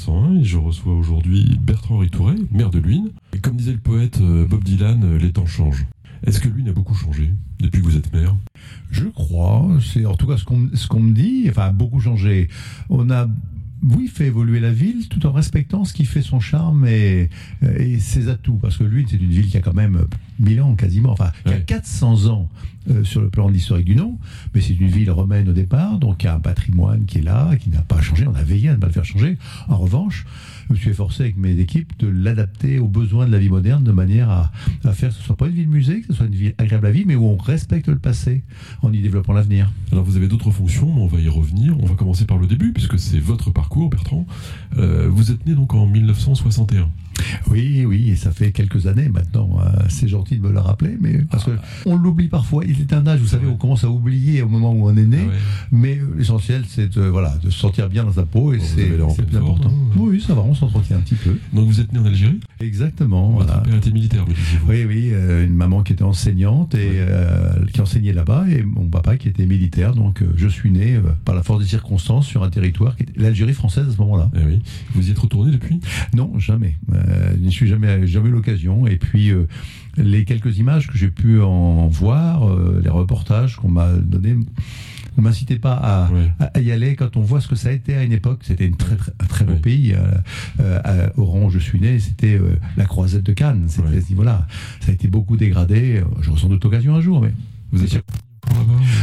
[0.00, 3.10] 101 et je reçois aujourd'hui Bertrand Touré, maire de Luynes.
[3.34, 5.84] Et comme disait le poète euh, Bob Dylan, euh, les temps changent.
[6.24, 8.34] Est-ce que Luynes a beaucoup changé depuis que vous êtes maire
[8.90, 12.48] Je crois, c'est en tout cas ce qu'on ce qu'on me dit, enfin beaucoup changé.
[12.88, 13.28] On a
[13.82, 17.30] oui, fait évoluer la ville tout en respectant ce qui fait son charme et,
[17.78, 18.58] et ses atouts.
[18.60, 20.04] Parce que Luynes, c'est une ville qui a quand même
[20.38, 21.64] 1000 ans quasiment, enfin, qui a Ouais.
[21.66, 22.48] 400 ans
[22.90, 24.18] euh, sur le plan de l'historique du nom,
[24.54, 27.22] mais c'est une ville romaine au départ, donc il y a un patrimoine qui est
[27.22, 28.26] là, qui n'a pas changé.
[28.26, 29.36] On a veillé à ne pas le faire changer.
[29.68, 30.26] En revanche,
[30.70, 33.82] je me suis efforcé avec mes équipes de l'adapter aux besoins de la vie moderne
[33.82, 34.52] de manière à,
[34.92, 36.92] faire que ce soit pas une ville musée, que ce soit une ville agréable à
[36.92, 38.44] vivre, mais où on respecte le passé
[38.82, 39.72] en y développant l'avenir.
[39.90, 41.76] Alors vous avez d'autres fonctions, mais on va y revenir.
[41.80, 44.26] On va commencer par le début, puisque c'est votre parcours, Bertrand.
[44.78, 46.88] Euh, vous êtes né donc en 1961.
[47.50, 49.58] Oui, oui, et ça fait quelques années maintenant.
[49.60, 51.50] euh, c'est gentil de me le rappeler, mais parce que
[51.86, 52.64] on l'oublie parfois.
[52.64, 53.52] Il est un âge, vous savez, Ouais.
[53.52, 55.18] on commence à oublier au moment où on est né.
[55.22, 55.34] Ah ouais.
[55.72, 58.62] Mais euh, l'essentiel, c'est de, voilà, de se sentir bien dans sa peau et Bon,
[59.08, 59.70] vous c'est plus important.
[59.70, 59.92] hein.
[59.96, 61.36] Oui, ça va, on s'entretient un petit peu.
[61.52, 62.40] Donc vous êtes né en Algérie?
[62.60, 63.30] Exactement.
[63.30, 63.62] Votre Voilà.
[63.62, 64.66] père était militaire, disiez-vous.
[64.70, 68.86] Oui, oui, euh, une maman qui était enseignante et euh, qui enseignait là-bas, et mon
[68.88, 69.94] papa qui était militaire.
[69.94, 73.20] Donc, euh, je suis né par la force des circonstances sur un territoire qui était
[73.20, 74.30] l'Algérie française à ce moment-là.
[74.34, 74.60] Eh oui.
[74.94, 75.80] Vous y êtes retourné depuis?
[76.14, 76.76] Non, jamais.
[77.10, 78.86] Euh, je n'y suis jamais, jamais eu l'occasion.
[78.86, 79.46] Et puis, euh,
[79.96, 84.36] les quelques images que j'ai pu en voir, euh, les reportages qu'on m'a donnés,
[85.16, 86.08] ne m'incitaient pas
[86.54, 86.94] à, y aller.
[86.94, 89.12] Quand on voit ce que ça a été à une époque, c'était une très, très-
[89.18, 89.92] un très beau pays.
[89.92, 89.98] Euh,
[90.60, 93.64] euh, à Oran, où je suis né, c'était euh, la croisette de Cannes.
[93.66, 94.46] C'était à ce niveau-là.
[94.80, 96.02] Ça a été beaucoup dégradé.
[96.22, 97.32] J'aurai sans doute l'occasion un jour, mais.
[97.72, 98.02] Vous êtes sûr.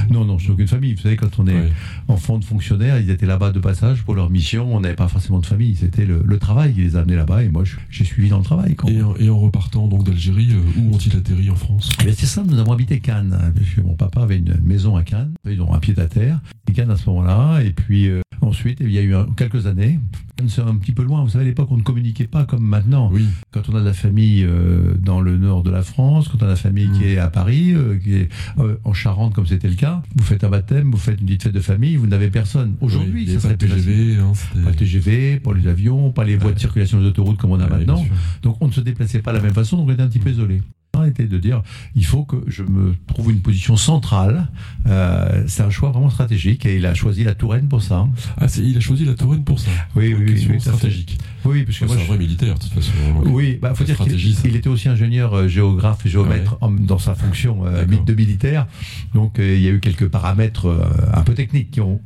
[0.09, 0.93] Non, non, je suis aucune famille.
[0.93, 1.71] Vous savez, quand on est Ouais.
[2.07, 4.73] enfant de fonctionnaires, ils étaient là-bas de passage pour leur mission.
[4.75, 5.75] On n'avait pas forcément de famille.
[5.75, 7.43] C'était le, le travail qui les a amenés là-bas.
[7.43, 8.75] Et moi, j'ai suivi dans le travail.
[8.75, 11.89] Quand Et en, et en repartant donc d'Algérie, euh, où ont-ils atterri en France?
[12.05, 13.37] Eh c'est ça, nous avons habité Cannes.
[13.39, 16.05] hein, parce que mon papa avait une maison à Cannes, ils ont un pied à
[16.05, 16.39] terre.
[16.69, 19.99] Et Cannes à ce moment-là, et puis euh, ensuite, il y a eu quelques années.
[20.47, 21.23] C'est un petit peu loin.
[21.23, 23.09] Vous savez, à l'époque, on ne communiquait pas comme maintenant.
[23.11, 23.25] Oui.
[23.51, 26.45] Quand on a de la famille euh, dans le nord de la France, quand on
[26.45, 27.07] a la famille qui Mm.
[27.07, 30.43] est à Paris, euh, qui est euh, en Charente, comme c'était le cas, vous faites
[30.43, 32.75] un baptême, vous faites une petite fête de famille, vous n'avez personne.
[32.81, 33.81] Aujourd'hui, Oui, ça serait pas de plus.
[33.81, 34.17] TGV.
[34.17, 34.33] hein,
[34.63, 37.59] Pas le TGV, pas les avions, pas les voies de circulation des autoroutes comme on
[37.59, 38.05] a Ouais, maintenant.
[38.43, 40.19] Donc on ne se déplaçait pas de la même façon, donc on était un petit
[40.19, 40.61] peu isolé.
[41.05, 41.61] Était de dire
[41.95, 44.47] il faut que je me trouve une position centrale.
[44.87, 48.07] Euh, c'est un choix vraiment stratégique et il a choisi la Touraine pour ça.
[48.39, 49.69] Ah, c'est- il a choisi la Touraine pour ça.
[49.95, 51.17] Oui, oui, oui, stratégique.
[51.45, 52.91] Oui, parce que Ouais, moi, c'est un je- vrai militaire, de toute façon.
[53.25, 57.65] Oui, bah, faut dire qu'il était aussi ingénieur euh, géographe et géomètre dans sa fonction
[57.65, 58.67] euh, de militaire.
[59.13, 60.67] Donc euh, il y a eu quelques paramètres
[61.13, 61.99] un peu techniques qui ont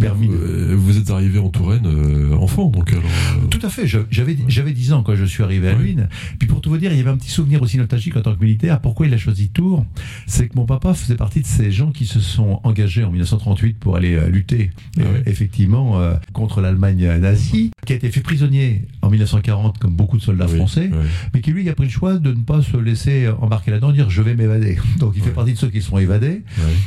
[0.00, 0.34] permis de...
[0.34, 3.02] Euh, vous êtes arrivé en Touraine euh, enfant, donc alors.
[3.04, 3.86] euh, Tout à fait.
[3.86, 5.84] J'avais j'avais 10 ans quand je suis arrivé à Oui.
[5.84, 6.08] Luynes.
[6.38, 8.34] Puis pour tout vous dire, il y avait un petit souvenir aussi nostalgique en tant
[8.34, 8.80] que militaire.
[8.80, 9.84] Pourquoi il a choisi Tours?
[10.26, 13.78] C'est que mon papa faisait partie de ces gens qui se sont engagés en 1938
[13.78, 15.20] pour aller euh, lutter Ah oui.
[15.26, 20.22] effectivement euh, contre l'Allemagne nazie, qui a été fait prisonnier en 1940 comme beaucoup de
[20.22, 20.90] soldats oui, français,
[21.34, 24.10] mais qui lui a pris le choix de ne pas se laisser embarquer là-dedans, dire
[24.10, 24.76] je vais m'évader.
[24.98, 26.42] Donc il fait partie de ceux qui sont évadés.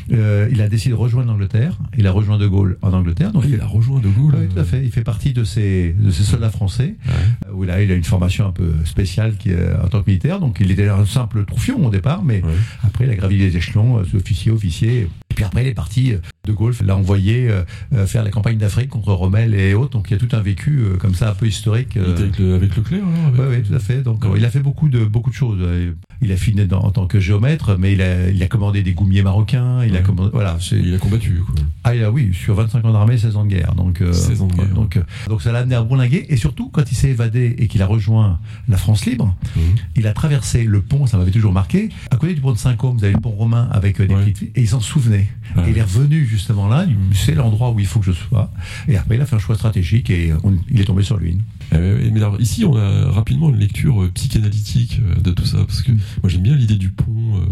[0.10, 1.78] Il a décidé de rejoindre l'Angleterre.
[1.98, 3.32] Il a rejoint De Gaulle en Angleterre.
[3.32, 4.36] Donc il a rejoint De Gaulle.
[4.38, 4.84] oui, tout à fait.
[4.84, 7.14] Il fait partie de ces, de ces soldats français Ouais.
[7.48, 10.08] euh, où là, il a une formation un peu spéciale qui, est, en tant que
[10.10, 10.40] militaire.
[10.40, 12.52] Donc, il était un simple troufion au départ, mais Ouais.
[12.84, 15.08] après, il a gravi les échelons, euh, officier, officier.
[15.32, 16.14] Et puis après, il est parti.
[16.14, 16.18] euh,
[16.48, 17.62] De Gaulle l'a envoyé euh,
[17.94, 19.92] euh, faire la campagne d'Afrique contre Rommel et autres.
[19.92, 21.96] Donc, il y a tout un vécu euh, comme ça, un peu historique.
[21.98, 23.04] Euh, avec, le, avec Leclerc,
[23.36, 24.02] alors oui, tout à fait.
[24.02, 25.60] Donc, euh, il a fait beaucoup de beaucoup de choses.
[25.62, 28.92] Euh, Il a fini en tant que géomètre, mais il a, il a commandé des
[28.94, 29.86] goumiers marocains.
[29.86, 30.58] Il a commandé, voilà.
[30.72, 31.56] Il a combattu, quoi.
[32.04, 33.74] Ah, oui, sur 25 ans d'armée, 16 ans de guerre.
[33.76, 34.68] Donc, euh, 16 ans de guerre.
[34.74, 36.26] Donc, euh, donc ça l'a amené à bourlinguer.
[36.30, 39.62] Et surtout, quand il s'est évadé et qu'il a rejoint la France libre, Mhm.
[39.98, 41.90] il a traversé le pont, ça m'avait toujours marqué.
[42.12, 44.22] À côté du pont de Saint-Côme, vous avez le pont romain avec euh, des Ouais.
[44.24, 44.52] petites filles.
[44.56, 45.28] Et il s'en souvenait.
[45.66, 46.86] Et il est revenu justement là.
[46.88, 48.52] il- C'est l'endroit où il faut que je sois.
[48.88, 51.38] Et après, il a fait un choix stratégique et on- il est tombé sur lui.
[51.74, 55.58] Euh, mais alors, ici, on a rapidement une lecture euh, psychanalytique euh, de tout ça,
[55.60, 57.06] parce que moi j'aime bien l'idée du pont,
[57.38, 57.46] euh,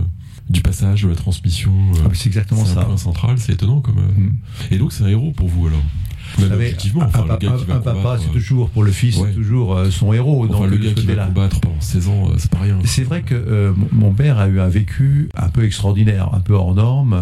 [0.50, 1.72] du passage, de la transmission.
[1.96, 2.86] euh, Ah, c'est exactement c'est un ça.
[2.86, 4.00] point central, c'est étonnant comme.
[4.00, 4.38] euh, Mm.
[4.72, 5.82] Et donc c'est un héros pour vous alors?
[6.38, 9.30] Vous savez, un, enfin, papa, c'est euh, toujours pour le fils, Ouais.
[9.30, 10.46] c'est toujours euh, son héros.
[10.50, 11.26] enfin, donc, le de gars qui va côté-là.
[11.28, 12.78] combattre pendant 16 ans, euh, c'est pas rien.
[12.86, 16.54] C'est vrai que euh, mon- père a eu un vécu un peu extraordinaire, un peu
[16.54, 17.20] hors norme.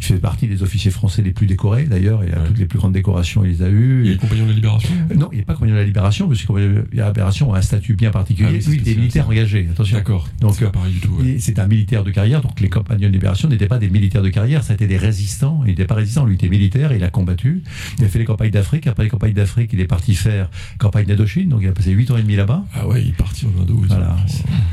[0.00, 2.22] Il fait partie des officiers français les plus décorés, d'ailleurs.
[2.26, 2.46] Il a Ouais.
[2.46, 4.02] toutes les plus grandes décorations, il les a eues.
[4.06, 6.40] Il est compagnon de la Libération Non, il n'est pas compagnon de la Libération, parce
[6.40, 8.60] que compagnon de la Libération a un statut bien particulier.
[8.62, 9.96] Ah oui, il est militaire engagé, attention.
[9.98, 11.18] D'accord, Donc, c'est pas pareil du tout.
[11.38, 14.30] C'est un militaire de carrière, donc les compagnons de libération n'étaient pas des militaires de
[14.30, 15.60] carrière, ça a été des résistants.
[15.64, 17.62] Il n'était pas résistant, lui il était militaire, il a combattu.
[17.98, 18.86] Il a fait les campagnes d'Afrique.
[18.86, 22.10] Après les campagnes d'Afrique, il est parti faire campagne d'Indochine, donc il a passé 8
[22.10, 22.64] ans et demi là-bas.
[22.74, 23.82] Ah ouais, il est parti en Indo.
[23.86, 24.16] Voilà.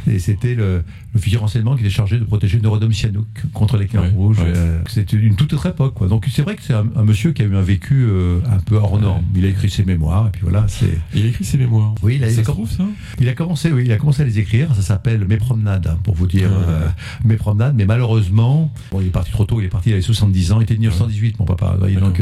[0.07, 0.83] Et c'était le,
[1.13, 4.37] le renseignement qui était chargé de protéger Neurodome Sihanouk contre les ouais, rouges.
[4.41, 5.93] Euh, c'était une toute autre époque.
[5.95, 6.07] Quoi.
[6.07, 8.75] Donc c'est vrai que c'est un, monsieur qui a eu un vécu euh, un peu
[8.75, 9.23] hors norme.
[9.35, 10.65] Il a écrit ses mémoires, et puis voilà.
[10.67, 10.97] C'est...
[11.13, 11.95] Il a écrit ses mémoires.
[12.03, 12.83] Oui, il a, ça trouve, ça?
[13.19, 14.73] Il a commencé, oui, il a commencé à les écrire.
[14.75, 16.87] Ça s'appelle Mes promenades, hein, pour vous dire euh,
[17.25, 17.75] Mes promenades.
[17.75, 19.59] Mais malheureusement, bon, il est parti trop tôt.
[19.59, 20.59] Il est parti, il avait 70 ans.
[20.59, 21.77] Il était de 1918, mon papa.
[21.99, 22.21] donc,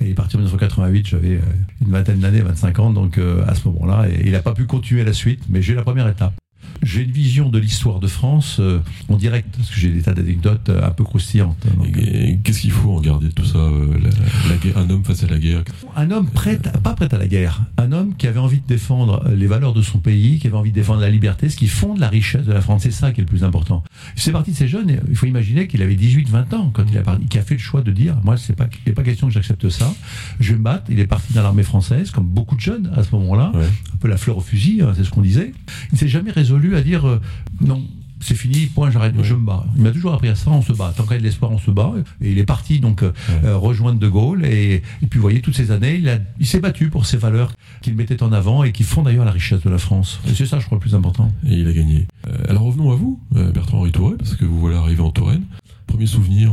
[0.00, 1.06] il est parti en 1988.
[1.06, 1.40] J'avais
[1.84, 2.90] une vingtaine d'années, 25 ans.
[2.90, 5.44] Donc à ce moment-là, et il n'a pas pu continuer la suite.
[5.48, 6.34] Mais j'ai la première étape.
[6.82, 10.14] J'ai une vision de l'histoire de France euh, en direct, parce que j'ai des tas
[10.14, 11.64] d'anecdotes euh, un peu croustillantes.
[11.66, 12.34] Euh.
[12.42, 15.62] Qu'est-ce qu'il faut en garder tout ça la, Un homme face à la guerre?
[15.94, 17.62] Un homme prêt, pas prêt à la guerre.
[17.78, 20.70] Un homme qui avait envie de défendre les valeurs de son pays, qui avait envie
[20.70, 22.82] de défendre la liberté, ce qui fonde la richesse de la France.
[22.82, 23.84] C'est ça qui est le plus important.
[24.16, 27.02] C'est parti de ces jeunes, il faut imaginer qu'il avait 18-20 ans quand il a,
[27.30, 29.32] qui a fait le choix de dire Moi, c'est pas, il n'est pas question que
[29.32, 29.94] j'accepte ça.
[30.40, 30.84] Je vais me battre.
[30.88, 33.52] Il est parti dans l'armée française, comme beaucoup de jeunes à ce moment-là.
[33.54, 35.52] Un peu la fleur au fusil, hein, c'est ce qu'on disait.
[35.90, 37.20] Il ne s'est jamais résolu à dire euh,
[37.60, 37.82] non,
[38.20, 39.66] c'est fini, point, j'arrête, je me bats.
[39.76, 40.92] Il m'a toujours appris à ça, on se bat.
[40.96, 41.92] Tant qu'il y a de l'espoir, on se bat.
[42.20, 43.12] Et il est parti donc euh,
[43.44, 44.44] euh, rejoindre De Gaulle.
[44.44, 47.94] Et, puis vous voyez, toutes ces années, il, il s'est battu pour ces valeurs qu'il
[47.94, 50.20] mettait en avant et qui font d'ailleurs la richesse de la France.
[50.28, 51.32] Et c'est ça, je crois, le plus important.
[51.48, 52.06] Et il a gagné.
[52.48, 55.44] alors revenons à vous, Bertrand-Henri Touré, parce que vous voilà arrivé en Touraine.
[55.86, 56.52] Premier souvenir,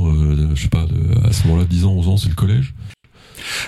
[0.56, 0.86] je sais pas,
[1.24, 2.74] à ce moment-là, 10 ans, 11 ans, c'est le collège.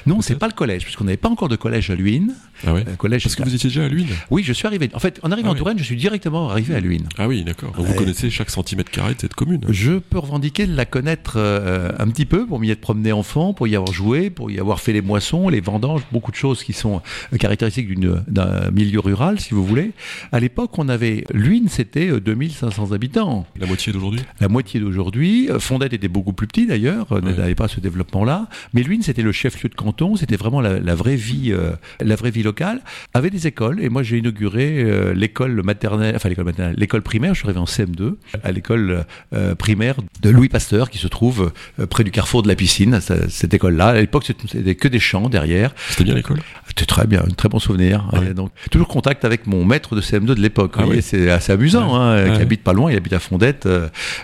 [0.05, 2.33] Non, c'est pas le collège, puisqu'on n'avait pas encore de collège à Luynes.
[2.65, 2.83] Ah ouais.
[2.87, 4.13] Euh, collège Parce que vous étiez déjà à Luynes?
[4.29, 4.89] Oui, je suis arrivé.
[4.93, 7.07] En fait, en arrivant ah en Touraine, je suis directement arrivé à Luynes.
[7.17, 7.73] Ah oui, d'accord.
[7.75, 11.91] vous connaissez chaque centimètre carré de cette commune Je peux revendiquer de la connaître euh,
[11.97, 14.79] un petit peu pour m'y être promené enfant, pour y avoir joué, pour y avoir
[14.79, 17.01] fait les moissons, les vendanges, beaucoup de choses qui sont
[17.33, 19.91] euh, caractéristiques d'un milieu rural, si vous voulez.
[20.31, 21.23] À l'époque, on avait.
[21.33, 23.45] Luynes, c'était 2500 habitants.
[23.59, 24.21] La moitié d'aujourd'hui?
[24.39, 25.49] La moitié d'aujourd'hui.
[25.59, 28.47] Fondette était beaucoup plus petit d'ailleurs, n'avait pas ce développement-là.
[28.73, 31.53] Mais Luynes, c'était le chef-lieu de canton, c'était vraiment la, vraie vie,
[31.99, 32.81] la vraie vie locale
[33.13, 33.81] avait des écoles.
[33.81, 37.33] Et moi, j'ai inauguré euh, l'école maternelle, enfin l'école maternelle, l'école primaire.
[37.33, 41.51] Je suis arrivé en CM2 à l'école euh, primaire de Louis Pasteur, qui se trouve
[41.79, 42.99] euh, près du carrefour de la piscine.
[43.01, 45.73] Cette école-là, à l'époque, c'était que des champs derrière.
[45.89, 46.39] C'était bien l'école.
[46.67, 48.09] C'était très bien, un très bon souvenir.
[48.35, 50.75] donc toujours contact avec mon maître de CM2 de l'époque.
[50.77, 51.95] Ah c'est assez amusant.
[51.95, 53.67] Hein, qui habite pas loin, il habite à Fondette.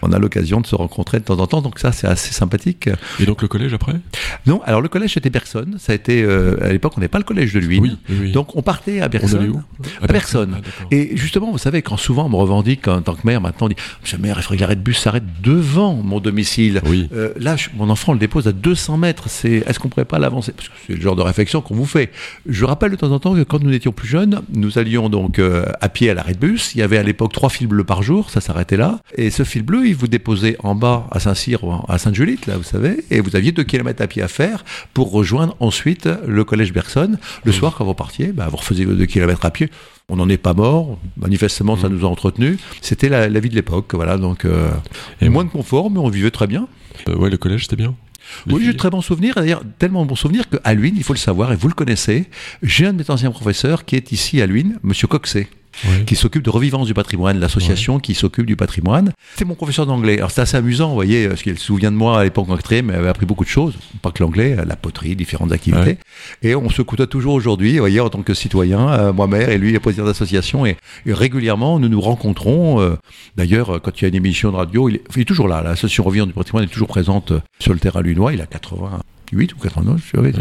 [0.01, 2.89] on a l'occasion de se rencontrer de temps en temps, donc ça, c'est assez sympathique.
[3.19, 3.93] Et donc le collège après?
[4.45, 5.75] Non, alors le collège c'était personne.
[5.79, 6.23] Ça a été
[6.61, 7.97] à l'époque, on n'est pas le collège de Luynes.
[8.09, 9.63] Oui, Donc on partait à personne.
[10.01, 10.57] À personne.
[10.57, 13.67] Ah, et justement, vous savez, quand souvent on me revendique en tant que maire, maintenant
[13.67, 16.81] on dit Monsieur le maire, il faudrait que l'arrêt de bus s'arrête devant mon domicile.
[16.85, 17.09] Oui.
[17.13, 19.29] Euh, là, mon enfant le dépose à 200 mètres.
[19.29, 20.51] C'est, est-ce qu'on pourrait pas l'avancer?
[20.51, 22.11] Parce que c'est le genre de réflexion qu'on vous fait.
[22.47, 25.39] Je rappelle de temps en temps que quand nous étions plus jeunes, nous allions donc
[25.39, 26.75] euh, à pied à l'arrêt de bus.
[26.75, 28.99] Il y avait à l'époque trois fils bleus par jour, ça s'arrêtait là.
[29.15, 32.63] Et ce fil bleu, il vous déposait en bas à Saint-Cyr, à Sainte-Julite, là, vous
[32.63, 34.63] savez, et vous aviez deux kilomètres à pied à faire
[34.93, 37.17] pour rejoindre ensuite le collège Bergson.
[37.43, 39.69] Le soir, quand vous partiez, bah, vous refaisiez vos deux kilomètres à pied.
[40.09, 40.97] On n'en est pas mort.
[41.17, 41.93] Manifestement, ça mmh.
[41.93, 42.59] nous a entretenus.
[42.81, 44.17] C'était la, vie de l'époque, voilà.
[44.17, 44.69] Donc, euh,
[45.21, 46.67] et moins de confort, mais on vivait très bien.
[47.09, 47.95] Euh, ouais, le collège, c'était bien.
[48.47, 49.35] oui, j'ai de très bons souvenirs.
[49.35, 52.29] D'ailleurs, tellement bons souvenirs qu'à Luynes, il faut le savoir, et vous le connaissez,
[52.63, 55.47] j'ai un de mes anciens professeurs qui est ici à Luynes, Monsieur Coxet
[56.05, 59.11] qui s'occupe de Revivance du patrimoine, l'association qui s'occupe du patrimoine.
[59.35, 60.17] C'est mon professeur d'anglais.
[60.17, 62.55] Alors c'est assez amusant, vous voyez, parce qu'il se souvient de moi à l'époque en
[62.55, 65.97] quatrième, il avait appris beaucoup de choses, pas que l'anglais, la poterie, différentes activités.
[66.41, 69.57] Et on se côtoie toujours aujourd'hui, vous voyez, en tant que citoyen, euh, moi-même et
[69.57, 72.79] lui, le président d'association, et, régulièrement nous nous rencontrons.
[72.81, 72.95] Euh,
[73.35, 75.61] d'ailleurs, quand il y a une émission de radio, il est, toujours là.
[75.61, 78.33] L'association Revivance du patrimoine est toujours présente euh, sur le terrain lunois.
[78.33, 80.33] Il a 88 ou 89, je sais,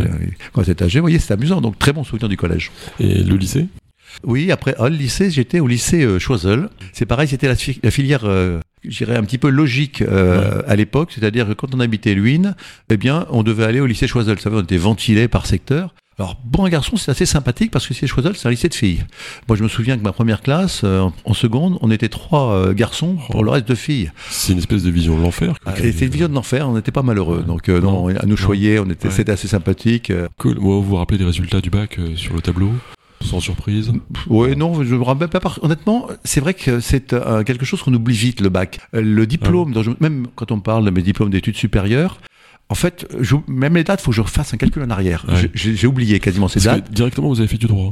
[0.53, 1.01] quand c'est âgé.
[1.01, 1.61] Vous voyez, c'est amusant.
[1.61, 2.71] Donc, très bon souvenir du collège.
[3.01, 3.67] Et le lycée?
[4.25, 6.69] Oui, après le lycée, j'étais au lycée euh, Choiseul.
[6.93, 11.13] C'est pareil, c'était la, filière, euh, je dirais, un petit peu logique euh, à l'époque.
[11.15, 12.55] C'est-à-dire que quand on habitait Luynes,
[12.91, 14.37] eh bien, on devait aller au lycée Choiseul.
[14.37, 15.95] Vous savez, on était ventilé par secteur.
[16.19, 18.75] Alors, bon, un garçon, c'est assez sympathique parce que c'est Choiseul, c'est un lycée de
[18.75, 19.05] filles.
[19.49, 23.45] Moi, je me souviens que ma première classe, en seconde, on était trois garçons pour
[23.45, 24.11] le reste de filles.
[24.31, 25.57] C'est une espèce de vision de l'enfer.
[25.67, 27.45] Ah, c'était une vision de l'enfer, on n'était pas malheureux.
[27.47, 30.11] Donc, non, à nous choyer, on était, c'était assez sympathique.
[30.39, 30.59] Cool.
[30.59, 32.73] Moi, vous vous rappelez des résultats du bac sur le tableau?
[33.21, 33.93] Sans surprise
[34.29, 35.41] Oui, non, je me rappelle pas.
[35.63, 38.81] Honnêtement, c'est vrai que c'est euh, quelque chose qu'on oublie vite, le bac.
[38.93, 42.19] Le diplôme, ah même quand on parle de mes diplômes d'études supérieures,
[42.69, 43.07] en fait,
[43.47, 45.25] même les dates, il faut que je refasse un calcul en arrière.
[45.55, 46.91] J'ai oublié quasiment ces dates.
[46.91, 47.91] directement, vous avez fait du droit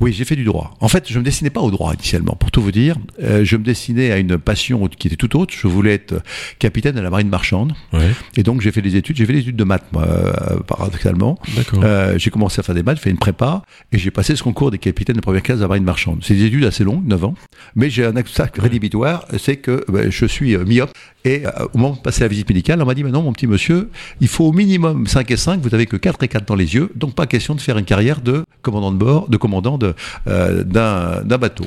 [0.00, 0.74] Oui, j'ai fait du droit.
[0.80, 2.34] En fait, je me dessinais pas au droit initialement.
[2.34, 5.54] Pour tout vous dire, euh, je me dessinais à une passion qui était tout autre.
[5.56, 6.22] Je voulais être
[6.58, 7.74] capitaine de la marine marchande.
[8.36, 9.16] Et donc, j'ai fait des études.
[9.16, 11.38] J'ai fait des études de maths, moi, euh, paradoxalement.
[11.74, 14.72] Euh, j'ai commencé à faire des maths, fait une prépa, et j'ai passé ce concours
[14.72, 16.18] des capitaines de première classe de la marine marchande.
[16.22, 17.34] C'est des études assez longues, 9 ans.
[17.76, 20.90] Mais j'ai un acte rédhibitoire, c'est que ben, je suis myope
[21.26, 23.32] Et euh, au moment de passer la visite médicale, on m'a dit, mais non, mon
[23.32, 23.90] petit monsieur,
[24.20, 26.74] il faut au minimum 5 et 5, vous n'avez que 4 et 4 dans les
[26.76, 29.76] yeux, donc pas question de faire une carrière de commandant de bord, de commandant
[30.28, 31.66] euh, d'un, bateau.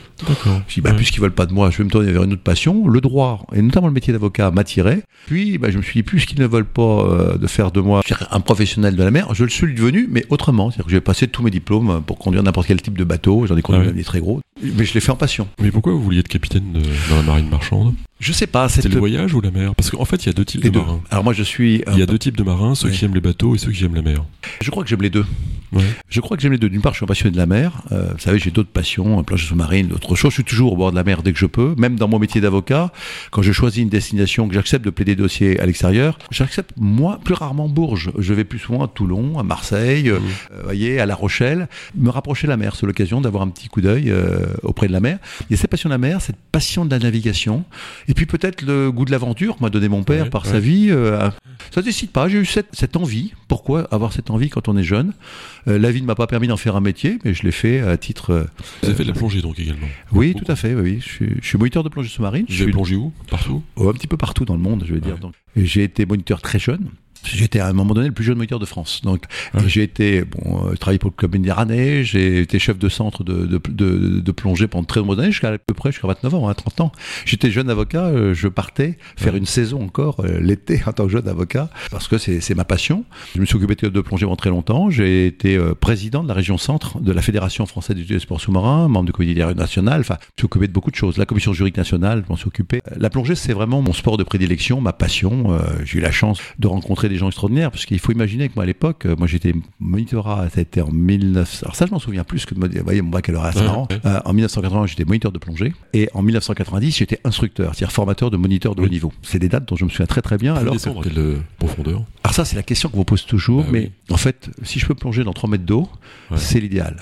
[0.68, 0.96] Je dis, bah, Ouais.
[0.96, 2.88] puisqu'ils veulent pas de moi, je vais me tourner vers une autre passion.
[2.88, 5.04] Le droit, et notamment le métier d'avocat, m'attirait.
[5.28, 8.02] Puis, bah, je me suis dit, puisqu'ils ne veulent pas euh, de faire de moi
[8.32, 10.72] un professionnel de la mer, je le suis devenu, mais autrement.
[10.72, 13.46] C'est-à-dire que j'ai passé tous mes diplômes pour conduire n'importe quel type de bateau.
[13.46, 13.88] J'en ai conduit Ah ouais.
[13.88, 14.40] même des très gros.
[14.62, 15.48] Mais je l'ai fait en passion.
[15.62, 17.94] Mais pourquoi vous vouliez être capitaine de- dans la marine marchande?
[18.20, 18.94] Je sais pas, C'était cette...
[18.94, 19.74] le voyage ou la mer?
[19.76, 20.82] Parce qu'en fait, il y a deux types les de deux.
[20.82, 21.00] marins.
[21.10, 21.76] Alors moi, je suis.
[21.94, 22.94] Il y a peu- deux types de marins, ceux Ouais.
[22.94, 24.26] qui aiment les bateaux et ceux qui aiment la mer.
[24.62, 25.26] Je crois que j'aime les deux.
[25.72, 25.84] Ouais.
[26.10, 26.68] Je crois que j'aime les deux.
[26.68, 27.84] D'une part, je suis un passionné de la mer.
[27.94, 30.32] Euh, vous savez, j'ai d'autres passions, plage sous-marine, d'autres choses.
[30.32, 31.76] Je suis toujours au bord de la mer dès que je peux.
[31.78, 32.92] Même dans mon métier d'avocat,
[33.32, 37.36] quand je choisis une destination, que j'accepte de plaider dossier à l'extérieur, j'accepte, moi, plus
[37.36, 38.12] rarement Bourges.
[38.18, 40.16] Je vais plus souvent à Toulon, à Marseille, Mhm.
[40.56, 41.70] euh, voyez, à La Rochelle.
[41.96, 44.92] Me rapprocher de la mer, c'est l'occasion d'avoir un petit coup d'œil euh, auprès de
[44.94, 45.20] la mer.
[45.50, 47.64] Il y a cette passion de la mer, cette passion de la navigation.
[48.08, 50.52] Et puis peut-être le goût de l'aventure m'a donné mon père Ouais, par ouais.
[50.52, 50.88] sa vie.
[50.90, 51.30] euh,
[51.72, 52.28] ça ne décide pas.
[52.30, 53.34] J'ai eu cette, cette envie.
[53.48, 55.14] Pourquoi avoir cette envie quand on est jeune?
[55.68, 57.80] Euh, La vie ne m'a pas permis d'en faire un métier, mais je l'ai fait
[57.82, 58.32] à titre.
[58.32, 58.44] euh,
[58.82, 60.46] Vous avez fait de la plongée donc également oui, Beaucoup.
[60.46, 60.74] tout à fait.
[60.76, 61.00] Oui.
[61.02, 62.46] Je, suis, je suis moniteur de plongée sous-marine.
[62.50, 63.12] Vous avez plongé où?
[63.30, 63.64] Partout?
[63.76, 65.16] Oh, un petit peu partout dans le monde, je vais dire.
[65.16, 65.20] Ouais.
[65.20, 66.90] Donc, et j'ai été moniteur très jeune.
[67.24, 69.02] J'étais à un moment donné le plus jeune moniteur de France.
[69.04, 69.24] Donc,
[69.54, 69.62] Ouais.
[69.68, 73.46] j'ai été, bon, euh, travaillé pour le club méditerranéen, j'ai été chef de centre de,
[73.46, 76.50] de, de, de plongée pendant très nombreuses années, jusqu'à à peu près jusqu'à 29 ans,
[76.50, 76.92] hein, 30 ans.
[77.26, 79.40] J'étais jeune avocat, euh, je partais faire Ouais.
[79.40, 83.04] une saison encore euh, l'été en tant que jeune avocat, parce que c'est ma passion.
[83.36, 84.90] Je me suis occupé de plongée pendant très longtemps.
[84.90, 88.88] J'ai été président de la région centre de la Fédération française d'études des sports sous-marins,
[88.88, 90.02] membre du comité national.
[90.02, 91.18] Enfin, je me suis occupé de beaucoup de choses.
[91.18, 92.82] La commission juridique nationale, je m'en suis occupé.
[92.98, 95.58] La plongée, c'est vraiment mon sport de prédilection, ma passion.
[95.86, 98.64] J'ai eu la chance de rencontrer des gens extraordinaires, parce qu'il faut imaginer que moi,
[98.64, 101.66] à l'époque, euh, moi, j'étais monitorat, ça a été en 1900.
[101.66, 103.88] Alors ça, je m'en souviens plus que de vous voyez, mon baccalauréat, c'est marrant.
[103.92, 104.00] ouais.
[104.06, 105.74] Euh, en 1980, j'étais moniteur de plongée.
[105.94, 108.90] Et en 1990, j'étais instructeur, c'est-à-dire formateur de moniteurs de haut Oui.
[108.92, 109.12] niveau.
[109.24, 110.56] C'est des dates dont je me souviens très très bien.
[110.56, 113.70] Alors, descendre quelle euh, profondeur alors ça, c'est la question qu'on vous pose toujours, Bah
[113.72, 115.90] mais en fait, si je peux plonger dans 3 mètres d'eau,
[116.30, 116.38] Ouais.
[116.38, 116.98] c'est l'idéal.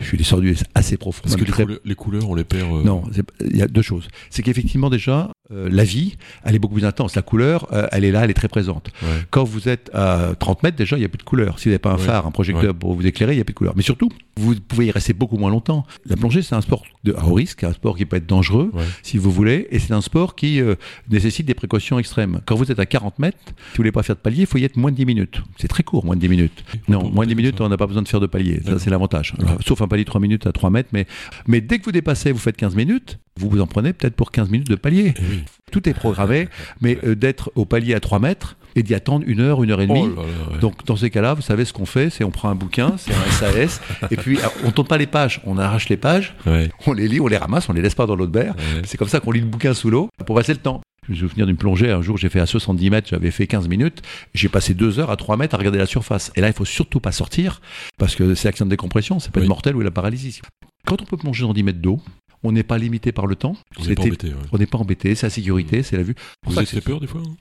[0.00, 1.20] Je suis descendu assez profond.
[1.22, 2.68] Parce que les, très- couleurs, les couleurs, on les perd.
[2.72, 3.04] euh, Non,
[3.44, 4.08] il y a deux choses.
[4.30, 7.14] C'est qu'effectivement déjà, euh, la vie, elle est beaucoup plus intense.
[7.16, 8.90] La couleur, euh, elle est là, elle est très présente.
[9.02, 9.08] ouais.
[9.30, 11.58] Quand vous êtes à 30 mètres, déjà, il n'y a plus de couleur.
[11.58, 12.00] Si vous n'avez pas un Ouais.
[12.02, 13.74] phare, un projecteur pour vous éclairer, il n'y a plus de couleur.
[13.76, 15.84] Mais surtout, vous pouvez y rester beaucoup moins longtemps.
[16.06, 18.72] La plongée, c'est un sport de à haut risque, un sport qui peut être dangereux,
[19.02, 20.74] si vous voulez, et c'est un sport qui euh,
[21.10, 22.40] nécessite des précautions extrêmes.
[22.46, 24.56] Quand vous êtes à 40 mètres, si vous voulez pas faire de palier, il faut
[24.58, 25.42] y être moins de 10 minutes.
[25.58, 26.64] C'est très court, moins de 10 minutes.
[26.88, 27.64] On Non, moins de monter 10 comme minutes, ça.
[27.64, 28.60] on n'a pas besoin de faire de palier.
[28.64, 29.34] Ça, c'est l'avantage.
[29.66, 31.06] Sauf un palier de 3 minutes à 3 mètres, mais,
[31.46, 34.30] mais dès que vous dépassez, vous faites 15 minutes, vous vous en prenez peut-être pour
[34.30, 35.12] 15 minutes de palier.
[35.16, 35.44] Eh oui.
[35.72, 36.48] Tout est programmé,
[36.80, 39.80] mais euh, d'être au palier à 3 mètres et d'y attendre une heure, une heure
[39.80, 40.02] et demie.
[40.12, 40.58] Oh là là, ouais.
[40.60, 43.12] Donc dans ces cas-là, vous savez ce qu'on fait, c'est on prend un bouquin, c'est
[43.12, 46.92] un SAS, et puis on tourne pas les pages, on arrache les pages, Ouais, on
[46.92, 48.54] les lit, on les ramasse, on les laisse pas dans l'eau de mer.
[48.56, 48.82] ouais.
[48.84, 50.80] C'est comme ça qu'on lit le bouquin sous l'eau pour passer le temps.
[51.08, 53.68] Je me souviens d'une plongée, un jour j'ai fait à 70 mètres, j'avais fait 15
[53.68, 54.00] minutes,
[54.32, 56.32] j'ai passé deux heures à 3 mètres à regarder la surface.
[56.34, 57.60] Et là, il faut surtout pas sortir,
[57.98, 59.44] parce que c'est l'accident de décompression, c'est pas Oui.
[59.46, 60.40] une mortelle ou la paralysie.
[60.86, 62.00] Quand on peut plonger dans 10 mètres d'eau,
[62.44, 63.56] on n'est pas limité par le temps.
[63.80, 64.28] On n'est pas embêté.
[64.28, 64.34] ouais.
[64.52, 66.14] on n'est pas embêté, c'est la sécurité, c'est la vue.
[66.46, 67.32] Vous avez peur des fois hein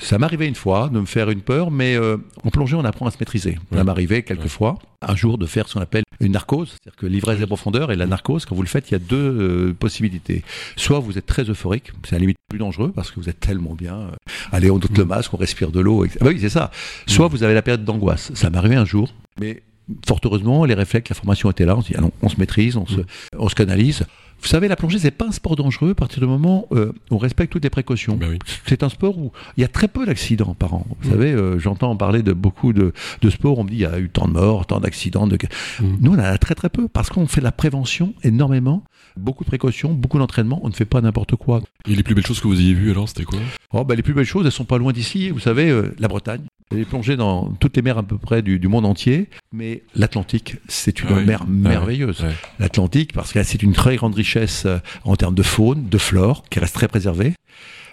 [0.00, 3.06] ça m'arrivait une fois de me faire une peur, mais euh, en plongée, on apprend
[3.06, 3.58] à se maîtriser.
[3.72, 3.78] Ouais.
[3.78, 4.48] Ça m'arrivait quelques Ouais.
[4.48, 7.90] fois, un jour, de faire ce qu'on appelle une narcose, c'est-à-dire que l'ivresse des profondeurs
[7.90, 10.44] et la narcose, quand vous le faites, il y a deux euh, possibilités.
[10.76, 13.40] Soit vous êtes très euphorique, c'est à la limite plus dangereux parce que vous êtes
[13.40, 13.96] tellement bien.
[13.98, 14.10] euh,
[14.52, 16.04] allez, on doute le masque, on respire de l'eau.
[16.04, 16.18] etc.
[16.20, 16.70] Ah bah oui, c'est ça.
[17.08, 18.30] Soit vous avez la période d'angoisse.
[18.34, 19.64] Ça m'est arrivé un jour, mais
[20.06, 21.76] fort heureusement, les réflexes, la formation était là.
[21.76, 23.00] On se dit, ah non, on se maîtrise, on se,
[23.36, 24.04] on se canalise.
[24.40, 26.76] Vous savez, la plongée, c'est pas un sport dangereux à partir du moment où
[27.10, 28.18] on respecte toutes les précautions.
[28.20, 28.38] Oui.
[28.66, 30.86] C'est un sport où il y a très peu d'accidents par an.
[31.00, 31.12] Vous Mm.
[31.12, 33.98] savez, euh, j'entends parler de beaucoup de, de sports, on me dit il y a
[33.98, 35.26] eu tant de morts, tant d'accidents.
[35.26, 35.36] De...
[35.80, 35.84] Mm.
[36.00, 38.84] Nous, on en a très très peu parce qu'on fait de la prévention énormément,
[39.16, 41.60] beaucoup de précautions, beaucoup d'entraînement, on ne fait pas n'importe quoi.
[41.88, 43.38] Et les plus belles choses que vous ayez vues alors, c'était quoi?
[43.72, 45.30] Oh, bah, les plus belles choses, elles sont pas loin d'ici.
[45.30, 46.42] Vous savez, euh, la Bretagne.
[46.70, 50.56] J'ai plongé dans toutes les mers à peu près du, du monde entier, mais l'Atlantique,
[50.68, 51.24] c'est une Ah oui.
[51.24, 52.26] mer Ah merveilleuse.
[52.58, 56.42] L'Atlantique, parce que c'est une très grande richesse euh, en termes de faune, de flore,
[56.50, 57.34] qui reste très préservée.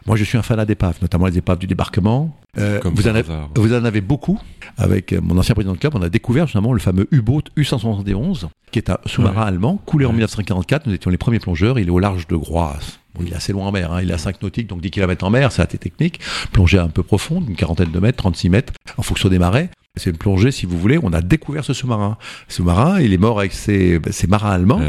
[0.08, 2.38] Moi, je suis un fanat d'épaves, notamment les épaves du débarquement.
[2.60, 3.50] Euh, Comme vous, en avez, hasard.
[3.56, 4.40] vous en avez beaucoup.
[4.78, 8.46] Avec euh, mon ancien président de club, on a découvert justement le fameux U-boat U-171,
[8.72, 9.48] qui est un sous-marin Ouais.
[9.48, 10.16] allemand, coulé en Ouais.
[10.18, 10.86] 1944.
[10.88, 11.80] Nous étions les premiers plongeurs.
[11.80, 12.78] Il est au large de Groix.
[13.16, 14.02] Bon, il est assez loin en mer, hein.
[14.04, 16.20] il est à 5 nautiques, donc 10 km en mer, c'est assez technique.
[16.52, 19.70] Plongée un peu profonde, une quarantaine de mètres, 36 mètres, en fonction des marées.
[19.98, 22.18] C'est une plongée, si vous voulez, on a découvert ce sous-marin.
[22.48, 24.82] Ce sous-marin, il est mort avec ses, ses marins allemands.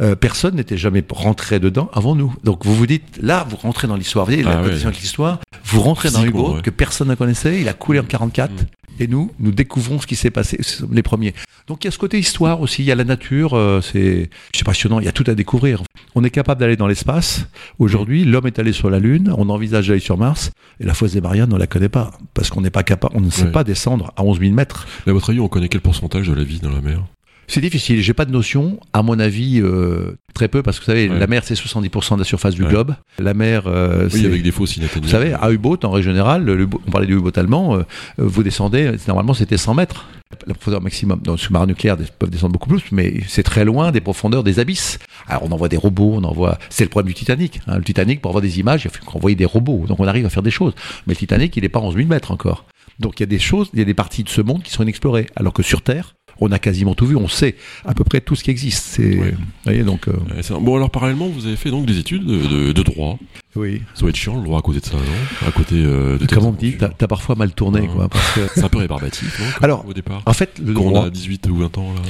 [0.00, 2.34] Euh, personne n'était jamais rentré dedans avant nous.
[2.44, 4.26] Donc vous vous dites, là, vous rentrez dans l'histoire.
[4.26, 5.38] Vous voyez, la Ah avec l'histoire.
[5.64, 6.62] Vous rentrez dans ouais.
[6.62, 7.60] que personne ne connaissait.
[7.60, 8.50] Il a coulé en 44.
[8.50, 8.56] Mm.
[8.98, 10.58] Et nous, nous découvrons ce qui s'est passé.
[10.90, 11.34] Les premiers.
[11.66, 14.30] Donc il y a ce côté histoire aussi, il y a la nature, euh, c'est
[14.64, 15.82] passionnant, il y a tout à découvrir.
[16.14, 17.46] On est capable d'aller dans l'espace.
[17.78, 20.50] Aujourd'hui, l'homme est allé sur la Lune, on envisage d'aller sur Mars,
[20.80, 23.14] et la fosse des Mariannes, on ne la connaît pas, parce qu'on n'est pas capable,
[23.16, 24.86] on ne sait pas descendre à 11 000 mètres.
[25.06, 27.04] Mais à votre avis, on connaît quel pourcentage de la vie dans la mer?
[27.50, 30.90] C'est difficile, j'ai pas de notion, à mon avis, euh, très peu, parce que vous
[30.90, 31.18] savez, Ouais.
[31.18, 32.68] la mer c'est 70% de la surface du Ouais.
[32.68, 32.94] globe.
[33.18, 35.06] La mer, euh, Oui, avec des fosses inatteignables.
[35.06, 37.84] Vous savez, à U-boat, en règle générale, on parlait du U-boat allemand, euh, euh,
[38.18, 40.06] vous descendez, normalement c'était 100 mètres.
[40.46, 41.20] La profondeur maximum.
[41.24, 44.44] Dans le sous-marin nucléaire, ils peuvent descendre beaucoup plus, mais c'est très loin des profondeurs
[44.44, 44.98] des abysses.
[45.26, 46.58] Alors on envoie des robots, on envoie.
[46.68, 47.62] C'est le problème du Titanic.
[47.66, 47.78] hein.
[47.78, 49.86] Le Titanic, pour avoir des images, il faut envoyer des robots.
[49.88, 50.74] Donc on arrive à faire des choses.
[51.06, 52.66] Mais le Titanic, il n'est pas à 11 000 mètres encore.
[53.00, 54.70] Donc il y a des choses, il y a des parties de ce monde qui
[54.70, 55.28] sont inexplorées.
[55.34, 58.36] Alors que sur Terre, on a quasiment tout vu, on sait à peu près tout
[58.36, 58.84] ce qui existe.
[58.84, 59.34] C'est, Ouais.
[59.64, 60.12] voyez, donc, euh,
[60.60, 63.18] Bon, alors parallèlement, vous avez fait donc des études de, de- de droit.
[63.58, 63.82] Oui.
[63.94, 65.48] Ça doit être chiant le droit à côté de ça, non?
[65.48, 67.86] À côté euh, de Comme on dit, t'as, t'as parfois mal tourné, Ouais.
[67.88, 68.08] quoi.
[68.08, 70.22] Parce que, C'est un peu rébarbatif, non Alors, au départ?
[70.24, 71.06] en fait, le Quand on droit.
[71.06, 72.00] a 18 ou 20 ans, là.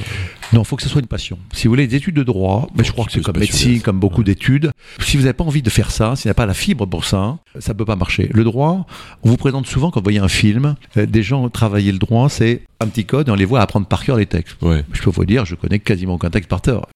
[0.52, 1.38] Non, il faut que ce soit une passion.
[1.52, 3.98] Si vous voulez des études de droit, mais je crois que c'est comme médecine, comme
[4.00, 4.24] beaucoup Ouais.
[4.24, 4.72] d'études.
[5.00, 7.04] Si vous n'avez pas envie de faire ça, si vous n'avez pas la fibre pour
[7.04, 8.30] ça, ça peut pas marcher.
[8.32, 8.86] Le droit,
[9.24, 12.28] on vous présente souvent quand vous voyez un film, euh, des gens travailler le droit,
[12.30, 14.56] c'est un petit code et on les voit apprendre par cœur les textes.
[14.62, 14.84] Ouais.
[14.92, 16.86] Je peux vous dire, je connais quasiment aucun texte par cœur.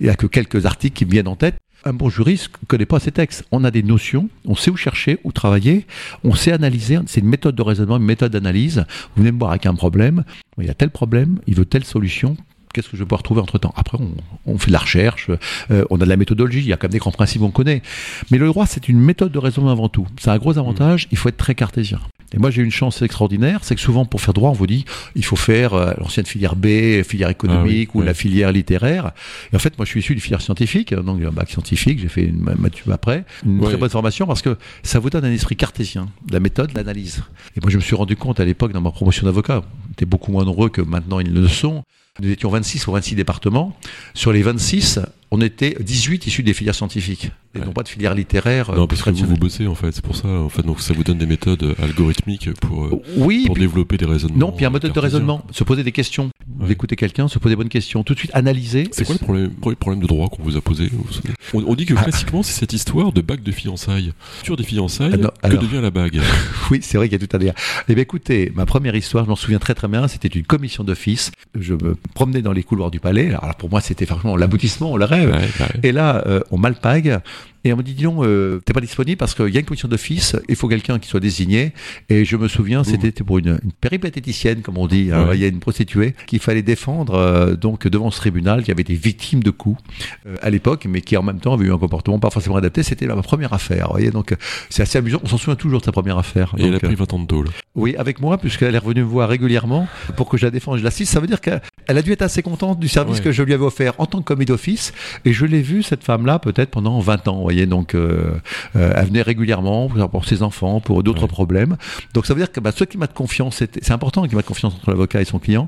[0.00, 1.56] Il n'y a que quelques articles qui me viennent en tête.
[1.84, 3.44] Un bon juriste ne connaît pas ces textes.
[3.52, 5.86] On a des notions, on sait où chercher, où travailler,
[6.24, 6.98] on sait analyser.
[7.06, 8.84] C'est une méthode de raisonnement, une méthode d'analyse.
[9.14, 10.24] Vous venez me voir avec un problème,
[10.58, 12.36] il y a tel problème, il veut telle solution.
[12.74, 14.10] Qu'est-ce que je vais pouvoir trouver entre temps Après, on,
[14.46, 15.30] on fait de la recherche,
[15.70, 17.50] euh, on a de la méthodologie, il y a quand même des grands principes qu'on
[17.50, 17.82] connaît.
[18.30, 20.06] Mais le droit, c'est une méthode de raisonnement avant tout.
[20.20, 21.98] C'est un gros avantage, il faut être très cartésien.
[22.32, 24.66] Et moi, j'ai eu une chance extraordinaire, c'est que souvent, pour faire droit, on vous
[24.66, 24.84] dit,
[25.16, 29.10] il faut faire euh, l'ancienne filière B, filière économique Ah oui, ou la filière littéraire.
[29.52, 31.98] Et en fait, moi, je suis issu d'une filière scientifique, donc j'ai un bac scientifique,
[32.00, 33.66] j'ai fait une maths après, une Ouais.
[33.68, 37.22] très bonne formation parce que ça vous donne un esprit cartésien, la méthode, de l'analyse.
[37.56, 40.06] Et moi, je me suis rendu compte à l'époque, dans ma promotion d'avocat, on était
[40.06, 41.82] beaucoup moins nombreux que maintenant ils le sont.
[42.22, 43.76] Nous étions 26 ou 26 départements.
[44.14, 47.64] Sur les 26, on était 18 issus des filières scientifiques, et Ouais.
[47.66, 48.72] non pas de filière littéraire.
[48.72, 50.28] Non, euh, parce que vous, vous bossez en fait, c'est pour ça.
[50.28, 53.62] En fait, donc ça vous donne des méthodes euh, algorithmiques pour, euh, Oui, pour puis-
[53.64, 54.38] développer des raisonnements.
[54.38, 56.68] non, puis un modèle de raisonnement, se poser des questions, Ouais.
[56.68, 58.88] d'écouter quelqu'un, se poser des bonnes questions, tout de suite analyser.
[58.92, 61.34] C'est quoi le problème, de droit qu'on vous a posé vous vous souvenez?
[61.54, 62.02] On, on dit que Ah.
[62.02, 64.12] classiquement, c'est cette histoire de bague de fiançailles.
[64.44, 66.20] Sur des fiançailles, Ah non, que devient la bague?
[66.70, 67.52] Oui, c'est vrai qu'il y a tout à dire.
[67.88, 70.84] Eh bien, écoutez, ma première histoire, je m'en souviens très très bien, c'était une commission
[70.84, 71.32] d'office.
[71.58, 73.28] Je me promenais dans les couloirs du palais.
[73.34, 75.19] Alors pour moi, c'était franchement l'aboutissement, le rêve.
[75.26, 75.80] Ouais, ouais.
[75.82, 77.20] Et là, euh, on m'alpague.
[77.64, 79.66] Et on me dit, dis donc, euh, t'es pas disponible parce qu'il y a une
[79.66, 81.72] commission d'office, il faut quelqu'un qui soit désigné.
[82.08, 85.10] Et je me souviens, c'était pour une, une péripatéticienne, comme on dit.
[85.12, 85.28] hein.
[85.28, 85.36] Ouais.
[85.36, 88.80] Il y a une prostituée qu'il fallait défendre euh, donc devant ce tribunal qui avait
[88.82, 89.80] été victime de coups
[90.26, 92.82] euh, à l'époque, mais qui en même temps avait eu un comportement pas forcément adapté.
[92.82, 93.86] C'était ma première affaire.
[93.88, 94.34] Vous voyez, donc
[94.70, 95.20] c'est assez amusant.
[95.22, 96.54] On s'en souvient toujours de sa première affaire.
[96.58, 97.48] Et elle a pris 20 ans de tôle.
[97.74, 100.84] oui, avec moi, puisqu'elle est revenue me voir régulièrement pour que je la défende, je
[100.84, 101.12] l'assiste.
[101.12, 103.24] Ça veut dire qu'elle elle a dû être assez contente du service Ouais.
[103.24, 104.92] que je lui avais offert en tant que commis d'office.
[105.24, 107.49] Et je l'ai vue, cette femme-là, peut-être pendant 20 ans.
[107.50, 108.34] Voyez, donc euh,
[108.76, 111.28] euh, elle venait régulièrement pour, ses enfants, pour d'autres Ouais.
[111.28, 111.76] problèmes.
[112.14, 114.46] Donc ça veut dire que bah, ce climat de confiance, c'est important, le climat de
[114.46, 115.66] confiance entre l'avocat et son client.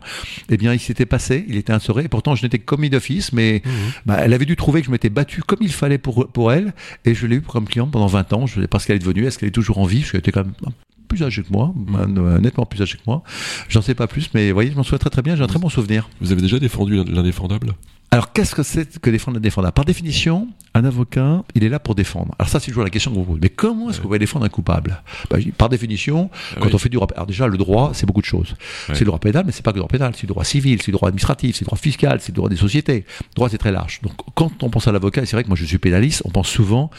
[0.49, 2.05] Eh bien, il s'était passé, il était instauré.
[2.05, 3.63] Et pourtant, je n'étais que commis d'office, mais
[4.07, 6.73] bah, elle avait dû trouver que je m'étais battu comme il fallait pour, pour elle.
[7.05, 8.47] Et je l'ai eu comme cliente pendant 20 ans.
[8.47, 9.27] Je ne sais pas ce qu'elle est devenue.
[9.27, 10.01] Est-ce qu'elle est toujours en vie?
[10.01, 10.55] Parce qu'elle était quand même
[11.09, 12.19] plus âgée que moi, Mm.
[12.19, 13.23] euh, nettement plus âgée que moi.
[13.69, 15.35] J'en sais pas plus, mais vous voyez, je m'en souviens très très bien.
[15.37, 16.09] J'ai un très bon souvenir.
[16.21, 17.75] Vous avez déjà défendu l'in- l'indéfendable?
[18.13, 21.95] Alors, qu'est-ce que c'est que défendre l'indéfendable Par définition, un avocat, il est là pour
[21.95, 22.35] défendre.
[22.39, 23.39] Alors ça, c'est toujours la question qu'on vous pose.
[23.43, 25.03] Mais comment est-ce que vous pouvez défendre un coupable?
[25.31, 26.75] Bah, Par définition, Ah quand oui.
[26.75, 28.55] on fait du droit, alors déjà le droit, c'est beaucoup de choses.
[28.89, 30.81] C'est le droit pénal, mais c'est pas que le droit pénal, c'est le droit civil,
[30.83, 33.07] c'est le droit administratif, c'est le droit fiscal, c'est le droit des sociétés.
[33.31, 34.01] Le droit c'est très large.
[34.03, 36.31] Donc quand on pense à l'avocat, et c'est vrai que moi je suis pénaliste, on
[36.31, 36.91] pense souvent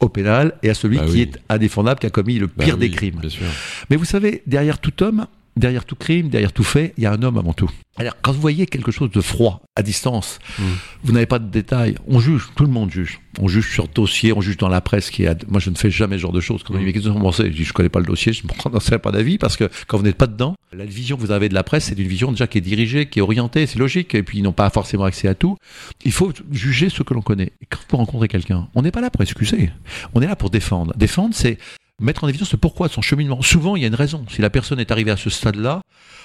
[0.00, 1.20] au pénal et à celui Bah qui oui.
[1.22, 3.16] est indéfendable, qui a commis le Bah pire des crimes.
[3.20, 3.46] Bien sûr.
[3.88, 7.12] Mais vous savez, derrière tout homme, derrière tout crime, derrière tout fait, il y a
[7.12, 7.70] un homme avant tout.
[7.98, 10.62] Alors, quand vous voyez quelque chose de froid, à distance, Mm.
[11.04, 13.20] vous n'avez pas de détails, on juge, tout le monde juge.
[13.40, 15.48] On juge sur dossier, on juge dans la presse qui est.
[15.48, 16.62] Moi, je ne fais jamais ce genre de choses.
[16.62, 16.86] Quand on me dit, Mm.
[16.88, 17.50] mais qu'est-ce que vous en pensez?
[17.52, 20.04] Je je connais pas le dossier, je ne prononcerai pas d'avis parce que quand vous
[20.04, 22.46] n'êtes pas dedans, la vision que vous avez de la presse, c'est une vision déjà
[22.46, 25.28] qui est dirigée, qui est orientée, c'est logique, et puis ils n'ont pas forcément accès
[25.28, 25.56] à tout.
[26.04, 27.52] Il faut juger ce que l'on connaît.
[27.62, 29.70] Et quand vous rencontrez quelqu'un, on n'est pas là pour excuser,
[30.14, 30.92] on est là pour défendre.
[30.96, 31.56] Défendre, c'est
[32.00, 33.40] mettre en évidence le pourquoi de son cheminement.
[33.42, 34.24] Souvent, il y a une raison.
[34.28, 35.80] Si la personne est arrivée à ce stade-là,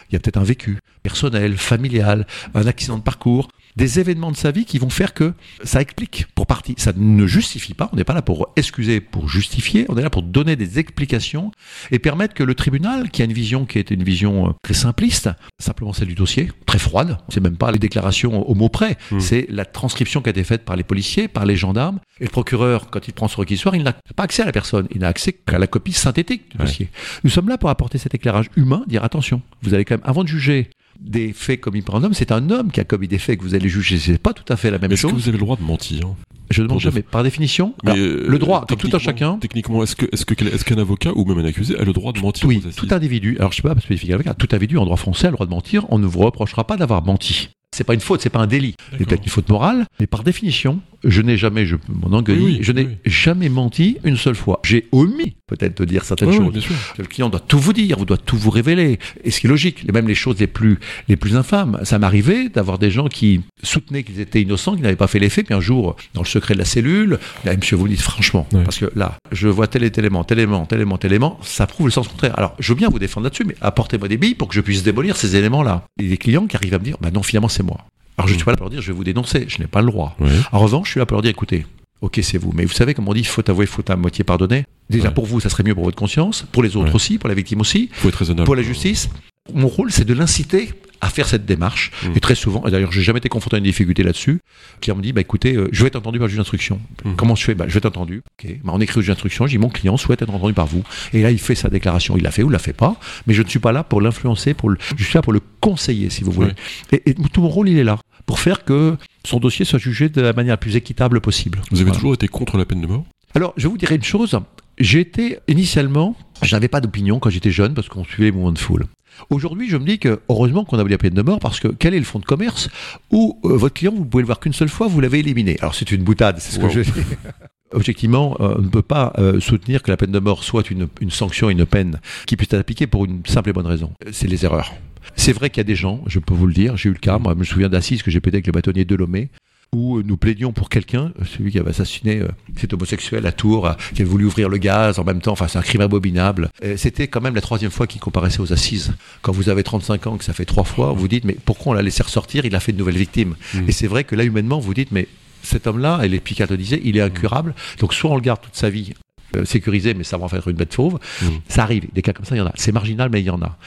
[0.10, 4.38] il y a peut-être un vécu personnel, familial, un accident de parcours, des événements de
[4.38, 6.76] sa vie qui vont faire que ça explique pour partie.
[6.78, 10.10] Ça ne justifie pas, on n'est pas là pour excuser, pour justifier, on est là
[10.10, 11.52] pour donner des explications
[11.92, 14.74] et permettre que le tribunal, qui a une vision qui est une vision euh, très
[14.74, 15.30] simpliste,
[15.60, 19.20] simplement celle du dossier, très froide, c'est même pas les déclarations au mot près, Mm.
[19.20, 22.30] c'est la transcription qui a été faite par les policiers, par les gendarmes, et le
[22.30, 25.08] procureur, quand il prend ce requisitoire, il n'a pas accès à la personne, il n'a
[25.08, 26.66] accès qu'à la copie synthétique du Ouais.
[26.66, 26.90] dossier.
[27.24, 30.24] Nous sommes là pour apporter cet éclairage humain, dire attention, vous allez quand même, avant
[30.24, 30.70] de juger
[31.02, 33.44] des faits commis par un homme, c'est un homme qui a commis des faits que
[33.44, 33.98] vous allez juger.
[33.98, 35.12] C'est pas tout à fait la même Est-ce chose.
[35.12, 36.08] que vous avez le droit de mentir
[36.50, 39.38] Je demande Pour jamais, par définition, alors, euh, le droit, comme tout un chacun.
[39.38, 42.14] Techniquement, est-ce que est-ce que est-ce qu'un avocat ou même un accusé a le droit
[42.14, 44.98] de mentir Oui, tout individu, alors je sais pas spécifiquement, avocat, tout individu en droit
[44.98, 47.50] français a le droit de mentir, on ne vous reprochera pas d'avoir menti.
[47.76, 48.76] C'est pas une faute, c'est pas un délit.
[48.98, 52.72] C'est peut-être une faute morale, mais par définition, je n'ai jamais, je Oui, oui, je
[52.72, 52.98] n'ai oui.
[53.06, 54.60] jamais menti une seule fois.
[54.64, 56.54] J'ai omis peut-être de dire certaines choses.
[56.98, 59.00] Le client doit tout vous dire, vous doit tout vous révéler.
[59.24, 61.80] Et ce qui est logique, et même les choses les plus, les plus infâmes.
[61.84, 65.30] Ça m'arrivait d'avoir des gens qui soutenaient qu'ils étaient innocents, qu'ils n'avaient pas fait les
[65.30, 68.02] faits, puis un jour, dans le secret de la cellule, là, monsieur, vous me dites
[68.02, 71.12] franchement, parce que là, je vois tel et tel élément, tel élément, tel élément, tel
[71.12, 72.38] élément, ça prouve le sens contraire.
[72.38, 74.84] Alors, je veux bien vous défendre là-dessus, mais apportez-moi des billes pour que je puisse
[74.84, 75.86] démolir ces éléments-là.
[76.00, 77.86] Et des clients qui arrivent à me dire, bah non, finalement, c'est moi.
[78.22, 79.68] Alors, je ne suis pas là pour leur dire, je vais vous dénoncer, je n'ai
[79.68, 80.16] pas le droit.
[80.52, 81.66] En revanche, je suis là pour leur dire, écoutez,
[82.02, 84.66] ok, c'est vous, mais vous savez, comme on dit, faute avouée, faute à moitié pardonner.
[84.90, 85.14] Déjà, Ouais.
[85.14, 86.96] pour vous, ça serait mieux pour votre conscience, pour les autres Ouais.
[86.96, 88.46] aussi, pour la victime aussi, Faut être raisonnable.
[88.46, 89.10] pour la justice.
[89.54, 90.70] Mon rôle, c'est de l'inciter
[91.02, 91.92] à faire cette démarche.
[92.04, 92.08] Mm.
[92.16, 94.40] Et très souvent, et d'ailleurs, j'ai jamais été confronté à une difficulté là-dessus,
[94.80, 96.80] qui me dit, bah écoutez, euh, je vais être entendu par le juge d'instruction.
[97.04, 97.14] Mm.
[97.16, 97.56] Comment je fais?
[97.56, 98.22] Bah, Je vais être entendu.
[98.40, 98.52] Ok.
[98.64, 100.84] Bah, on écrit au juge d'instruction, je dis, mon client souhaite être entendu par vous.
[101.14, 102.16] Et là, il fait sa déclaration.
[102.18, 102.96] Il l'a fait ou il l'a fait pas.
[103.28, 104.78] Mais je ne suis pas là pour l'influencer, pour le...
[104.96, 106.52] je suis là pour le conseiller, si vous voulez.
[106.92, 110.10] Et, et tout mon rôle, il est là, pour faire que son dossier soit jugé
[110.10, 111.62] de la manière la plus équitable possible.
[111.72, 111.96] Vous avez Voilà.
[111.96, 113.06] toujours été contre la peine de mort?
[113.34, 114.38] Alors, je vous dirais une chose.
[114.78, 118.58] J'étais initialement, je n'avais pas d'opinion quand j'étais jeune parce qu'on suivait les mouvements de
[118.60, 118.86] foule.
[119.30, 121.68] Aujourd'hui, je me dis que heureusement qu'on a aboli la peine de mort parce que
[121.68, 122.70] quel est le fonds de commerce
[123.12, 125.58] où euh, votre client, vous pouvez le voir qu'une seule fois, vous l'avez éliminé.
[125.62, 126.68] Alors, c'est une boutade, c'est ce Wow.
[126.68, 126.92] que je dis.
[127.74, 130.88] Objectivement, euh, on ne peut pas euh, soutenir que la peine de mort soit une,
[131.00, 133.92] une sanction, une peine qui puisse être appliquée pour une simple et bonne raison.
[134.12, 134.74] C'est les erreurs.
[135.16, 137.00] C'est vrai qu'il y a des gens, je peux vous le dire, j'ai eu le
[137.00, 139.30] cas, moi je me souviens d'assises que j'ai pété avec le bâtonnier Delomé,
[139.74, 143.68] où nous plaidions pour quelqu'un, euh, celui qui avait assassiné euh, cet homosexuel à Tours,
[143.68, 146.50] euh, qui avait voulu ouvrir le gaz en même temps, enfin c'est un crime abominable.
[146.76, 148.94] C'était quand même la troisième fois qu'il comparaissait aux assises.
[149.22, 151.74] Quand vous avez 35 ans, que ça fait trois fois, vous dites, mais pourquoi on
[151.74, 152.46] l'a laissé ressortir?
[152.46, 153.36] Il a fait de nouvelles victimes.
[153.54, 153.70] Mm.
[153.70, 155.08] Et c'est vrai que là, humainement, vous dites, mais
[155.42, 157.56] cet homme-là, et les psychiatres le disaient, il est incurable.
[157.80, 158.94] Donc soit on le garde toute sa vie
[159.38, 161.00] euh, sécurisé, mais ça va en faire une bête fauve.
[161.22, 161.26] Mm.
[161.48, 162.54] Ça arrive, des cas comme ça, il y en a.
[162.56, 163.58] C'est marginal, mais il y en a.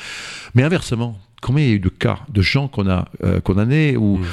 [0.55, 3.97] Mais inversement, combien il y a eu de cas de gens qu'on a euh, condamnés
[3.97, 4.25] où Mm.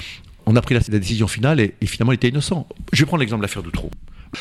[0.46, 3.42] On a pris la, décision finale et, finalement il était innocent Je vais prendre l'exemple
[3.42, 3.64] de l'affaire.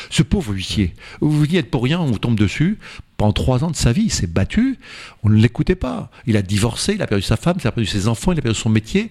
[0.09, 2.77] Ce pauvre huissier, vous n'y êtes pour rien, on vous tombe dessus.
[3.17, 4.79] Pendant trois ans de sa vie, il s'est battu,
[5.23, 6.09] on ne l'écoutait pas.
[6.25, 8.41] Il a divorcé, il a perdu sa femme, il a perdu ses enfants, il a
[8.41, 9.09] perdu son métier.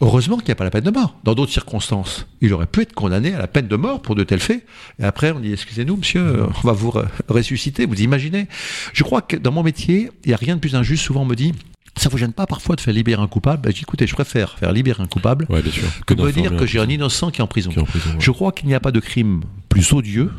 [0.00, 1.16] Heureusement qu'il n'y a pas la peine de mort.
[1.24, 4.24] Dans d'autres circonstances, il aurait pu être condamné à la peine de mort pour de
[4.24, 4.66] tels faits.
[4.98, 7.86] Et après, on dit Excusez-nous, monsieur, on va vous re- ressusciter.
[7.86, 8.46] Vous imaginez
[8.92, 11.04] Je crois que dans mon métier, il n'y a rien de plus injuste.
[11.04, 11.54] Souvent, on me dit
[11.98, 13.68] Ça vous gêne pas parfois de faire libérer un coupable?
[13.70, 15.84] Je dis, Écoutez, je préfère faire libérer un coupable Ouais, bien sûr.
[16.06, 17.70] que de me dire que j'ai un innocent qui est en prison.
[17.70, 18.16] Qui est en prison, ouais.
[18.18, 20.30] Je crois qu'il n'y a pas de crime plus odieux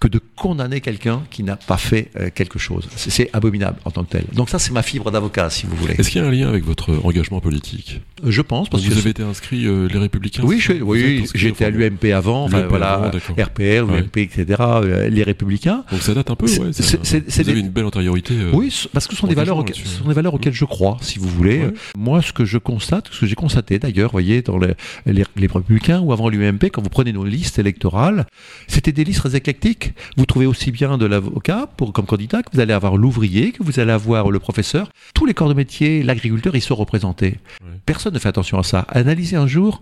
[0.00, 2.88] que de condamner quelqu'un qui n'a pas fait euh, quelque chose.
[2.96, 4.24] C'est- abominable en tant que tel.
[4.32, 5.94] Donc ça, c'est ma fibre d'avocat, si vous voulez.
[5.98, 8.00] Est-ce qu'il y a un lien avec votre engagement politique?
[8.24, 11.66] Je pense, parce vous que avez été inscrit euh, les Républicains Oui, êtes oui j'étais
[11.66, 13.10] à l'UMP avant, enfin voilà, avant.
[13.38, 14.00] RPR, Ouais.
[14.00, 15.84] l'UMP, etc., euh, les Républicains.
[15.92, 16.72] Donc ça date un peu, ouais.
[16.72, 16.96] ça-
[17.42, 18.34] vous avez une belle antériorité.
[18.34, 20.64] euh, Oui, parce que ce sont des valeurs, auxquelles, ce sont des valeurs auxquelles je
[20.64, 21.58] crois, si vous voulez.
[21.60, 21.74] Ouais.
[21.96, 24.72] Moi, ce que je constate, ce que j'ai constaté d'ailleurs, vous voyez, dans les,
[25.06, 28.26] les, les Républicains ou avant l'UMP, quand vous prenez nos listes électorales,
[28.66, 29.89] c'était des listes très éclectiques.
[30.16, 33.62] Vous trouvez aussi bien de l'avocat pour comme candidat que vous allez avoir l'ouvrier, que
[33.62, 34.90] vous allez avoir le professeur.
[35.14, 37.38] Tous les corps de métier, l'agriculteur, ils sont représentés.
[37.86, 38.86] Personne ne fait attention à ça.
[38.88, 39.80] Analysez un jour.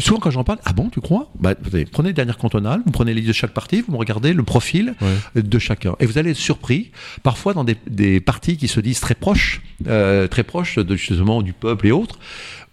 [0.00, 1.30] Souvent, quand j'en parle, ah bon, tu crois?
[1.38, 1.54] Bah,
[1.92, 4.42] Prenez les dernières cantonales, vous prenez les listes de chaque parti, vous me regardez le
[4.42, 4.94] profil
[5.34, 5.94] de chacun.
[6.00, 6.90] Et vous allez être surpris,
[7.22, 11.40] parfois dans des, des partis qui se disent très proches, euh, très proches de, justement
[11.40, 12.18] du peuple et autres,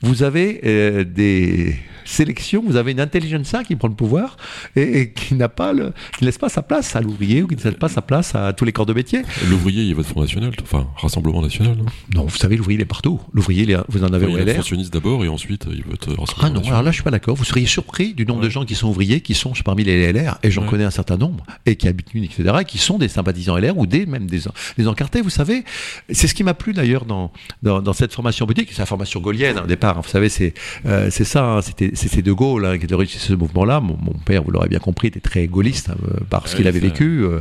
[0.01, 1.75] vous avez euh, des
[2.07, 4.37] sélections, vous avez une intelligentsia qui prend le pouvoir
[4.75, 7.47] et, et qui n'a pas le, qui ne laisse pas sa place à l'ouvrier ou
[7.47, 9.21] qui ne laisse pas sa place à tous les corps de métier.
[9.49, 11.75] L'ouvrier, il vote Front National, enfin Rassemblement National.
[11.77, 13.19] non Non, vous savez, l'ouvrier il est partout.
[13.33, 14.55] L'ouvrier, il est- vous en avez il au LR.
[14.55, 17.11] fonctionniste d'abord et ensuite il vote euh, Ah Rassemblement non, alors là je suis pas
[17.11, 17.35] d'accord.
[17.35, 20.37] Vous seriez surpris du nombre de gens qui sont ouvriers, qui sont parmi les LR,
[20.43, 20.67] et j'en Ouais.
[20.69, 23.77] connais un certain nombre, et qui habitent Munich, etc., et qui sont des sympathisants LR
[23.77, 24.41] ou des même des,
[24.77, 25.63] des encartés, vous savez.
[26.11, 27.31] C'est ce qui m'a plu d'ailleurs dans,
[27.63, 29.97] dans, dans cette formation politique, c'est la formation gaulienne hein, au départ.
[29.97, 30.01] hein.
[30.03, 30.53] vous savez, c'est
[30.85, 33.79] euh, ça, hein, c'était c'était De Gaulle hein, qui était l'origine de ce mouvement-là.
[33.79, 36.57] Mon, mon père, vous l'aurez bien compris, était très gaulliste hein, euh, par ce Ouais,
[36.57, 37.23] qu'il avait vécu.
[37.23, 37.39] euh,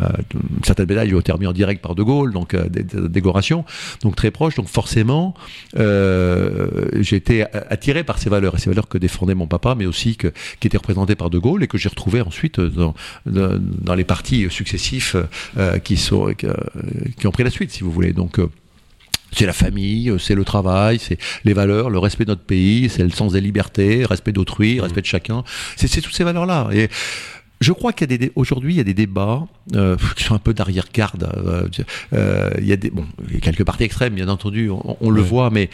[0.00, 0.06] euh,
[0.64, 3.64] certaines médailles lui ont été remises en direct par De Gaulle, donc des, des décorations,
[4.02, 4.54] donc très proche.
[4.56, 5.34] Donc forcément,
[5.76, 10.16] j'ai été attiré par ces valeurs, et ces valeurs que défendait mon papa, mais aussi
[10.16, 12.94] que, qui étaient représentées par De Gaulle et que j'ai retrouvé ensuite dans,
[13.26, 15.16] dans, dans les partis successifs
[15.84, 16.32] qui, sont,
[17.18, 18.12] qui, ont pris la suite, si vous voulez.
[18.12, 18.40] Donc
[19.32, 23.02] c'est la famille, c'est le travail, c'est les valeurs, le respect de notre pays, c'est
[23.02, 25.44] le sens des libertés, respect d'autrui, respect de chacun.
[25.76, 26.68] C'est toutes ces valeurs-là.
[26.72, 26.88] Et
[27.60, 30.34] je crois qu'il y a des aujourd'hui il y a des débats euh, qui sont
[30.34, 31.28] un peu d'arrière-garde.
[31.36, 31.68] Euh,
[32.12, 34.96] euh, il y a des bon, il y a quelques partis extrêmes, bien entendu, on,
[35.00, 35.70] on le voit, mais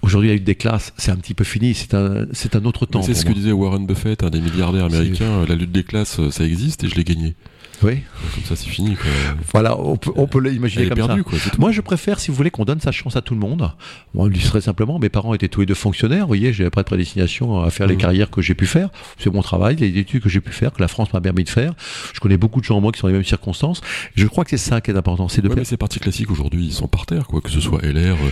[0.00, 1.74] Aujourd'hui, la lutte des classes, c'est un petit peu fini.
[1.74, 3.02] C'est un, c'est un autre temps.
[3.02, 5.44] C'est ce que disait Warren Buffett, un des milliardaires américains.
[5.46, 7.34] La lutte des classes, ça existe et je l'ai gagné.
[7.82, 7.98] Oui.
[8.34, 8.94] Comme ça, c'est fini.
[8.96, 9.10] Quoi.
[9.52, 11.22] Voilà, on peut, on peut l'imaginer comme perdu, ça.
[11.24, 13.70] Quoi, Moi, je préfère, si vous voulez, qu'on donne sa chance à tout le monde.
[14.14, 16.22] Moi, je serait simplement, mes parents étaient tous les deux fonctionnaires.
[16.22, 17.98] Vous voyez, j'avais pas de prédestination à faire les Mmh.
[17.98, 18.88] carrières que j'ai pu faire.
[19.18, 21.48] C'est mon travail, les études que j'ai pu faire, que la France m'a permis de
[21.48, 21.72] faire.
[22.14, 23.80] Je connais beaucoup de gens, moi, qui sont dans les mêmes circonstances.
[24.14, 25.28] Je crois que c'est ça qui est important.
[25.28, 27.40] C'est de Ouais, mais ces partis classiques aujourd'hui, ils sont par terre, quoi.
[27.40, 28.30] Que ce soit LR, euh,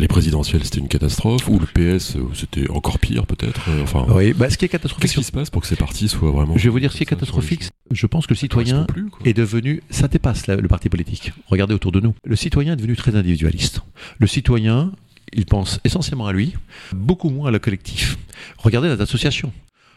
[0.00, 3.62] les présidentielles, c'était une catastrophe, ou le PS, euh, c'était encore pire, peut-être.
[3.70, 5.76] euh, Enfin, Oui, bah, ce qui est catastrophique, qu'est-ce qui se passe pour que ces
[5.76, 6.54] partis soient vraiment.
[6.56, 9.06] je vais vous dire, ce qui est catastrophique, je pense que le les- citoyen plus,
[9.24, 11.32] est devenu, ça dépasse la- le parti politique.
[11.46, 12.14] Regardez autour de nous.
[12.24, 13.82] Le citoyen est devenu très individualiste.
[14.18, 14.92] Le citoyen,
[15.32, 16.54] il pense essentiellement à lui,
[16.92, 18.18] beaucoup moins à le collectif.
[18.58, 19.52] Regardez les associations.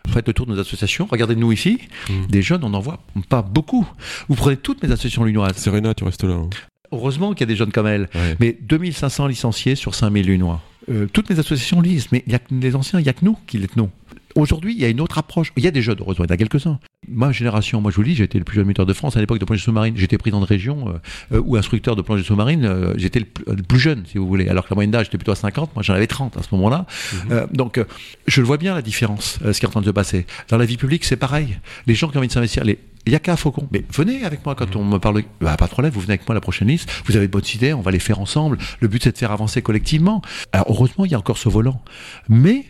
[0.10, 1.80] Faites le tour de nos associations, regardez-nous ici,
[2.10, 2.26] Mm.
[2.28, 3.88] des jeunes, on n'en voit pas beaucoup.
[4.28, 5.56] Vous prenez toutes mes associations lunoises.
[5.56, 6.34] Serena, tu restes là.
[6.36, 6.50] hein.
[6.92, 8.10] Heureusement qu'il y a des jeunes comme elle.
[8.14, 8.36] Ouais.
[8.40, 10.62] Mais 2500 licenciés sur 5000 lunois.
[10.92, 13.14] Euh, toutes mes associations lisent, mais il y a que les anciens, il n'y a
[13.14, 13.90] que nous qui les tenons.
[14.36, 15.52] Aujourd'hui, il y a une autre approche.
[15.58, 16.80] Il y a des jeunes, heureusement, il y en a quelques-uns.
[17.08, 19.20] Ma génération, moi je vous le dis, j'étais le plus jeune metteur de France à
[19.20, 19.94] l'époque de plongée sous-marine.
[19.98, 22.64] J'étais président de région euh, euh, ou instructeur de plongée sous-marine.
[22.66, 24.48] euh, j'étais le, plus- le plus jeune, si vous voulez.
[24.50, 26.48] Alors que la moyenne d'âge était plutôt à 50, moi j'en avais 30 à ce
[26.56, 26.86] moment-là.
[27.26, 27.32] Mhm.
[27.32, 27.84] Euh, donc euh,
[28.28, 30.26] je le vois bien la différence, euh, ce qui est en train de se passer.
[30.50, 31.60] Dans la vie publique, c'est pareil.
[31.88, 34.74] Les gens qui ont envie de s'investir, les Yaka Faucon, mais venez avec moi quand
[34.78, 35.24] on me parle.
[35.42, 36.90] Bah, pas de problème, vous venez avec moi à la prochaine liste.
[37.06, 38.58] Vous avez de bonnes idées, on va les faire ensemble.
[38.80, 40.22] Le but c'est de faire avancer collectivement.
[40.54, 41.82] Alors heureusement, il y a encore ce volant,
[42.30, 42.64] mais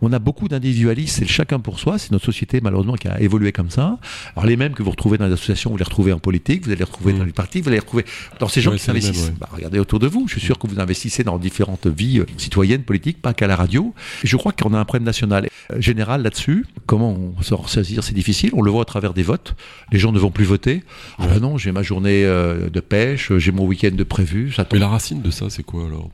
[0.00, 3.52] on a beaucoup d'individualistes, c'est chacun pour soi, c'est notre société malheureusement qui a évolué
[3.52, 3.98] comme ça.
[4.36, 6.70] Alors les mêmes que vous retrouvez dans les associations, vous les retrouvez en politique, vous
[6.70, 7.18] allez les retrouver Mm.
[7.18, 8.04] dans les partis, vous allez les retrouver
[8.38, 9.26] dans ces gens qui s'investissent.
[9.26, 9.34] ouais.
[9.40, 12.26] Bah, regardez autour de vous, je suis sûr que vous investissez dans différentes vies euh,
[12.36, 13.94] citoyennes, politiques, pas qu'à la radio.
[14.24, 16.66] Et je crois qu'on a un problème national euh, général là-dessus.
[16.86, 18.50] Comment on s'en ressaisir, c'est difficile.
[18.52, 19.54] On le voit à travers des votes.
[19.92, 20.82] Les gens ne vont plus voter.
[21.18, 24.66] Ah ben non, j'ai ma journée euh, de pêche, j'ai mon week-end de prévu, ça
[24.72, 26.10] Mais la racine de ça, c'est quoi alors?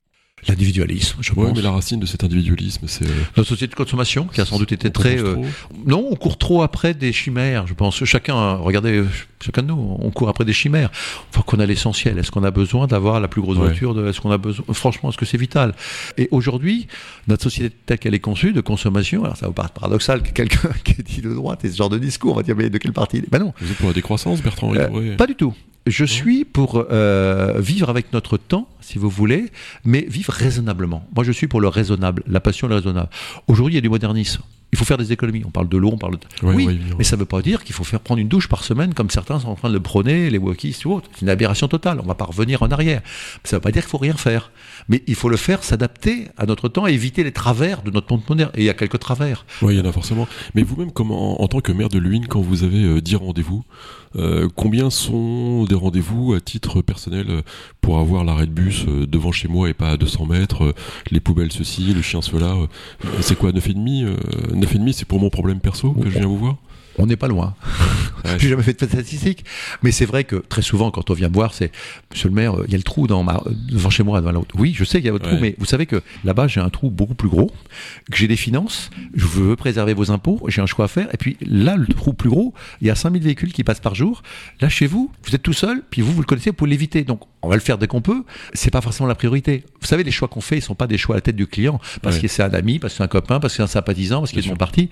[0.48, 1.56] L'individualisme, je Ouais, pense.
[1.56, 3.04] mais la racine de cet individualisme, c'est.
[3.06, 5.18] euh, Notre société de consommation, qui a sans doute été très...
[5.18, 5.36] euh.
[5.86, 7.66] Non, on court trop après des chimères.
[7.66, 9.02] Je pense chacun, regardez,
[9.44, 10.90] chacun de nous, on court après des chimères.
[11.30, 12.18] Enfin, qu'on a l'essentiel.
[12.18, 13.66] Est-ce qu'on a besoin d'avoir la plus grosse Ouais.
[13.68, 15.74] voiture de- Est-ce qu'on a besoin Franchement, est-ce que c'est vital?
[16.16, 16.86] Et aujourd'hui,
[17.28, 20.70] notre société telle qu'elle est conçue de consommation, alors ça vous paraît paradoxal que quelqu'un
[20.84, 22.78] qui est dit de droite et ce genre de discours, on va dire mais de
[22.78, 25.54] quel parti Ben non, Vous êtes pour la décroissance, Bertrand euh, pas du tout.
[25.86, 29.50] Je suis pour euh, vivre avec notre temps, si vous voulez,
[29.84, 31.06] mais vivre raisonnablement.
[31.14, 33.10] Moi, je suis pour le raisonnable, la passion, le raisonnable.
[33.48, 34.40] Aujourd'hui, il y a du modernisme.
[34.74, 35.44] Il faut faire des économies.
[35.46, 36.46] On parle de l'eau, on parle de...
[36.46, 36.96] Ouais, oui, venir.
[36.98, 39.08] mais ça ne veut pas dire qu'il faut faire prendre une douche par semaine comme
[39.08, 41.08] certains sont en train de le prôner, les wokistes ou autres.
[41.14, 42.00] C'est une aberration totale.
[42.02, 43.00] On va pas revenir en arrière.
[43.44, 44.50] Ça ne veut pas dire qu'il faut rien faire.
[44.88, 48.12] Mais il faut le faire, s'adapter à notre temps et éviter les travers de notre
[48.12, 48.50] monde moderne.
[48.54, 49.46] Et il y a quelques travers.
[49.62, 50.26] Oui, il y en a forcément.
[50.56, 53.64] Mais vous-même, comment, en tant que maire de Luynes, quand vous avez euh, 10 rendez-vous,
[54.16, 57.42] euh, combien sont des rendez-vous à titre personnel euh,
[57.80, 60.74] pour avoir l'arrêt de bus euh, devant chez moi et pas à 200 mètres,
[61.10, 62.54] les poubelles ceci, le chien cela
[63.20, 64.16] C'est quoi, 9,5 euh,
[64.64, 66.56] 9,5 c'est pour mon problème perso que je viens vous voir
[66.98, 67.54] On n'est pas loin.
[68.24, 68.30] Ouais.
[68.38, 69.44] J'ai jamais fait de statistiques.
[69.82, 71.70] Mais c'est vrai que très souvent, quand on vient me voir, c'est
[72.12, 74.20] Monsieur le maire, euh, il y a le trou dans ma, devant chez moi.
[74.20, 74.40] Devant la.
[74.54, 76.70] Oui, je sais qu'il y a votre trou, mais vous savez que là-bas, j'ai un
[76.70, 77.50] trou beaucoup plus gros,
[78.10, 81.08] que j'ai des finances, je veux préserver vos impôts, j'ai un choix à faire.
[81.12, 83.94] Et puis là, le trou plus gros, il y a 5000 véhicules qui passent par
[83.94, 84.22] jour.
[84.60, 87.02] Là, chez vous, vous êtes tout seul, puis vous, vous le connaissez, vous pouvez l'éviter.
[87.04, 88.24] Donc, on va le faire dès qu'on peut.
[88.52, 89.64] C'est pas forcément la priorité.
[89.80, 91.46] Vous savez, les choix qu'on fait, ils sont pas des choix à la tête du
[91.46, 93.66] client, parce que c'est un ami, parce que c'est un copain, parce que c'est un
[93.66, 94.90] sympathisant, parce qu'il est de mon parti.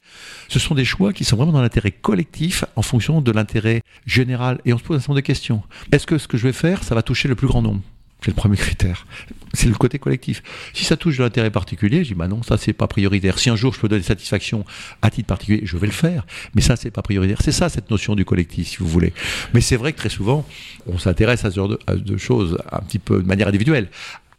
[0.48, 4.60] Ce sont des choix qui sont vraiment dans l'intérêt collectif en fonction de l'intérêt général.
[4.64, 5.62] Et on se pose un certain nombre de questions.
[5.92, 7.80] Est-ce que ce que je vais faire, ça va toucher le plus grand nombre?
[8.22, 9.04] C'est le premier critère.
[9.52, 10.42] C'est le côté collectif.
[10.72, 13.38] Si ça touche de l'intérêt particulier, je dis bah non, ça c'est pas prioritaire.
[13.38, 14.64] Si un jour je peux donner satisfaction
[15.02, 16.24] à titre particulier, je vais le faire.
[16.54, 17.38] Mais ça c'est pas prioritaire.
[17.42, 19.12] C'est ça cette notion du collectif, si vous voulez.
[19.54, 20.46] Mais c'est vrai que très souvent,
[20.86, 23.88] on s'intéresse à ce genre de, choses un petit peu de manière individuelle.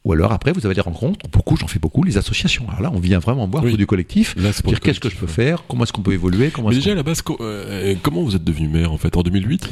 [0.05, 2.67] Ou alors après, vous avez des rencontres, beaucoup, j'en fais beaucoup, les associations.
[2.69, 3.77] Alors là, on vient vraiment voir Oui.
[3.77, 6.69] du collectif, Là, dire qu'est-ce que je peux faire, comment est-ce qu'on peut évoluer, comment
[6.69, 9.23] Mais déjà, à la base, co- euh, comment vous êtes devenu maire en fait En
[9.23, 9.69] 2008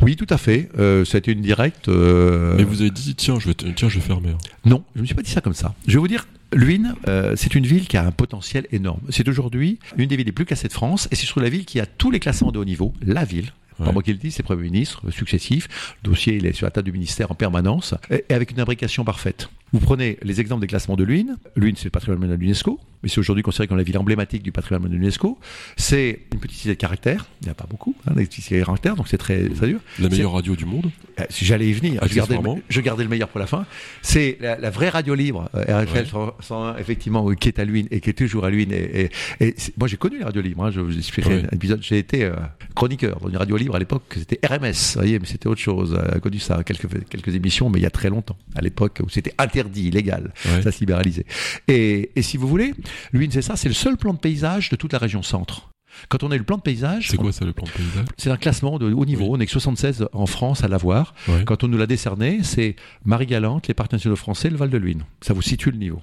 [0.00, 0.70] Oui, tout à fait.
[0.78, 1.88] Euh, ça a été une directe.
[1.88, 4.38] euh, Et vous avez dit tiens, je vais, tiens, je vais faire maire.
[4.64, 5.74] Non, je ne me suis pas dit ça comme ça.
[5.86, 9.00] Je vais vous dire, Luynes, euh, c'est une ville qui a un potentiel énorme.
[9.10, 11.66] C'est aujourd'hui une des villes les plus classées de France et c'est surtout la ville
[11.66, 12.94] qui a tous les classements de haut niveau.
[13.02, 13.52] La ville.
[13.78, 13.84] Ouais.
[13.84, 15.68] Pas moi qui le dis, c'est Premier ministre euh, successif.
[16.02, 18.60] Le dossier, il est sur la table du ministère en permanence et et avec une
[18.60, 19.50] imbrication parfaite.
[19.72, 21.36] Vous prenez les exemples des classements de Luynes.
[21.56, 22.78] Luynes, c'est le patrimoine de l'UNESCO.
[23.02, 25.38] Mais c'est aujourd'hui considéré comme la ville emblématique du patrimoine de l'UNESCO.
[25.76, 28.58] C'est une petite cité de caractère, il n'y a pas beaucoup, hein, des petites cités
[28.60, 29.80] de caractère, donc c'est très, très dur.
[29.98, 32.60] La meilleure radio du monde euh, si J'allais y venir, je gardais, Accessoirement.
[32.68, 33.66] je gardais le meilleur pour la fin.
[34.02, 36.04] C'est la, la vraie radio libre, euh, RFL Ouais.
[36.06, 38.72] 100, 101, effectivement, euh, qui est à Luynes et qui est toujours à Luynes.
[38.72, 40.64] Et, et- et c'est- moi, j'ai connu les radios libres.
[40.64, 41.46] hein, je vous expliquerai Ouais.
[41.50, 41.82] un épisode.
[41.82, 42.34] J'ai été euh,
[42.74, 45.98] chroniqueur dans une radio libre à l'époque, c'était RMS, vous voyez, mais c'était autre chose.
[46.12, 49.08] J'ai connu ça, quelques, quelques émissions, mais il y a très longtemps, à l'époque où
[49.08, 50.32] c'était interdit, illégal.
[50.46, 50.62] Ouais.
[50.62, 51.24] Ça se libéralisait.
[51.68, 52.74] Et, et si vous voulez,
[53.12, 55.70] Luynes, c'est ça, c'est le seul plan de paysage de toute la région centre.
[56.10, 58.04] Quand on a eu le plan de paysage, C'est quoi ça le plan de paysage?
[58.18, 59.24] C'est un classement de haut niveau.
[59.24, 59.30] Oui.
[59.32, 61.14] On est que 76 en France à l'avoir.
[61.46, 65.04] Quand on nous l'a décerné, c'est Marie-Galante, les parcs nationaux français, le Val de Luynes.
[65.22, 66.02] Ça vous situe le niveau.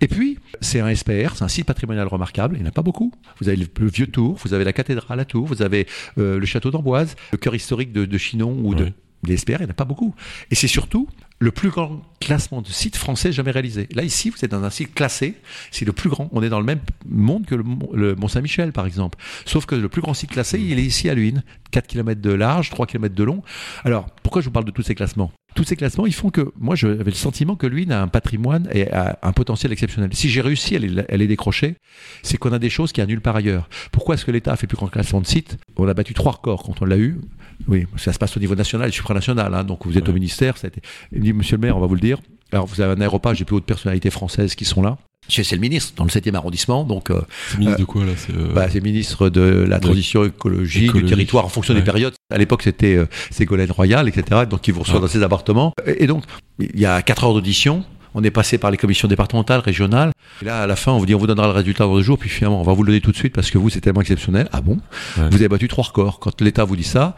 [0.00, 2.56] Et puis, c'est un SPR, c'est un site patrimonial remarquable.
[2.56, 3.12] Il n'y en a pas beaucoup.
[3.40, 5.86] Vous avez le, le vieux Tour, vous avez la cathédrale à Tours, vous avez
[6.16, 8.92] euh, le château d'Amboise, le cœur historique de, de Chinon ou de.
[9.24, 10.14] Les SPR, il n'y en a pas beaucoup.
[10.50, 11.08] Et c'est surtout
[11.40, 13.88] le plus grand classement de sites français jamais réalisé.
[13.94, 15.36] Là, ici, vous êtes dans un site classé.
[15.70, 16.28] C'est le plus grand.
[16.32, 19.18] On est dans le même monde que le, Mont- le Mont-Saint-Michel, par exemple.
[19.46, 21.44] Sauf que le plus grand site classé, il est ici à Luynes.
[21.70, 23.42] 4 km de large, 3 km de long.
[23.84, 25.30] Alors, pourquoi je vous parle de tous ces classements?
[25.54, 28.68] Tous ces classements, ils font que moi, j'avais le sentiment que Luynes a un patrimoine
[28.72, 30.10] et a un potentiel exceptionnel.
[30.14, 30.78] Si j'ai réussi à
[31.16, 31.76] les, décrocher,
[32.22, 33.68] c'est qu'on a des choses qui a nulle part ailleurs.
[33.92, 35.56] Pourquoi est-ce que l'État a fait plus grand classement de sites?
[35.76, 37.18] On a battu trois records quand on l'a eu.
[37.66, 39.52] Oui, ça se passe au niveau national et supranational.
[39.54, 40.10] Hein, donc vous êtes Ouais.
[40.10, 40.56] au ministère.
[40.56, 40.80] Ça a été...
[41.12, 42.18] Il me dit, monsieur le maire, on va vous le dire.
[42.52, 44.96] Alors vous avez un aéropage des plus hautes personnalités françaises qui sont là.
[45.28, 48.32] C'est le ministre dans le 7e arrondissement, donc euh, C'est ministre de quoi là C'est
[48.34, 51.08] euh, bah, ministre de la transition écologique, du Écologique.
[51.10, 51.80] territoire en fonction Ouais.
[51.80, 52.14] des périodes.
[52.32, 54.44] À l'époque, c'était euh, Ségolène Royal, etc.
[54.48, 55.00] Donc, il vous reçoit Ah.
[55.02, 55.74] dans ses appartements.
[55.84, 56.24] Et, et donc,
[56.58, 57.84] il y a quatre heures d'audition.
[58.14, 60.12] On est passé par les commissions départementales, régionales.
[60.42, 62.02] Et là, à la fin, on vous dit, on vous donnera le résultat dans deux
[62.02, 62.18] jours.
[62.18, 64.00] Puis finalement, on va vous le donner tout de suite parce que vous, c'est tellement
[64.00, 64.48] exceptionnel.
[64.52, 64.78] Ah bon?
[65.16, 65.28] Ouais.
[65.30, 66.18] Vous avez battu trois records.
[66.20, 67.16] Quand l'État vous dit ça,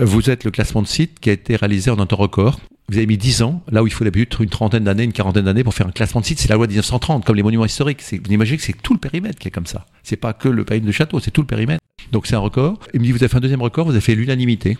[0.00, 2.60] vous êtes le classement de site qui a été réalisé en un temps record.
[2.90, 5.44] Vous avez mis 10 ans, là où il faut d'habitude une trentaine d'années, une quarantaine
[5.44, 6.38] d'années pour faire un classement de site.
[6.38, 8.00] C'est la loi de 1930, comme les monuments historiques.
[8.00, 9.84] C'est- Vous imaginez que c'est tout le périmètre qui est comme ça.
[10.02, 11.82] C'est pas que le périmètre de château, c'est tout le périmètre.
[12.12, 12.80] Donc c'est un record.
[12.94, 14.78] Il me dit, vous avez fait un deuxième record, vous avez fait l'unanimité.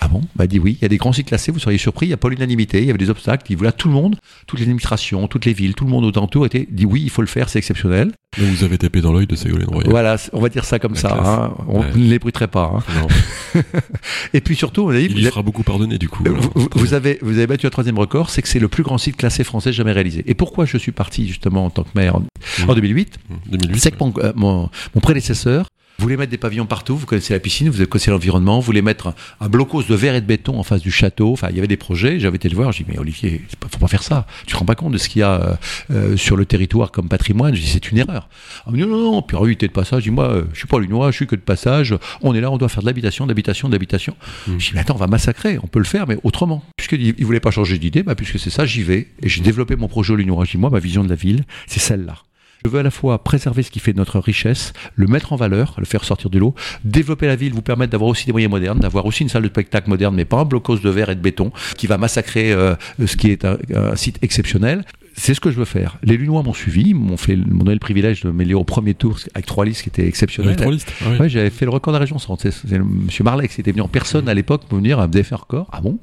[0.00, 2.06] Ah bon Bah dit oui, il y a des grands sites classés, vous seriez surpris,
[2.06, 4.16] il n'y a pas l'unanimité, il y avait des obstacles, il voulait tout le monde,
[4.46, 7.22] toutes les administrations, toutes les villes, tout le monde autour était dit oui, il faut
[7.22, 8.12] le faire, c'est exceptionnel.
[8.38, 9.88] Donc vous avez tapé dans l'œil de Ségolène Royal.
[9.90, 11.54] Voilà, on va dire ça comme La ça, hein.
[11.68, 11.86] on Ouais.
[11.94, 12.82] ne l'ébruiterait pas.
[12.88, 13.06] hein.
[14.34, 16.24] Et puis surtout, on a dit, Il fera beaucoup pardonner du coup.
[16.26, 16.34] Euh.
[16.54, 18.98] Vous, vous avez, vous avez battu un troisième record, c'est que c'est le plus grand
[18.98, 20.24] site classé français jamais réalisé.
[20.26, 22.22] Et pourquoi je suis parti justement en tant que maire en,
[22.58, 22.70] Mmh.
[22.70, 23.80] en 2008 Mmh, 2008.
[23.80, 25.66] C'est que mon, euh, mon, mon prédécesseur
[25.98, 29.14] voulait mettre des pavillons partout, vous connaissez la piscine, vous connaissez l'environnement, voulait mettre un,
[29.40, 31.68] un blocos de verre et de béton en face du château, enfin il y avait
[31.68, 34.26] des projets, j'avais été le voir, j'ai dit mais Olivier, pas, faut pas faire ça,
[34.46, 35.54] tu te rends pas compte de ce qu'il y a euh,
[35.90, 38.28] euh, sur le territoire comme patrimoine, je dis c'est une erreur.
[38.66, 40.58] Ah, mais non, non, non, puis il était de passage, je dis moi euh, je
[40.58, 42.86] suis pas lunois, je suis que de passage, on est là, on doit faire de
[42.86, 44.16] l'habitation, d'habitation, d'habitation.
[44.46, 44.52] Mmh.
[44.58, 46.64] Je dis mais attends, on va massacrer, on peut le faire, mais autrement.
[46.76, 49.76] Puisqu'il il voulait pas changer d'idée, bah, puisque c'est ça, j'y vais, et j'ai développé
[49.76, 50.44] mon projet au lunois.
[50.44, 52.16] Je dis moi, ma vision de la ville, c'est celle-là.
[52.66, 55.74] Je veux à la fois préserver ce qui fait notre richesse, le mettre en valeur,
[55.76, 58.78] le faire sortir du lot, développer la ville, vous permettre d'avoir aussi des moyens modernes,
[58.78, 61.20] d'avoir aussi une salle de spectacle moderne, mais pas un blocos de verre et de
[61.20, 62.74] béton qui va massacrer euh,
[63.04, 64.86] ce qui est un site exceptionnel.
[65.16, 65.98] C'est ce que je veux faire.
[66.02, 69.18] Les Lunois m'ont suivi, m'ont fait, m'ont donné le privilège de m'élever au premier tour
[69.34, 70.50] avec trois listes qui étaient exceptionnelles.
[70.52, 70.92] Avec trois listes.
[71.04, 71.28] Ah ouais.
[71.28, 72.42] J'avais fait le record de la région centre.
[72.50, 75.40] C'est, Monsieur Marleix qui était venu en personne à l'époque pour venir à me défaire
[75.42, 75.68] record.
[75.72, 75.98] Ah bon?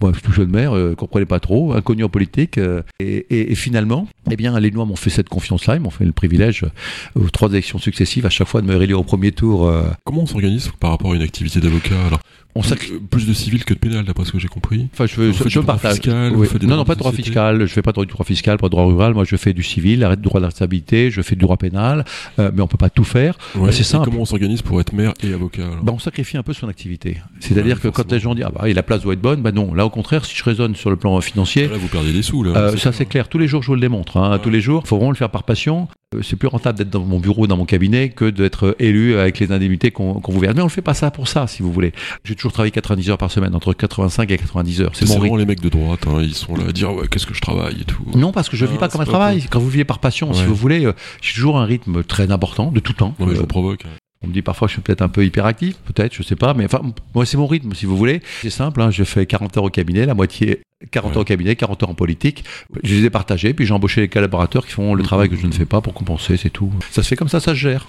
[0.00, 2.58] Moi, je suis tout jeune maire, euh, comprenais pas trop, inconnu en politique.
[2.58, 5.76] euh, et, et- et finalement, eh bien, les Noirs m'ont fait cette confiance-là.
[5.76, 8.74] Ils m'ont fait le privilège euh, aux trois élections successives à chaque fois de me
[8.76, 9.66] réélire au premier tour.
[9.68, 12.20] euh, Comment on s'organise par rapport à une activité d'avocat alors?
[12.54, 14.88] On plus, euh, plus de civil que de pénal, d'après ce que j'ai compris.
[14.92, 15.94] Enfin, je, je, je du partage.
[15.94, 16.46] fiscal, Oui.
[16.62, 17.30] Non, non, pas de droit société.
[17.30, 17.60] fiscal.
[17.66, 19.14] Je fais pas de droit fiscal, pas de droit rural.
[19.14, 21.10] Moi, je fais du civil, arrête de droit de la responsabilité.
[21.10, 22.04] Je fais du droit pénal,
[22.38, 23.36] euh, mais on peut pas tout faire.
[23.56, 23.72] Ouais.
[23.72, 24.04] c'est Et simple.
[24.04, 27.18] Comment on s'organise pour être maire et avocat Bah, on sacrifie un peu son activité.
[27.40, 29.42] C'est-à-dire Ouais, que quand les gens disent ah bah, et la place doit être bonne,
[29.42, 29.74] bah non.
[29.74, 32.42] Là, au contraire, si je raisonne sur le plan financier, Là, vous perdez des sous.
[32.44, 33.28] Là, Euh, ça c'est clair.
[33.28, 34.16] Tous les jours, je vous le démontre.
[34.16, 34.32] Hein.
[34.32, 34.38] Ouais.
[34.38, 35.88] Tous les jours, faut vraiment le faire par passion.
[36.14, 39.38] Euh, C'est plus rentable d'être dans mon bureau, dans mon cabinet, que d'être élu avec
[39.40, 40.54] les indemnités qu'on vous verse.
[40.54, 41.92] Mais on ne fait pas ça pour ça, si vous voulez.
[42.24, 44.90] J'ai toujours travaillé 90 heures par semaine, entre 85 et 90 heures.
[44.94, 47.34] C'est vraiment les mecs de droite, hein, ils sont là à dire ouais, qu'est-ce que
[47.34, 48.02] je travaille et tout.
[48.14, 49.46] Non, parce que je Ah, vis pas comme un travail.
[49.50, 50.46] Quand vous vivez par passion, si Ouais.
[50.46, 53.14] vous voulez, euh, j'ai toujours un rythme très important, de tout temps.
[53.18, 53.84] Non, mais je Euh, vous provoque.
[54.24, 56.54] On me dit parfois que je suis peut-être un peu hyperactif, peut-être, je sais pas,
[56.54, 56.80] mais enfin,
[57.14, 58.22] moi c'est mon rythme, si vous voulez.
[58.40, 60.60] C'est simple, hein, je fais 40 heures au cabinet, la moitié
[60.90, 61.16] 40 Ouais.
[61.16, 62.44] heures au cabinet, 40 heures en politique.
[62.82, 65.06] Je les ai partagés, puis j'ai embauché les collaborateurs qui font le Mhm.
[65.06, 66.72] travail que je ne fais pas pour compenser, c'est tout.
[66.90, 67.86] Ça se fait comme ça, ça se gère.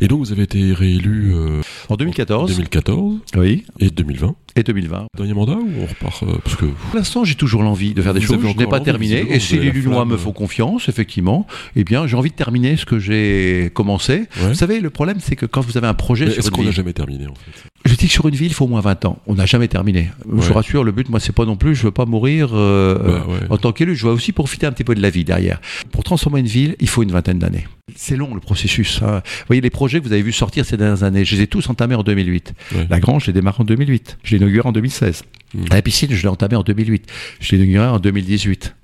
[0.00, 4.34] Et donc, vous avez été réélu euh, En 2014, 2014 oui, et 2020.
[4.56, 5.06] et 2020.
[5.16, 8.14] Dernier mandat ou on repart euh, Parce que Pour l'instant, j'ai toujours l'envie de faire
[8.14, 8.52] des Vous choses.
[8.52, 9.26] Je n'ai pas terminé.
[9.30, 12.84] Et si les Lunois me font confiance, effectivement, eh bien, j'ai envie de terminer ce
[12.84, 14.26] que j'ai commencé.
[14.40, 14.48] Ouais.
[14.48, 16.92] Vous savez, le problème, c'est que quand vous avez un projet est-ce qu'on n'a jamais
[16.92, 17.69] terminé en fait?
[17.86, 19.18] Je dis que sur une ville, il faut au moins 20 ans.
[19.26, 20.10] On n'a jamais terminé.
[20.26, 22.98] Je vous rassure, le but, moi, c'est pas non plus, je veux pas mourir euh,
[22.98, 23.38] Bah, ouais.
[23.48, 23.96] en tant qu'élu.
[23.96, 25.60] Je veux aussi profiter un petit peu de la vie derrière.
[25.90, 27.66] Pour transformer une ville, il faut une vingtaine d'années.
[27.96, 29.00] C'est long le processus.
[29.02, 29.22] hein.
[29.24, 31.46] Vous voyez, les projets que vous avez vus sortir ces dernières années, je les ai
[31.46, 32.52] tous entamés en 2008.
[32.74, 32.86] Ouais.
[32.90, 34.18] La Grange, je l'ai démarré en 2008.
[34.24, 35.22] Je l'ai inauguré en 2016.
[35.54, 35.64] Mm.
[35.70, 37.06] La piscine, je l'ai entamé en 2008.
[37.40, 38.74] Je l'ai inauguré en 2018.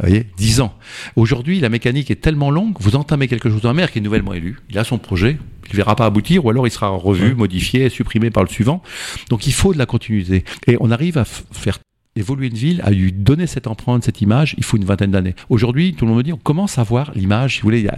[0.00, 0.74] Vous voyez, 10 ans.
[1.16, 3.64] Aujourd'hui, la mécanique est tellement longue, vous entamez quelque chose.
[3.64, 6.44] Un maire qui est nouvellement élu, il a son projet, il ne verra pas aboutir,
[6.44, 7.34] ou alors il sera revu, Ouais.
[7.34, 8.82] modifié, supprimé par le suivant.
[9.30, 10.44] Donc il faut de la continuité.
[10.66, 11.78] Et on arrive à faire
[12.16, 15.34] évoluer une ville, à lui donner cette empreinte, cette image, il faut une vingtaine d'années.
[15.48, 17.88] Aujourd'hui, tout le monde me dit, on commence à voir l'image, si vous voulez,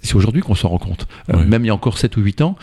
[0.00, 1.06] c'est aujourd'hui qu'on s'en rend compte.
[1.30, 1.44] Euh, Ouais.
[1.44, 2.56] même il y a encore 7 ou 8 ans,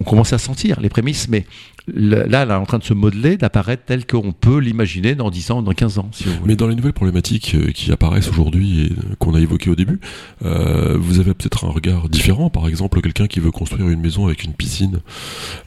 [0.00, 1.44] on commençait à sentir les prémices, mais
[1.88, 5.50] là, elle est en train de se modeler, d'apparaître tel qu'on peut l'imaginer dans 10
[5.50, 6.42] ans, dans 15 ans, si vous voulez.
[6.46, 9.74] Mais dans les nouvelles problématiques euh, qui apparaissent aujourd'hui et euh, qu'on a évoquées au
[9.74, 10.00] début,
[10.44, 12.50] euh, vous avez peut-être un regard différent.
[12.50, 15.00] Par exemple, quelqu'un qui veut construire une maison avec une piscine,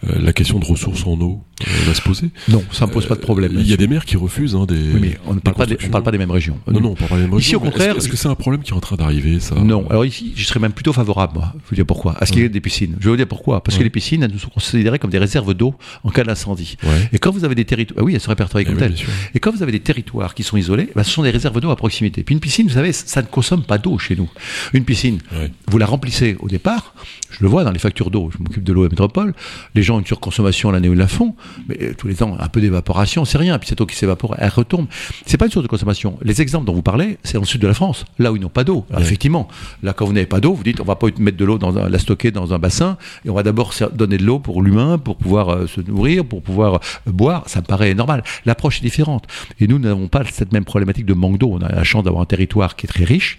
[0.08, 2.30] euh, la question de ressources en eau euh, va se poser.
[2.50, 3.54] Non, ça ne pose pas de problème.
[3.56, 4.76] Il y a des maires qui refusent hein, des.
[4.76, 5.92] Oui, mais on ne parle, pas des, on constructions.
[5.92, 6.58] parle pas des mêmes régions.
[6.68, 8.28] Non, non, on parle pas des mêmes Ici, régions, au mais contraire, est-ce, que c'est
[8.28, 9.56] un problème qui est en train d'arriver, ça?
[9.56, 11.52] Non, alors ici, je serais même plutôt favorable, moi.
[11.54, 12.16] Je vais vous dire pourquoi?
[12.20, 12.96] À ce qu'il y ait des piscines.
[13.00, 13.64] Je vais vous dire pourquoi?
[13.64, 16.78] Parce que les piscines, elles sont considérées comme des réserves d'eau en cas d'incendie.
[16.84, 17.10] Ouais.
[17.12, 18.96] Et quand vous avez des territoires, ah oui, elles sont répertoriées Eh comme telles.
[19.34, 21.72] Et quand vous avez des territoires qui sont isolés, bah, ce sont des réserves d'eau
[21.72, 22.24] à proximité.
[22.24, 24.30] Puis une piscine, vous savez, ça ne consomme pas d'eau chez nous.
[24.74, 25.52] Une piscine, Ouais.
[25.68, 26.94] vous la remplissez au départ.
[27.32, 28.30] Je le vois dans les factures d'eau.
[28.32, 29.34] Je m'occupe de l'eau à métropole.
[29.74, 31.36] Les gens ont une surconsommation l'année où ils la font,
[31.68, 33.58] mais euh, tous les ans, un peu d'évaporation, c'est rien.
[33.60, 34.86] Puis cette eau qui s'évapore, elle retombe.
[35.26, 36.18] C'est pas une source de consommation.
[36.22, 38.42] Les exemples dont vous parlez, c'est dans le sud de la France, là où ils
[38.42, 38.86] n'ont pas d'eau.
[38.94, 39.02] Ouais.
[39.02, 39.48] Effectivement,
[39.84, 41.78] là, quand vous n'avez pas d'eau, vous dites, on va pas mettre de l'eau dans
[41.78, 44.98] un- la stocker dans un bassin, et on va d'abord donner de l'eau pour l'humain,
[44.98, 47.44] pour pouvoir euh, se nourrir, pour pouvoir euh, boire.
[47.48, 48.24] Ça me paraît normal.
[48.46, 49.26] L'approche est différente.
[49.60, 51.52] Et nous, n'avons pas cette même problématique de manque d'eau.
[51.54, 53.38] On a la chance d'avoir un territoire qui est très riche.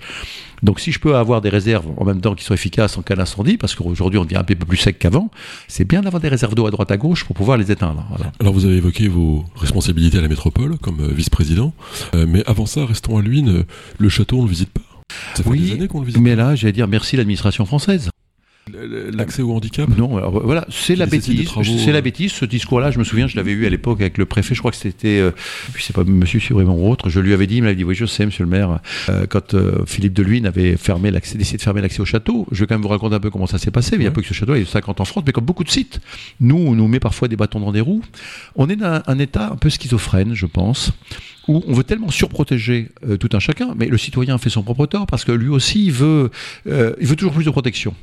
[0.63, 3.15] Donc si je peux avoir des réserves en même temps qui sont efficaces en cas
[3.15, 5.31] d'incendie, parce qu'aujourd'hui on devient un peu plus sec qu'avant,
[5.69, 8.07] c'est bien d'avoir des réserves d'eau à droite à gauche pour pouvoir les éteindre.
[8.09, 8.33] Voilà.
[8.41, 11.75] Alors vous avez évoqué vos responsabilités à la métropole comme euh, vice-président,
[12.15, 13.65] Euh, mais avant ça, restons à Luynes,
[13.99, 14.81] le château on le visite pas.
[15.35, 16.23] Ça fait Oui, des années qu'on le visite.
[16.23, 18.11] Mais là, j'allais dire merci l'administration française.
[18.73, 21.49] L'accès au handicap Non, alors voilà, c'est la bêtise.
[21.63, 22.03] C'est la euh.
[22.03, 22.33] bêtise.
[22.33, 24.57] Ce discours-là, je me souviens, je l'avais eu à l'époque avec le préfet.
[24.57, 25.31] Je crois que c'était, euh,
[25.77, 27.09] je sais pas, Monsieur Suremont ou autre.
[27.09, 29.55] Je lui avais dit, il m'avait dit, oui, je sais, Monsieur le Maire, euh, quand
[29.55, 32.45] euh, Philippe de Luynes avait fermé l'accès, décidé de fermer l'accès au château.
[32.51, 33.95] Je vais quand même vous raconter un peu comment ça s'est passé.
[33.95, 35.45] Il y a peu que ce château, il y a 50 en France, mais comme
[35.45, 36.01] beaucoup de sites,
[36.41, 38.03] nous, on nous met parfois des bâtons dans des roues.
[38.57, 40.93] On est dans un, un état un peu schizophrène, je pense
[41.49, 44.87] où on veut tellement surprotéger euh, tout un chacun, mais le citoyen fait son propre
[44.87, 46.31] tort parce que lui aussi il veut,
[46.69, 47.95] euh, il veut toujours plus de protection.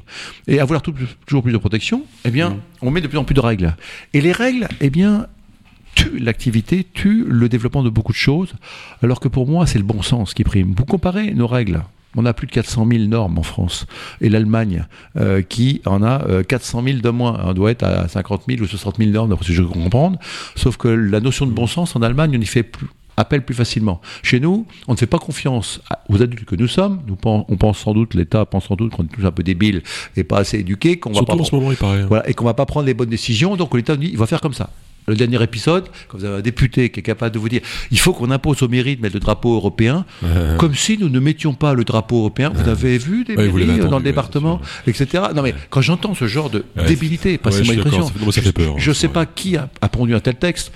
[0.48, 0.94] Et à vouloir tout-
[1.26, 2.58] toujours plus de protection, eh bien, Mhm.
[2.84, 3.76] on met de plus en plus de règles.
[4.14, 5.28] Et les règles, eh bien,
[5.96, 8.54] tuent l'activité, tuent le développement de beaucoup de choses,
[9.04, 10.74] alors que pour moi, c'est le bon sens qui prime.
[10.76, 11.84] Vous comparez nos règles.
[12.16, 13.88] On a plus de 400 000 normes en France.
[14.22, 14.86] Et l'Allemagne,
[15.18, 18.62] euh, qui en a euh, 400 000 de moins, on doit être à 50 000
[18.62, 20.20] ou 60 000 normes, d'après ce que je comprendre.
[20.56, 22.86] Sauf que la notion de bon sens, en Allemagne, on y fait plus,
[23.18, 24.02] appel plus facilement.
[24.24, 27.02] Chez nous, on ne fait pas confiance aux adultes que nous sommes.
[27.08, 29.82] Nous, on pense sans doute, l'État pense sans doute qu'on est tous un peu débiles
[30.16, 32.02] et pas assez éduqués, qu'on va Surtout pas en ce moment, il paraît.
[32.02, 32.06] hein.
[32.08, 33.56] voilà, et qu'on va pas prendre les bonnes décisions.
[33.56, 34.70] Donc l'État nous dit, il va faire comme ça.
[35.06, 37.60] Le dernier épisode, quand vous avez un député qui est capable de vous dire,
[37.92, 41.10] il faut qu'on impose aux mairies de mettre le drapeau européen, Euh, comme si nous
[41.10, 42.52] ne mettions pas le drapeau européen.
[42.56, 45.26] Vous avez vu des Ouais, mairies euh, dans entendu, le ouais, département, etc.
[45.36, 48.10] Non mais quand j'entends ce genre de Ouais, débilité, passez-moi l'expression,
[48.78, 50.72] je hein, sais pas qui a, a pondu un tel texte.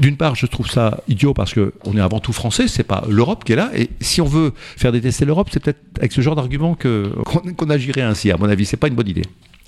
[0.00, 3.04] D'une part, je trouve ça idiot parce que on est avant tout français, c'est pas
[3.08, 3.70] l'Europe qui est là.
[3.74, 8.02] Et si on veut faire détester l'Europe, c'est peut-être avec ce genre d'argument qu'on agirait
[8.02, 8.30] ainsi.
[8.30, 9.24] À mon avis, c'est pas une bonne idée.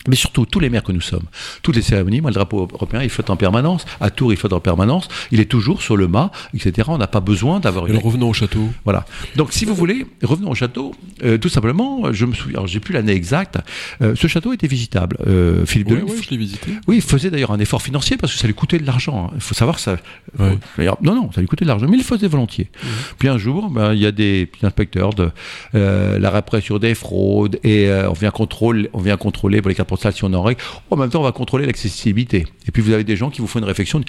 [0.09, 1.24] Mais surtout, tous les maires que nous sommes,
[1.62, 3.84] toutes les cérémonies, moi, le drapeau européen, il flotte en permanence.
[4.01, 5.09] À Tours, il flotte en permanence.
[5.30, 6.88] Il est toujours sur le mât, etc.
[6.90, 8.68] On n'a pas besoin d'avoir une alors revenons au château.
[8.84, 9.05] voilà.
[9.36, 10.94] Donc, si vous voulez, revenons au château.
[11.22, 13.59] Euh, tout simplement, je me souviens, alors j'ai plus l'année exacte.
[14.01, 15.18] euh, ce château était visitable.
[15.26, 16.70] Euh, Philippe Oui, Deluxe, ouais, je l'ai visité.
[16.88, 19.26] oui, il faisait d'ailleurs un effort financier parce que ça lui coûtait de l'argent.
[19.28, 19.32] hein.
[19.34, 19.98] Il faut savoir ça.
[20.38, 20.57] Ouais.
[21.03, 22.70] Non, non, ça lui coûtait de l'argent, mais il le faisait volontier.
[23.18, 25.30] Puis un jour, ben, il y a des inspecteurs de
[25.74, 30.14] la répression des fraudes et on vient contrôler, on vient contrôler pour les cartes postales
[30.14, 30.62] si on en règle.
[30.91, 32.47] En même temps, on va contrôler l'accessibilité.
[32.66, 34.01] Et puis vous avez des gens qui vous font une réflexion.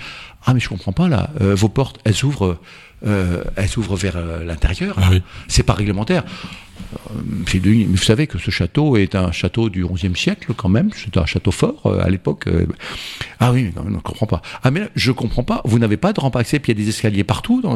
[0.46, 1.30] Ah, mais je comprends pas là.
[1.42, 2.58] euh, vos portes, elles s'ouvrent,
[3.06, 4.96] euh, elles s'ouvrent vers euh, l'intérieur.
[5.02, 5.22] Ah oui.
[5.48, 6.24] C'est pas réglementaire.
[6.94, 7.20] Euh,
[7.56, 10.90] vous savez que ce château est un château du XIe siècle quand même.
[10.96, 12.46] C'est un château fort euh, à l'époque.
[13.40, 14.42] Ah oui, non, je comprends pas.
[14.64, 15.62] Ah mais là, je comprends pas.
[15.66, 17.62] Vous n'avez pas de rampe accès, puis il y a des escaliers partout.
[17.62, 17.76] dans-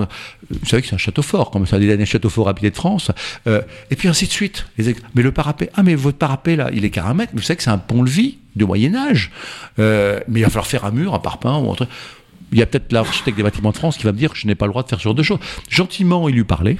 [0.50, 2.72] Vous savez que c'est un château fort, comme c'est un des derniers châteaux forts habités
[2.72, 3.12] de France.
[3.48, 3.62] Euh,
[3.92, 4.66] et puis ainsi de suite.
[5.16, 7.32] Mais le parapet, ah mais votre parapet là, il est qu'à un mètre.
[7.34, 9.32] Mais vous savez que c'est un pont-levis du Moyen Âge.
[9.80, 11.90] Euh, mais il va falloir faire un mur, un parpaing ou un truc.
[12.52, 14.48] Il y a peut-être l'architecte des bâtiments de France qui va me dire que je
[14.48, 15.40] n'ai pas le droit de faire ce genre de choses.
[15.70, 16.78] Gentiment, il lui parlait.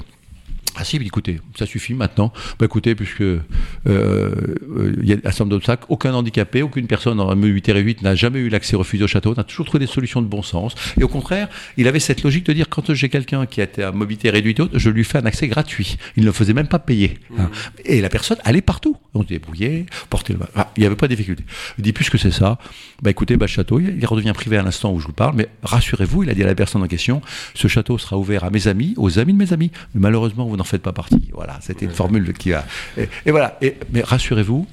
[0.78, 2.32] Ah si, mais écoutez, ça suffit maintenant.
[2.58, 3.40] Bah écoutez, puisque euh,
[3.86, 8.02] euh, il y a un certain nombre d'obstacles, aucun handicapé, aucune personne en mobilité réduite
[8.02, 10.42] n'a jamais eu l'accès refusé au château, on a toujours trouvé des solutions de bon
[10.42, 10.74] sens.
[10.98, 13.82] Et au contraire, il avait cette logique de dire quand j'ai quelqu'un qui a été
[13.82, 15.96] à mobilité réduite, je lui fais un accès gratuit.
[16.16, 17.18] Il ne le faisait même pas payer.
[17.38, 17.50] hein.
[17.84, 18.96] Et la personne allait partout.
[19.14, 20.40] On se débrouillait, portait le.
[20.54, 21.44] Ah, il n'y avait pas de difficulté.
[21.78, 22.58] Il dit puisque c'est ça,
[23.02, 25.48] bah écoutez, bah, le château, il redevient privé à l'instant où je vous parle, mais
[25.62, 27.22] rassurez-vous, il a dit à la personne en question,
[27.54, 29.70] ce château sera ouvert à mes amis, aux amis de mes amis.
[29.94, 31.30] Mais malheureusement, vous n'en faites pas partie.
[31.32, 32.64] Voilà, c'était une formule qui a.
[32.96, 33.58] Et, voilà.
[33.92, 34.66] Mais rassurez-vous,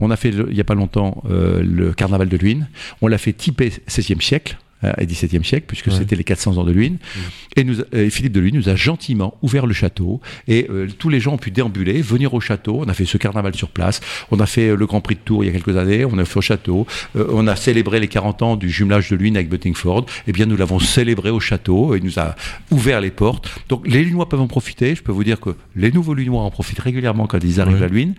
[0.00, 2.68] on a fait il n'y a pas longtemps euh, le carnaval de Luynes.
[3.00, 4.58] On l'a fait typé 16e siècle
[4.98, 5.94] et 17e siècle, puisque Ouais.
[5.96, 6.98] c'était les 400 ans de Luynes.
[7.56, 10.20] Et, nous, et Philippe de Luynes nous a gentiment ouvert le château.
[10.48, 12.80] Et euh, tous les gens ont pu déambuler, venir au château.
[12.84, 14.00] On a fait ce carnaval sur place.
[14.30, 16.04] On a fait euh, le Grand Prix de Tours il y a quelques années.
[16.04, 16.86] On a fait au château.
[17.16, 20.06] Euh, on a célébré les 40 ans du jumelage de Luynes avec Buttingford.
[20.26, 21.94] Eh bien, nous l'avons célébré au château.
[21.94, 22.34] Et il nous a
[22.70, 23.50] ouvert les portes.
[23.68, 24.94] Donc, les Lunois peuvent en profiter.
[24.94, 27.84] Je peux vous dire que les nouveaux Lunois en profitent régulièrement quand ils arrivent Ouais.
[27.84, 28.14] à Luynes.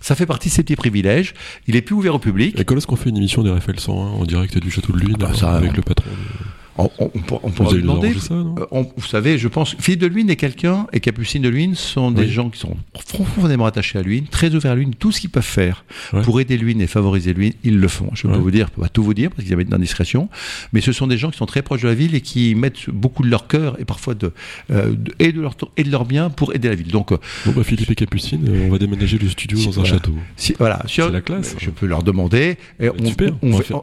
[0.00, 1.34] Ça fait partie de ces petits privilèges.
[1.66, 2.58] Il est plus ouvert au public.
[2.58, 4.98] Et quand est-ce qu'on fait une émission des RFL 101 en direct du château de
[4.98, 7.10] Luynes Ah bah, ça, avec on- le patron de- On, on-
[7.42, 8.14] on pourra- lui demander.
[8.14, 11.48] ça, Euh, on- vous savez, je pense, Philippe de Luynes est quelqu'un, et Capucine de
[11.48, 12.30] Luynes sont des Oui.
[12.30, 12.76] gens qui sont
[13.08, 16.22] profondément attachés à Luynes, très ouverts à Luynes, tout ce qu'ils peuvent faire Ouais.
[16.22, 18.10] pour aider Luynes et favoriser Luynes, ils le font.
[18.14, 18.38] Je peux Ouais.
[18.38, 20.28] vous dire, je peux pas tout vous dire parce qu'il y avait une indiscrétion,
[20.72, 22.88] mais ce sont des gens qui sont très proches de la ville et qui mettent
[22.90, 24.32] beaucoup de leur cœur et parfois de,
[24.70, 26.88] euh, de- et de leur et de leur bien pour aider la ville.
[26.92, 27.16] Donc, euh,
[27.46, 30.14] Bon bah Philippe et Capucine, on va déménager le studio Si, dans un château.
[30.36, 31.56] si, voilà, sur- C'est la classe.
[31.58, 32.56] Je peux leur demander.
[32.78, 33.32] Et Bah, on, super,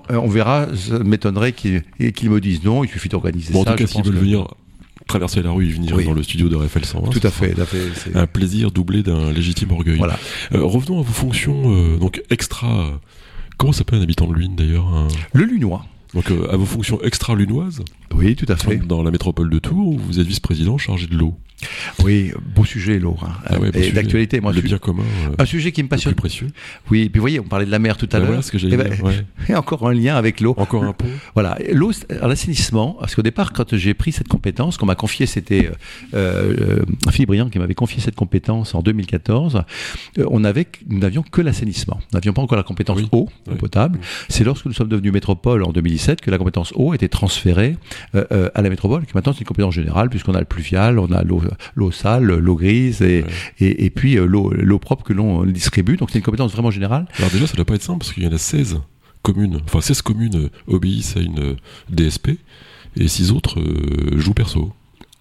[0.09, 0.67] on, verra.
[0.75, 1.83] Ça m'étonnerait qu'ils
[2.13, 2.84] qu'ils me disent non.
[2.86, 4.47] Il suffit d'organiser Bon, en tout cas, s'ils veulent que- venir
[5.07, 6.05] traverser la rue et venir Oui.
[6.05, 7.77] dans le studio de RFL 101, Tout à fait, tout à fait.
[7.95, 9.97] c'est- Un plaisir doublé d'un légitime orgueil.
[9.97, 10.17] Voilà.
[10.53, 12.81] Euh, revenons à vos fonctions euh, donc extra.
[12.86, 12.91] euh,
[13.57, 15.86] comment s'appelle un habitant de Luynes d'ailleurs un- Le Lunois.
[16.13, 17.83] Donc euh, à vos fonctions extra lunoises
[18.14, 18.78] Oui, tout à fait.
[18.78, 21.36] dans la métropole de Tours, vous êtes vice-président chargé de l'eau.
[22.03, 23.16] Oui, beau sujet, l'eau.
[23.24, 23.30] hein.
[23.45, 24.51] Ah ouais, et d'actualité, moi.
[24.51, 26.14] le bien commun, euh, Un sujet qui me le plus passionne.
[26.14, 26.47] précieux.
[26.91, 28.28] Oui, et puis vous voyez, on parlait de la mer tout à l'heure.
[28.28, 29.56] voilà ce que j'allais Eh ben, ouais.
[29.56, 30.53] Encore un lien avec l'eau.
[30.58, 31.08] Encore un pont.
[31.34, 31.91] Voilà, l'eau,
[32.22, 35.72] l'assainissement, parce qu'au départ, quand j'ai pris cette compétence, qu'on m'a confié, c'était
[36.14, 39.64] euh, euh, Philippe Briand qui m'avait confié cette compétence en 2014,
[40.20, 41.99] euh, on avait, nous n'avions que l'assainissement.
[42.12, 43.08] Nous n'avions pas encore la compétence Oui.
[43.14, 43.56] eau, Oui.
[43.56, 43.99] potable.
[44.28, 47.78] C'est lorsque nous sommes devenus métropole en 2017 que la compétence eau a été transférée
[48.14, 50.99] euh, euh, à la métropole, que maintenant c'est une compétence générale, puisqu'on a le pluvial,
[50.99, 53.30] on a l'eau, sale, l'eau grise, et, Ouais.
[53.60, 55.97] et, et puis euh, l'eau, propre que l'on distribue.
[55.97, 57.08] Donc c'est une compétence vraiment générale.
[57.18, 58.80] Alors déjà, ça doit pas être simple parce qu'il y en a 16
[59.22, 59.60] communes.
[59.66, 61.56] Enfin, 16 communes obéissent à une
[61.89, 62.32] DSP
[62.97, 64.72] et 6 autres euh, jouent perso.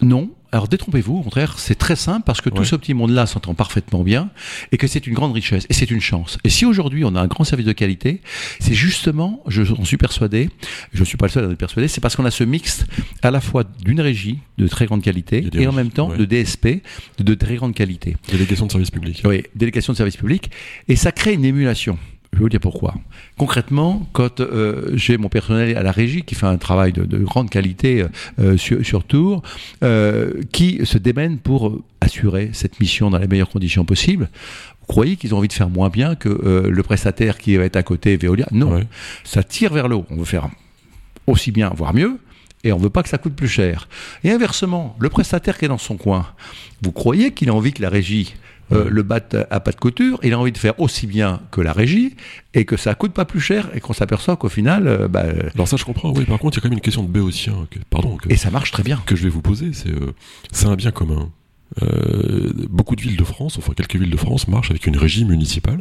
[0.03, 0.31] Non.
[0.55, 4.05] Alors détrompez-vous, au contraire, c'est très simple parce que tout ce petit monde-là s'entend parfaitement
[4.05, 4.31] bien
[4.71, 6.39] et que c'est une grande richesse et c'est une chance.
[6.45, 8.21] Et si aujourd'hui on a un grand service de qualité,
[8.61, 10.51] c'est justement, je suis persuadé,
[10.93, 12.87] je ne suis pas le seul à être persuadé, c'est parce qu'on a ce mixte
[13.23, 16.19] à la fois d'une régie de très grande qualité et en même temps ouais.
[16.19, 16.85] de DSP
[17.19, 18.17] de très grande qualité.
[18.29, 19.23] Délégation de service public.
[19.25, 20.53] Oui, délégation de service public.
[20.87, 21.99] Et ça crée une émulation.
[22.35, 22.95] Je vais vous dire pourquoi.
[23.39, 27.19] Concrètement, quand euh, j'ai mon personnel à la régie qui fait un travail de, de
[27.19, 28.05] grande qualité
[28.41, 29.43] euh, sur, sur Tours,
[29.85, 34.29] euh, qui se démène pour assurer cette mission dans les meilleures conditions possibles,
[34.81, 36.29] vous croyez qu'ils ont envie de faire moins bien que
[36.69, 38.49] le prestataire qui va être à côté, Veolia?
[38.51, 38.87] Non, Ouais.
[39.23, 40.07] ça tire vers le haut.
[40.11, 40.49] On veut faire
[41.29, 42.19] aussi bien, voire mieux,
[42.65, 43.89] et on veut pas que ça coûte plus cher.
[44.25, 46.27] Et inversement, le prestataire qui est dans son coin,
[46.83, 48.35] vous croyez qu'il a envie que la régie
[48.73, 51.61] euh, le batte à pas de couture, il a envie de faire aussi bien que
[51.61, 52.17] la régie,
[52.55, 55.69] et que ça coûte pas plus cher, et qu'on s'aperçoit qu'au final, euh, bah, Alors
[55.69, 56.13] ça, je comprends.
[56.13, 57.67] Oui, par contre, il y a quand même une question de béotien.
[57.71, 58.17] Que, pardon.
[58.17, 59.03] Que, et ça marche très bien.
[59.07, 60.13] que je vais vous poser, c'est euh,
[60.53, 61.31] c'est un bien commun.
[61.83, 65.25] Euh, beaucoup de villes de France, enfin quelques villes de France, marchent avec une régie
[65.25, 65.81] municipale.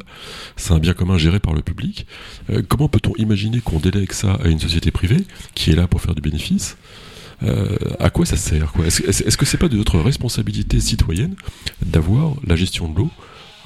[0.55, 2.07] C'est un bien commun géré par le public.
[2.49, 6.01] Euh, comment peut-on imaginer qu'on délègue ça à une société privée qui est là pour
[6.01, 6.77] faire du bénéfice?
[7.41, 11.35] Euh, À quoi ça sert Est-ce est-ce- est-ce que c'est pas de notre responsabilité citoyenne
[11.85, 13.09] d'avoir la gestion de l'eau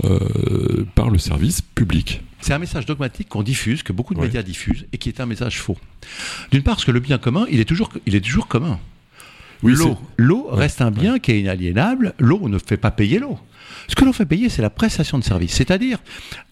[0.04, 2.22] euh, par le service public?
[2.40, 4.28] C'est un message dogmatique qu'on diffuse, que beaucoup de Ouais.
[4.28, 5.78] médias diffusent, et qui est un message faux.
[6.52, 8.80] D'une part, parce que le bien commun, il est toujours, il est toujours commun.
[9.64, 12.14] Oui, l'eau, l'eau Ouais, reste un bien qui est inaliénable.
[12.20, 13.40] L'eau ne fait pas payer l'eau.
[13.88, 15.98] Ce que l'on fait payer, c'est la prestation de service, c'est-à-dire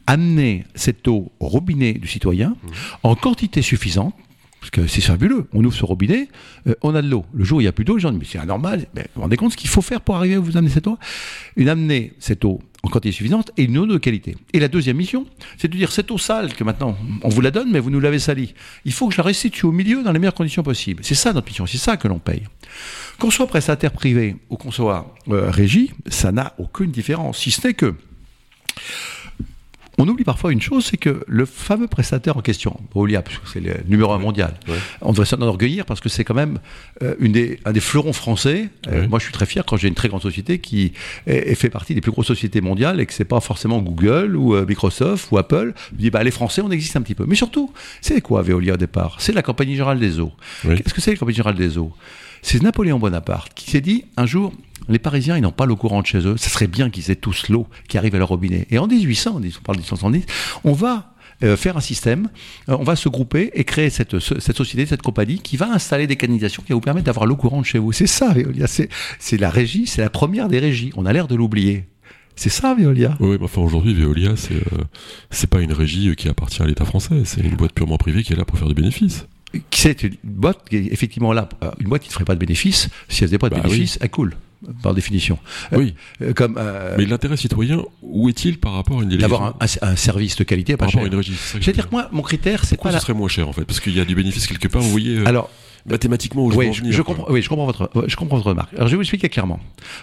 [0.08, 2.68] amener cette eau au robinet du citoyen Mmh.
[3.04, 4.16] en quantité suffisante.
[4.66, 5.46] Parce que c'est fabuleux.
[5.54, 6.28] On ouvre ce robinet,
[6.66, 7.24] euh, on a de l'eau.
[7.36, 8.88] Le jour où il n'y a plus d'eau, les gens disent Mais c'est anormal.
[8.96, 10.88] Mais vous vous rendez compte ce qu'il faut faire pour arriver à vous amener cette
[10.88, 10.98] eau?
[11.56, 14.36] Une amener cette eau en quantité suffisante et une eau de qualité.
[14.54, 15.28] Et la deuxième mission,
[15.60, 18.00] c'est de dire cette eau sale que maintenant on vous la donne, mais vous nous
[18.00, 18.56] l'avez salie.
[18.86, 21.04] Il faut que je la restitue au milieu dans les meilleures conditions possibles.
[21.06, 22.42] C'est ça notre mission, c'est ça que l'on paye.
[23.20, 27.68] Qu'on soit prestataire privé ou qu'on soit euh, régie, ça n'a aucune différence, si ce
[27.68, 27.94] n'est que
[29.98, 33.76] on oublie parfois une chose, c'est que le fameux prestataire en question, Veolia, c'est le
[33.88, 34.54] numéro un mondial,
[35.02, 36.60] on devrait s'en enorgueillir parce que c'est quand même
[37.02, 38.70] euh, une des, un des fleurons français.
[38.88, 40.94] Euh, moi, je suis très fier quand j'ai une très grande société qui
[41.28, 44.56] est, fait partie des plus grosses sociétés mondiales et que c'est pas forcément Google ou
[44.56, 45.74] euh, Microsoft ou Apple.
[45.92, 47.26] Je dis, bah, les Français, on existe un petit peu.
[47.28, 47.72] Mais surtout,
[48.02, 49.18] c'est quoi Veolia au départ?
[49.20, 50.32] C'est la Compagnie Générale des Eaux.
[50.64, 51.94] Qu'est-ce que c'est la Compagnie Générale des Eaux?
[52.42, 54.54] C'est Napoléon Bonaparte qui s'est dit un jour,
[54.88, 56.38] les Parisiens, ils n'ont pas l'eau courante chez eux.
[56.38, 58.68] Ça serait bien qu'ils aient tous l'eau qui arrive à leur robinet.
[58.70, 60.26] Et en 1800, on parle de 1870,
[60.64, 62.30] on va euh, faire un système,
[62.70, 66.08] euh, on va se grouper et créer cette, cette société, cette compagnie qui va installer
[66.08, 67.92] des canalisations qui va vous permettre d'avoir l'eau courante chez vous.
[67.92, 68.34] C'est ça,
[69.20, 70.92] C'est la régie, c'est la première des régies.
[70.96, 71.88] On a l'air de l'oublier.
[72.38, 73.18] C'est ça, Veolia.
[73.20, 77.24] Oui, mais enfin aujourd'hui, Veolia, c'est euh, pas une régie qui appartient à l'État français.
[77.26, 79.28] C'est une boîte purement privée qui est là pour faire du bénéfice.
[79.72, 81.50] C'est une boîte qui est effectivement là.
[81.80, 82.90] Une boîte qui ne ferait pas de bénéfice.
[83.10, 84.36] Si elle faisait pas de bah bénéfice, elle coule
[84.82, 85.38] par définition.
[85.72, 85.96] Oui.
[86.22, 89.96] Euh, comme, euh, Mais l'intérêt citoyen, où est-il par rapport à une délégation D'avoir un,
[89.96, 91.36] service de qualité par rapport à une régie.
[91.60, 92.92] Je veux dire que moi, mon critère, c'est pas.
[92.92, 93.66] ce serait moins cher en fait?
[93.66, 95.18] Parce qu'il y a du bénéfice quelque part, vous voyez.
[95.18, 95.50] Euh, Alors,
[95.86, 98.74] mathématiquement oui, je, comprends, oui, je comprends votre, je comprends votre remarque.
[98.74, 99.60] Alors je vais vous expliquer clairement.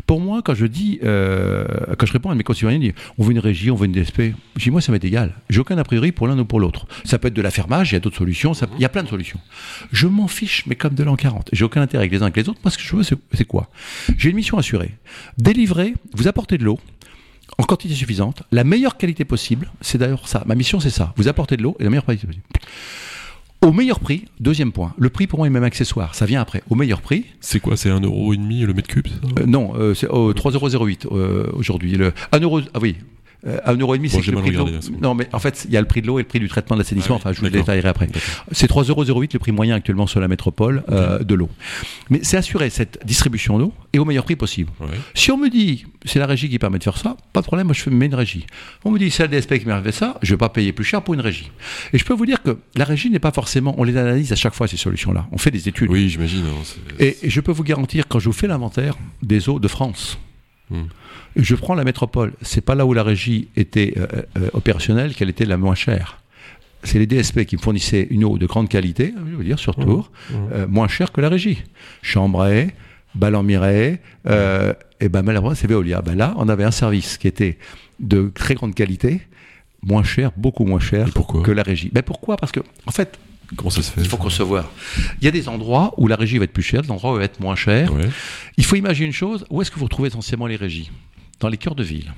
[0.06, 1.66] Pour moi, quand je dis, euh,
[1.98, 4.62] quand je réponds à mes concitoyens, on veut une régie, on veut une DSP, je
[4.62, 5.34] dis moi ça m'est égal.
[5.50, 6.86] J'ai aucun a priori pour l'un ou pour l'autre.
[7.04, 9.08] Ça peut être de l'affermage, il y a d'autres solutions, il y a plein de
[9.08, 9.40] solutions.
[9.90, 11.50] Je m'en fiche, mais comme de l'an 40.
[11.52, 12.60] J'ai aucun intérêt avec les uns avec les autres.
[12.64, 13.68] Moi, ce que je veux, c'est quoi?
[14.16, 14.96] J'ai une mission assurée.
[15.38, 16.78] Délivrer, vous apportez de l'eau,
[17.58, 19.70] en quantité suffisante, la meilleure qualité possible.
[19.80, 20.42] C'est d'ailleurs ça.
[20.46, 21.12] Ma mission, c'est ça.
[21.16, 22.44] Vous apportez de l'eau et la meilleure qualité possible.
[23.62, 24.92] Au meilleur prix, deuxième point.
[24.98, 26.16] Le prix pour moi est même accessoire.
[26.16, 26.64] Ça vient après.
[26.68, 27.26] Au meilleur prix.
[27.40, 27.76] C'est quoi?
[27.76, 29.06] C'est 1,5€ le mètre cube
[29.38, 31.92] euh, Non, euh, c'est oh, 3,08€ euh, aujourd'hui.
[31.94, 32.60] Le 1 euro.
[32.74, 32.96] Ah oui,
[33.46, 34.68] euh, à 1,5€, c'est le prix de l'eau.
[35.00, 36.48] Non, mais en fait, il y a le prix de l'eau et le prix du
[36.48, 37.16] traitement de l'assainissement.
[37.16, 38.08] Ah enfin, je vous le détaillerai après.
[38.52, 41.48] C'est 3,08€ le prix moyen actuellement sur la métropole euh, de l'eau.
[42.10, 44.70] Mais c'est assurer cette distribution d'eau et au meilleur prix possible.
[45.14, 47.66] Si on me dit, c'est la régie qui permet de faire ça, pas de problème,
[47.66, 48.46] moi je mets une régie.
[48.84, 50.48] On me dit, c'est la DSP qui permet de faire ça, je ne vais pas
[50.48, 51.50] payer plus cher pour une régie.
[51.92, 54.36] Et je peux vous dire que la régie n'est pas forcément, on les analyse à
[54.36, 55.26] chaque fois ces solutions-là.
[55.32, 55.90] On fait des études.
[55.90, 56.44] Oui, j'imagine.
[56.44, 60.18] Hein, et, je peux vous garantir, quand je vous fais l'inventaire des eaux de France,
[60.70, 60.82] hmm.
[61.36, 62.32] Je prends la métropole.
[62.42, 64.06] C'est pas là où la régie était euh,
[64.38, 66.18] euh, opérationnelle qu'elle était la moins chère.
[66.84, 69.76] C'est les DSP qui me fournissaient une eau de grande qualité, je veux dire, sur
[69.76, 70.48] Tours, mmh, mmh.
[70.52, 71.62] Euh, moins chère que la régie.
[72.02, 72.74] Chambray,
[73.14, 74.00] Ballon-Miret,
[75.00, 76.02] et ben malheureusement c'est Veolia.
[76.02, 77.58] Ben là, on avait un service qui était
[78.00, 79.20] de très grande qualité,
[79.82, 81.08] moins cher, beaucoup moins cher
[81.44, 81.90] que la régie.
[81.92, 82.36] Ben pourquoi?
[82.36, 83.18] Parce que, en fait,
[83.56, 84.00] Comment ça se fait?
[84.00, 84.70] Il faut concevoir.
[85.20, 87.14] Il y a des endroits où la régie va être plus chère, des endroits où
[87.14, 87.92] elle va être moins chère.
[88.56, 90.90] Il faut imaginer une chose, où est-ce que vous retrouvez essentiellement les régies?
[91.42, 92.12] Dans les cœurs de ville.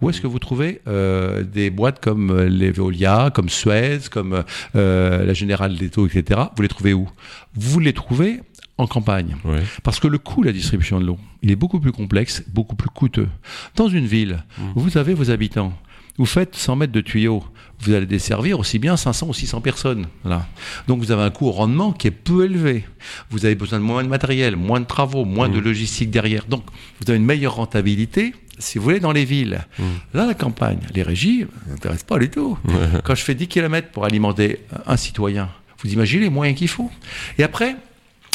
[0.00, 4.44] Où est-ce que vous trouvez euh, des boîtes comme euh, les Veolia, comme Suez, comme
[4.76, 6.40] euh, la Générale des Eaux, etc.
[6.54, 7.08] Vous les trouvez où?
[7.54, 8.40] Vous les trouvez
[8.76, 9.36] en campagne.
[9.82, 12.76] Parce que le coût de la distribution de l'eau, il est beaucoup plus complexe, beaucoup
[12.76, 13.28] plus coûteux.
[13.74, 14.62] Dans une ville, mmh.
[14.76, 15.72] vous avez vos habitants.
[16.18, 17.42] Vous faites 100 mètres de tuyaux,
[17.80, 20.06] vous allez desservir aussi bien 500 ou 600 personnes.
[20.24, 20.46] Là.
[20.88, 22.84] Donc vous avez un coût au rendement qui est peu élevé.
[23.30, 25.64] Vous avez besoin de moins de matériel, moins de travaux, moins de mmh.
[25.64, 26.44] logistique derrière.
[26.46, 26.64] Donc
[27.00, 29.64] vous avez une meilleure rentabilité si vous voulez, dans les villes.
[29.78, 29.84] Mmh.
[30.14, 32.58] Là, la campagne, les régies, ne m'intéressent pas du tout.
[33.04, 35.48] Quand je fais 10 km pour alimenter un citoyen,
[35.82, 36.90] vous imaginez les moyens qu'il faut.
[37.38, 37.76] Et après,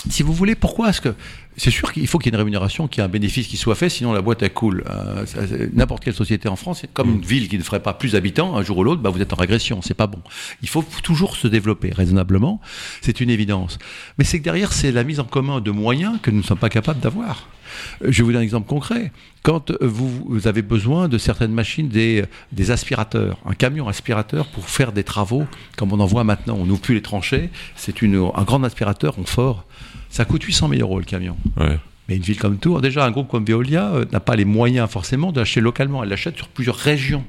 [0.09, 1.13] si vous voulez, pourquoi est-ce que
[1.57, 3.57] c'est sûr qu'il faut qu'il y ait une rémunération, qu'il y ait un bénéfice qui
[3.57, 4.83] soit fait, sinon la boîte elle coule.
[4.89, 5.25] Euh,
[5.73, 7.15] n'importe quelle société en France, comme mmh.
[7.15, 9.33] une ville qui ne ferait pas plus d'habitants, un jour ou l'autre, bah, vous êtes
[9.33, 10.19] en régression, c'est pas bon.
[10.61, 12.61] Il faut toujours se développer raisonnablement,
[13.01, 13.79] c'est une évidence.
[14.17, 16.57] Mais c'est que derrière, c'est la mise en commun de moyens que nous ne sommes
[16.57, 17.47] pas capables d'avoir.
[18.01, 19.11] Je vais vous donner un exemple concret.
[19.43, 22.25] Quand vous, avez besoin de certaines machines, des,
[22.71, 25.45] aspirateurs, un camion aspirateur pour faire des travaux,
[25.77, 29.25] comme on en voit maintenant, on n'ouvre plus les tranchées, c'est un grand aspirateur, on
[29.25, 29.65] fort,
[30.09, 31.37] ça coûte 800 000 euros le camion.
[32.11, 34.89] Mais une ville comme Tours, déjà un groupe comme Veolia euh, n'a pas les moyens
[34.89, 36.03] forcément d'acheter localement.
[36.03, 37.23] Elle l'achète sur plusieurs régions.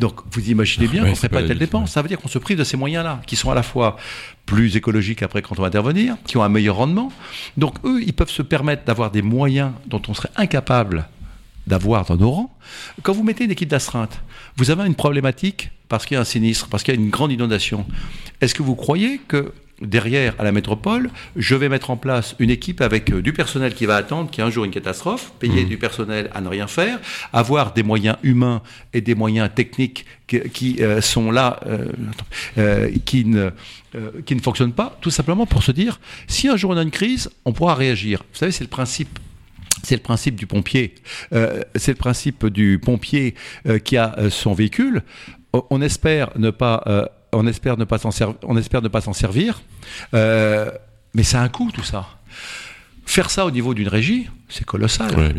[0.00, 1.92] Donc vous imaginez bien qu'on ne ferait pas telle dépense.
[1.92, 3.96] Ça veut dire qu'on se prive de ces moyens-là, qui sont à la fois
[4.44, 7.12] plus écologiques après quand on va intervenir, qui ont un meilleur rendement.
[7.56, 11.06] Donc eux, ils peuvent se permettre d'avoir des moyens dont on serait incapable
[11.68, 12.56] d'avoir dans nos rangs.
[13.02, 14.20] Quand vous mettez une équipe d'astreinte,
[14.56, 17.10] vous avez une problématique parce qu'il y a un sinistre, parce qu'il y a une
[17.10, 17.86] grande inondation.
[18.40, 22.50] Est-ce que vous croyez que derrière à la métropole, je vais mettre en place une
[22.50, 25.32] équipe avec euh, du personnel qui va attendre qu'il y ait un jour une catastrophe,
[25.38, 25.68] payer mmh.
[25.68, 26.98] du personnel à ne rien faire,
[27.32, 28.62] avoir des moyens humains
[28.92, 31.60] et des moyens techniques qui, euh, sont là,
[32.58, 33.50] euh, qui, ne,
[34.26, 36.90] qui ne fonctionnent pas, tout simplement pour se dire, si un jour on a une
[36.90, 38.24] crise, on pourra réagir.
[38.32, 39.18] Vous savez, c'est le principe
[39.84, 40.96] c'est le principe du pompier.
[41.30, 43.36] c'est le principe du pompier
[43.84, 45.04] qui a son véhicule.
[45.52, 48.10] On espère ne pas on espère ne pas s'en
[48.42, 49.62] on espère ne pas s'en servir,
[50.14, 50.70] euh,
[51.14, 52.06] mais ça a un coût tout ça.
[53.06, 55.34] Faire ça au niveau d'une régie, c'est colossal.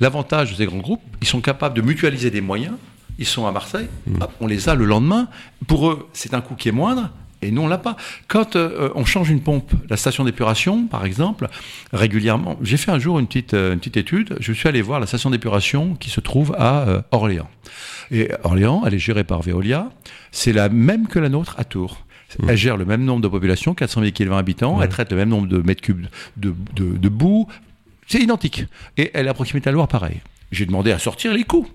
[0.00, 2.74] L'avantage de ces grands groupes, ils sont capables de mutualiser des moyens
[3.18, 3.88] ils sont à Marseille,
[4.20, 5.28] hop, on les a le lendemain.
[5.66, 7.10] Pour eux, c'est un coût qui est moindre.
[7.42, 7.96] Et nous, on l'a pas.
[8.26, 11.48] Quand euh, on change une pompe, la station d'épuration, par exemple,
[11.92, 14.36] régulièrement, j'ai fait un jour une petite, euh, une petite étude.
[14.40, 17.48] Je suis allé voir la station d'épuration qui se trouve à euh, Orléans.
[18.10, 19.90] Et Orléans, elle est gérée par Veolia.
[20.32, 22.04] C'est la même que la nôtre à Tours.
[22.46, 24.82] Elle gère le même nombre de population, 400 000 km habitants.
[24.82, 27.48] Elle traite le même nombre de mètres cubes de, de, de boue.
[28.06, 28.64] C'est identique.
[28.96, 30.20] Et elle est à proximité de la Loire, pareil.
[30.50, 31.66] J'ai demandé à sortir les coûts.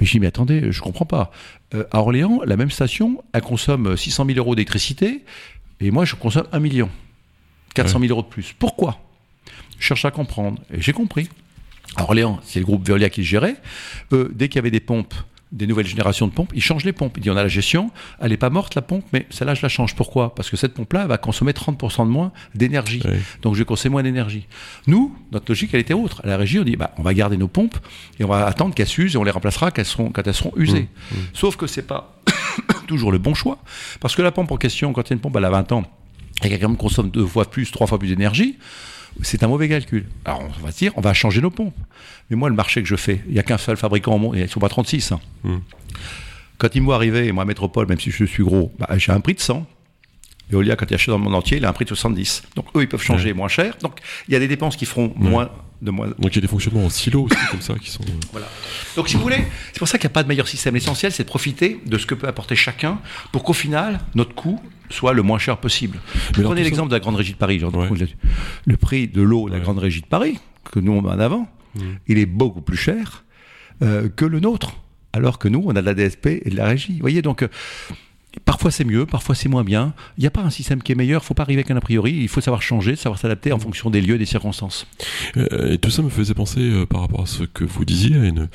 [0.00, 1.30] Mais je dis, mais attendez, je comprends pas.
[1.74, 5.24] Euh, à Orléans, la même station, elle consomme 600 000 euros d'électricité,
[5.80, 6.90] et moi, je consomme 1 million.
[7.74, 8.54] 400 000 euros de plus.
[8.58, 8.98] Pourquoi?
[9.78, 10.62] Je cherche à comprendre.
[10.72, 11.28] Et j'ai compris.
[11.96, 13.56] À Orléans, c'est le groupe Veolia qui le gérait.
[14.12, 15.14] Euh, dès qu'il y avait des pompes,
[15.52, 17.14] des nouvelles générations de pompes, ils changent les pompes.
[17.16, 17.90] Il dit, on a la gestion,
[18.20, 19.94] elle n'est pas morte, la pompe, mais celle-là, je la change.
[19.94, 20.34] Pourquoi?
[20.34, 23.02] Parce que cette pompe-là, va consommer 30% de moins d'énergie.
[23.42, 24.46] Donc, je vais consommer moins d'énergie.
[24.86, 26.20] Nous, notre logique, elle était autre.
[26.24, 27.78] À la régie, on dit, bah, on va garder nos pompes
[28.18, 30.34] et on va attendre qu'elles s'usent et on les remplacera quand elles seront, quand elles
[30.34, 30.88] seront usées.
[31.32, 32.16] Sauf que c'est pas
[32.86, 33.58] toujours le bon choix.
[34.00, 35.72] Parce que la pompe en question, quand il y a une pompe, elle a 20
[35.72, 35.84] ans
[36.42, 38.58] et qu'elle consomme deux fois plus, trois fois plus d'énergie,
[39.22, 40.06] c'est un mauvais calcul.
[40.24, 41.74] Alors on va se dire, on va changer nos pompes.
[42.30, 44.34] Mais moi, le marché que je fais, il n'y a qu'un seul fabricant au monde,
[44.36, 45.12] ils ne sont pas 36.
[45.12, 45.20] hein.
[45.44, 45.56] Mm.
[46.58, 49.20] Quand ils me voient arriver, moi, Métropole, même si je suis gros, bah, j'ai un
[49.20, 49.66] prix de 100.
[50.48, 52.44] Veolia, quand il achète dans le monde entier, il a un prix de 70.
[52.54, 53.74] Donc eux, ils peuvent changer moins cher.
[53.82, 53.98] Donc
[54.28, 55.50] il y a des dépenses qui feront moins
[55.82, 56.06] de moins.
[56.06, 58.04] Donc il y a des fonctionnements en silo aussi, comme ça, qui sont.
[58.04, 58.46] euh, Voilà.
[58.94, 60.74] Donc, si vous voulez, c'est pour ça qu'il n'y a pas de meilleur système.
[60.74, 62.98] L'essentiel, c'est de profiter de ce que peut apporter chacun
[63.32, 64.60] pour qu'au final, notre coût
[64.90, 65.98] soit le moins cher possible.
[66.36, 67.62] alors, Prenez l'exemple de la Grande Régie de Paris.
[67.62, 67.88] Ouais.
[68.66, 69.62] Le prix de l'eau de la Ouais.
[69.62, 70.38] Grande Régie de Paris,
[70.70, 71.80] que nous, on met en avant, Mm.
[72.08, 73.24] il est beaucoup plus cher
[73.82, 74.76] euh, que le nôtre.
[75.12, 76.92] Alors que nous, on a de la DSP et de la régie.
[76.94, 77.42] Vous voyez, donc.
[77.42, 77.48] euh,
[78.44, 79.94] Parfois c'est mieux, parfois c'est moins bien.
[80.18, 81.70] Il n'y a pas un système qui est meilleur, il ne faut pas arriver avec
[81.70, 84.86] un a priori, il faut savoir changer, savoir s'adapter en fonction des lieux des circonstances.
[85.38, 88.14] Euh, Et tout ça me faisait penser, euh, par rapport à ce que vous disiez,
[88.14, 88.48] à une,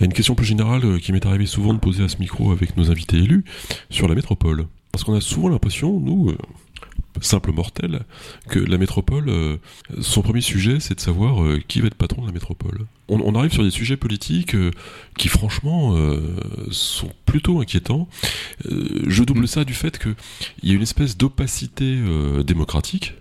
[0.00, 2.50] à une question plus générale euh, qui m'est arrivé souvent de poser à ce micro
[2.50, 3.44] avec nos invités élus
[3.88, 4.66] sur la métropole.
[4.92, 6.36] Parce qu'on a souvent l'impression, nous, euh,
[7.20, 8.00] simples mortels,
[8.48, 9.56] que la métropole, euh,
[10.00, 12.86] son premier sujet, c'est de savoir euh, qui va être patron de la métropole.
[13.08, 14.56] On, on arrive sur des sujets politiques
[15.16, 15.96] qui, franchement,
[16.70, 18.08] sont plutôt inquiétants.
[18.64, 20.14] Je double ça du fait qu'il
[20.62, 21.98] y a une espèce d'opacité
[22.44, 23.14] démocratique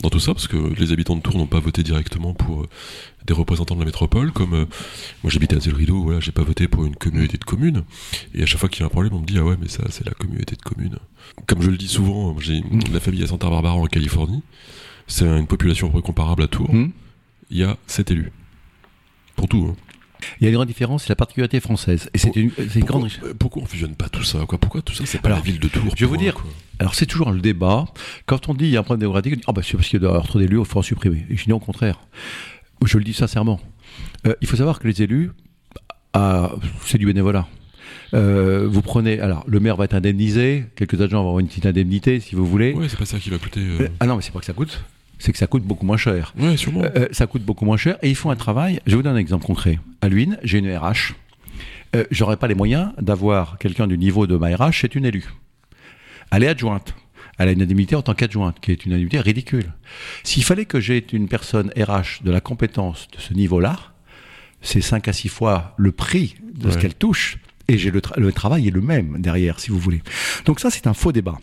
[0.00, 2.68] dans tout ça, parce que les habitants de Tours n'ont pas voté directement pour euh,
[3.26, 4.64] des représentants de la métropole, comme euh,
[5.22, 7.84] moi j'habitais à Zé-le-Rideau, voilà, j'ai pas voté pour une communauté de communes,
[8.34, 9.68] et à chaque fois qu'il y a un problème, on me dit ah ouais, mais
[9.68, 10.96] ça c'est la communauté de communes.
[11.46, 12.62] Comme je le dis souvent, j'ai
[12.92, 14.42] la famille à Santa Barbara en Californie,
[15.06, 16.90] c'est une population comparable à Tours, Hmm
[17.52, 18.32] il y a 7 élus.
[19.36, 19.68] Pour tout.
[19.70, 19.76] Hein.
[20.40, 22.10] Il y a une grande différence, c'est la particularité française.
[22.14, 24.58] Et c'est une, c'est une grande Pourquoi, euh, pourquoi on fusionne pas tout ça quoi?
[24.58, 26.44] Pourquoi tout ça c'est pas Alors, la ville de Tours je vais vous dire, quoi?
[26.78, 27.84] Alors c'est toujours le débat.
[28.26, 29.88] Quand on dit il y a un problème démocratique, on dit ah bah c'est parce
[29.88, 31.26] qu'il doit y avoir trop d'élus, il faut en supprimer.
[31.30, 32.00] Et je dis au contraire.
[32.84, 33.60] Je le dis sincèrement.
[34.26, 35.30] Euh, il faut savoir que les élus,
[36.14, 36.50] ah,
[36.84, 37.46] c'est du bénévolat.
[38.14, 41.64] Euh, vous prenez, alors le maire va être indemnisé, quelques agents vont avoir une petite
[41.66, 42.72] indemnité si vous voulez.
[42.74, 43.60] Ouais, c'est pas ça qui va coûter.
[43.60, 44.82] euh, Euh, Ah non, mais c'est pas que ça coûte,
[45.22, 46.34] c'est que ça coûte beaucoup moins cher.
[46.38, 46.82] Ouais, sûrement.
[46.82, 48.80] Euh, ça coûte beaucoup moins cher et ils font un travail.
[48.86, 49.78] Je vais vous donner un exemple concret.
[50.00, 51.14] À Luynes, j'ai une RH.
[51.94, 55.28] Euh, J'aurais pas les moyens d'avoir quelqu'un du niveau de ma RH, c'est une élue.
[56.30, 56.94] Elle est adjointe.
[57.38, 59.72] Elle a une indemnité en tant qu'adjointe, qui est une indemnité ridicule.
[60.24, 63.78] S'il fallait que j'ai une personne RH de la compétence de ce niveau-là,
[64.60, 67.38] c'est 5 à 6 fois le prix de ce qu'elle touche.
[67.68, 70.02] Et j'ai le, tra- le travail est le même derrière, si vous voulez.
[70.46, 71.38] Donc ça, c'est un faux débat.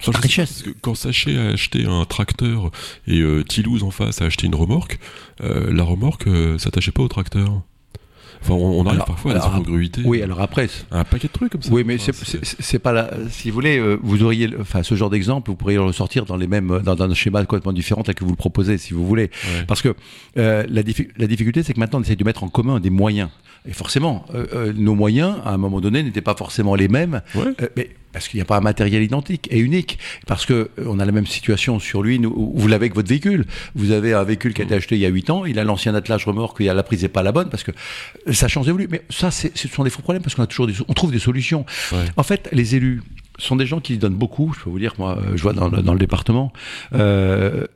[0.00, 0.50] Enfin, sais richesse.
[0.50, 2.70] parce que quand Sachet a acheté un tracteur
[3.06, 3.42] et euh,
[3.82, 4.98] en face a acheté une remorque,
[5.42, 7.62] euh, la remorque euh, s'attachait pas au tracteur.
[8.42, 10.02] Enfin, on, on arrive Alors- parfois à des incongruités.
[10.04, 11.70] Oui, alors après, Un paquet de trucs comme ça.
[11.72, 12.12] Oui, mais Enfin,
[12.60, 13.10] c'est- pas la.
[13.30, 16.36] Si vous voulez, euh, vous auriez, enfin, ce genre d'exemple, vous pourriez le ressortir dans
[16.36, 19.06] les mêmes, dans, dans un schéma complètement différent tel que vous le proposez, si vous
[19.06, 19.30] voulez.
[19.46, 19.64] Ouais.
[19.66, 19.94] Parce que
[20.36, 22.90] euh, la, diffi- la difficulté, c'est que maintenant, on essaie de mettre en commun des
[22.90, 23.30] moyens.
[23.66, 27.22] Et forcément, euh, euh, nos moyens, à un moment donné, n'étaient pas forcément les mêmes.
[27.34, 27.44] Ouais.
[27.62, 29.98] Euh, mais parce qu'il n'y a pas un matériel identique et unique.
[30.26, 32.18] Parce que euh, on a la même situation sur lui.
[32.20, 33.44] Nous, vous l'avez avec votre véhicule.
[33.74, 35.44] Vous avez un véhicule qui a été acheté il y a 8 ans.
[35.44, 36.56] Il a l'ancien attelage remorque.
[36.60, 37.72] Il a la prise n'est pas la bonne parce que
[38.32, 38.88] ça change d'évoluer.
[38.88, 41.18] Mais ça, ce sont des faux problèmes parce qu'on a toujours des, on trouve des
[41.18, 41.66] solutions.
[41.92, 42.04] Ouais.
[42.16, 43.02] En fait, les élus
[43.38, 44.54] sont des gens qui donnent beaucoup.
[44.56, 46.52] Je peux vous dire, moi, euh, je vois dans le, dans le département.
[46.94, 47.66] Euh,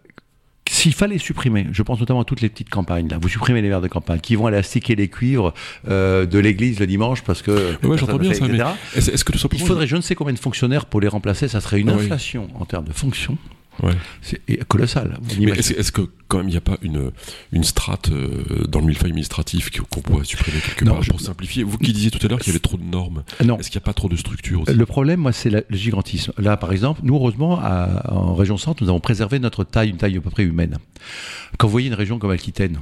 [0.79, 3.69] s'il fallait supprimer, je pense notamment à toutes les petites campagnes, là, vous supprimez les
[3.69, 5.53] maires de campagne qui vont aller astiquer les cuivres
[5.89, 7.75] euh, de l'église le dimanche parce que.
[7.75, 8.71] Personne j'entends bien fait, ça, mais etc.
[8.95, 11.49] est-ce est-ce que tout Il faudrait je ne sais combien de fonctionnaires pour les remplacer,
[11.49, 12.05] ça serait une Ah oui.
[12.05, 13.37] inflation en termes de fonctions.
[13.83, 13.95] Ouais.
[14.23, 15.19] C'est colossal.
[15.39, 17.11] Mais est-ce est-ce que quand même il n'y a pas une,
[17.53, 21.21] une strate euh, dans le millefeuille administratif qu'on pourrait supprimer quelque Non, part je- pour
[21.21, 21.63] simplifier?
[21.63, 23.59] Vous qui disiez tout à l'heure qu'il y avait trop de normes, Non.
[23.59, 26.33] est-ce qu'il n'y a pas trop de structures Le problème, moi, c'est le gigantisme.
[26.39, 29.97] Là, par exemple, nous, heureusement, à- en région centre, nous avons préservé notre taille, une
[29.97, 30.79] taille à peu près humaine.
[31.57, 32.79] Quand vous voyez une région comme Aquitaine,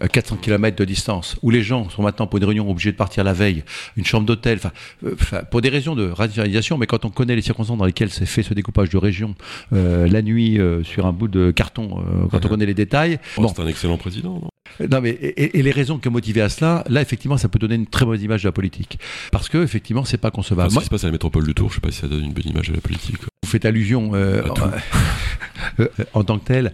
[0.00, 2.96] à 400 km de distance, où les gens sont maintenant pour une réunion obligés de
[2.96, 3.64] partir la veille,
[3.96, 4.72] une chambre d'hôtel, enfin,
[5.06, 8.26] euh, pour des raisons de rationalisation, mais quand on connaît les circonstances dans lesquelles s'est
[8.26, 9.34] fait ce découpage de région
[9.72, 13.18] euh, la nuit euh, sur un bout de carton, euh, quand on connaît les détails,
[13.36, 14.48] Oh, bon, C'est un excellent président, non?
[14.88, 17.58] Non mais et, et les raisons qui ont motivé à cela, là effectivement, ça peut
[17.58, 18.98] donner une très bonne image de la politique,
[19.30, 20.68] parce que effectivement, c'est pas concevable.
[20.68, 21.98] Enfin, Ce Moi, qui se passe à la métropole de Tours, je sais pas si
[22.00, 23.16] ça donne une bonne image à la politique.
[23.20, 24.62] vous faites allusion À tout.
[25.80, 26.72] euh, en tant que tel.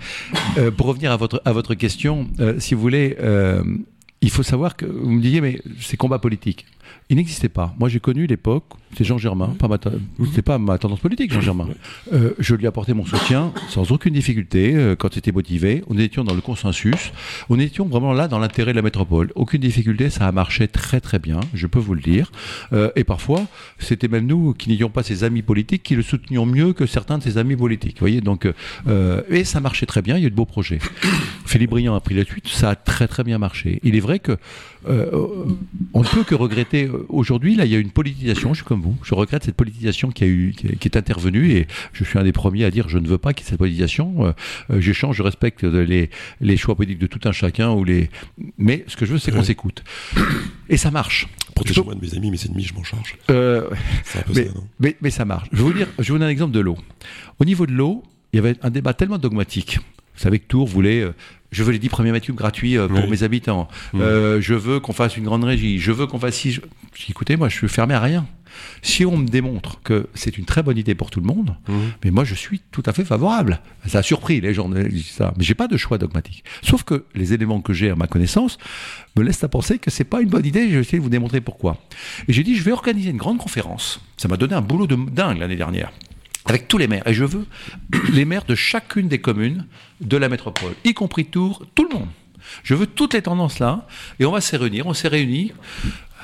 [0.57, 3.17] Euh, pour revenir à votre, à votre question, euh, si vous voulez,
[4.21, 6.67] il faut savoir que vous me disiez, mais ces combats politiques,
[7.09, 7.75] ils n'existaient pas.
[7.79, 8.65] Moi, j'ai connu l'époque,
[8.97, 11.69] c'est Jean Germain, pas ma, pas ma tendance politique, Jean Germain.
[12.13, 15.85] Euh, je lui apportais mon soutien sans aucune difficulté euh, quand c'était motivé.
[15.89, 17.13] On étions dans le consensus.
[17.51, 19.31] On étions vraiment là dans l'intérêt de la métropole.
[19.35, 22.33] Aucune difficulté, ça a marché très très bien, je peux vous le dire.
[22.73, 23.43] Euh, et parfois,
[23.79, 27.19] c'était même nous qui n'ayons pas ses amis politiques qui le soutenions mieux que certains
[27.19, 27.97] de ses amis politiques.
[27.97, 28.49] Vous voyez, donc,
[28.87, 30.17] euh, et ça marchait très bien.
[30.17, 30.79] Il y a eu de beaux projets.
[31.47, 32.49] Philippe Briand a pris la suite.
[32.49, 33.81] Ça a très très bien marché.
[33.83, 34.37] Il est vrai que
[34.87, 37.57] on ne peut que regretter aujourd'hui.
[37.57, 38.55] Là, il y a une politisation.
[38.55, 38.97] Je suis comme vous.
[39.03, 42.33] Je regrette cette politisation qui a eu, qui est, intervenue, et je suis un des
[42.33, 44.27] premiers à dire je ne veux pas qu'il y ait cette politisation.
[44.27, 44.33] Euh,
[44.71, 46.11] euh, J'échange, je respecte les,
[46.41, 48.11] les choix politiques de tout un chacun ou les.
[48.59, 49.45] Mais ce que je veux, c'est qu'on Ouais.
[49.45, 49.85] s'écoute.
[50.69, 51.29] Et ça marche.
[51.55, 53.17] Protégez-moi de mes amis, mes ennemis, je m'en charge.
[53.31, 53.69] Euh,
[54.05, 55.49] C'est un peu mais, ça, non mais, mais ça marche.
[55.53, 56.77] Je vais vous dire, je vous un exemple de l'eau.
[57.41, 58.03] Au niveau de l'eau,
[58.33, 59.79] il y avait un débat tellement dogmatique.
[60.17, 61.13] Vous savez que Tours voulait, euh,
[61.53, 63.11] je veux les 10 premiers mètres cubes gratuits euh, pour Oui.
[63.11, 63.69] mes habitants.
[63.95, 65.79] Euh, je veux qu'on fasse une grande régie.
[65.79, 66.51] Je veux qu'on fasse si.
[66.53, 66.61] Je...
[66.95, 68.27] je dis, écoutez, moi, je suis fermé à rien.
[68.83, 71.93] Si on me démontre que c'est une très bonne idée pour tout le monde, Mhm.
[72.05, 73.61] mais moi, je suis tout à fait favorable.
[73.87, 74.71] Ça a surpris les gens
[75.11, 76.45] ça, mais j'ai pas de choix dogmatique.
[76.63, 78.59] Sauf que les éléments que j'ai à ma connaissance
[79.17, 80.69] me laissent à penser que c'est pas une bonne idée.
[80.69, 81.79] Je vais essayer de vous démontrer pourquoi.
[82.29, 84.01] Et j'ai dit, je vais organiser une grande conférence.
[84.17, 85.91] Ça m'a donné un boulot de dingue l'année dernière.
[86.45, 87.07] Avec tous les maires.
[87.07, 87.47] Et je veux
[88.13, 89.67] les maires de chacune des communes
[90.01, 92.09] de la métropole, y compris Tours, tout le monde.
[92.63, 93.87] Je veux toutes les tendances là.
[94.21, 94.87] Et on va se réunir.
[94.87, 95.53] On s'est réunis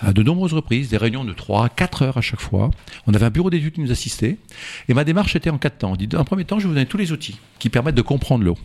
[0.03, 2.71] à de nombreuses reprises, des réunions de 3 à 4 heures à chaque fois.
[3.07, 4.39] On avait un bureau d'études qui nous assistait.
[4.89, 5.93] Et ma démarche était en quatre temps.
[5.93, 8.59] On dans premier temps, je vous donner tous les outils qui permettent de comprendre l'eau.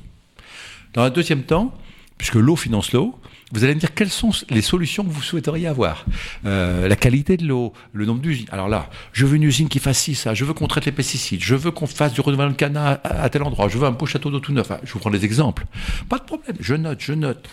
[0.94, 1.74] Dans un deuxième temps,
[2.18, 3.20] puisque l'eau finance l'eau,
[3.52, 6.06] vous allez me dire quelles sont les solutions que vous souhaiteriez avoir?
[6.46, 8.48] Euh, la qualité de l'eau, le nombre d'usines.
[8.52, 10.36] Alors là, je veux une usine qui fasse ci, ça.
[10.36, 11.42] Je veux qu'on traite les pesticides.
[11.42, 13.68] Je veux qu'on fasse du renouvellement de canal à, tel endroit.
[13.68, 14.72] Je veux un beau château d'eau tout neuf.
[14.84, 15.66] Je vous prends des exemples.
[16.10, 16.56] Pas de problème.
[16.60, 17.50] Je note, je note.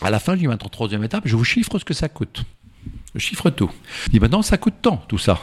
[0.00, 2.44] À la fin, je dis maintenant, troisième étape, je vous chiffre ce que ça coûte.
[3.16, 3.70] Je chiffre tout.
[4.04, 5.38] Je dis maintenant, ça coûte tant, tout ça.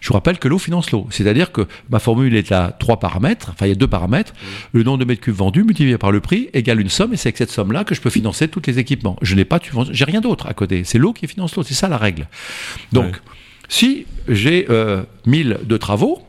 [0.00, 1.06] Je vous rappelle que l'eau finance l'eau.
[1.10, 4.32] C'est-à-dire que ma formule est à trois paramètres, enfin il y a deux paramètres.
[4.72, 7.28] Le nombre de mètres cubes vendus multiplié par le prix égale une somme, et c'est
[7.28, 9.16] avec cette somme-là que je peux financer tous les équipements.
[9.22, 9.58] Je n'ai pas,
[9.90, 10.84] j'ai rien d'autre à côté.
[10.84, 12.28] C'est l'eau qui finance l'eau, c'est ça la règle.
[12.92, 13.12] Donc, Ouais.
[13.68, 16.22] si j'ai euh, 1000 de travaux,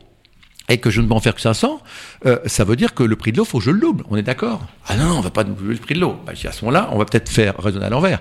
[0.68, 1.80] et que je ne peux en faire que 500,
[2.26, 4.04] euh, ça veut dire que le prix de l'eau, faut que je le double.
[4.10, 4.66] On est d'accord?
[4.88, 6.16] Ah non, on va pas doubler le prix de l'eau.
[6.26, 8.20] Bah, à ce moment-là, on va peut-être faire raisonner à l'envers.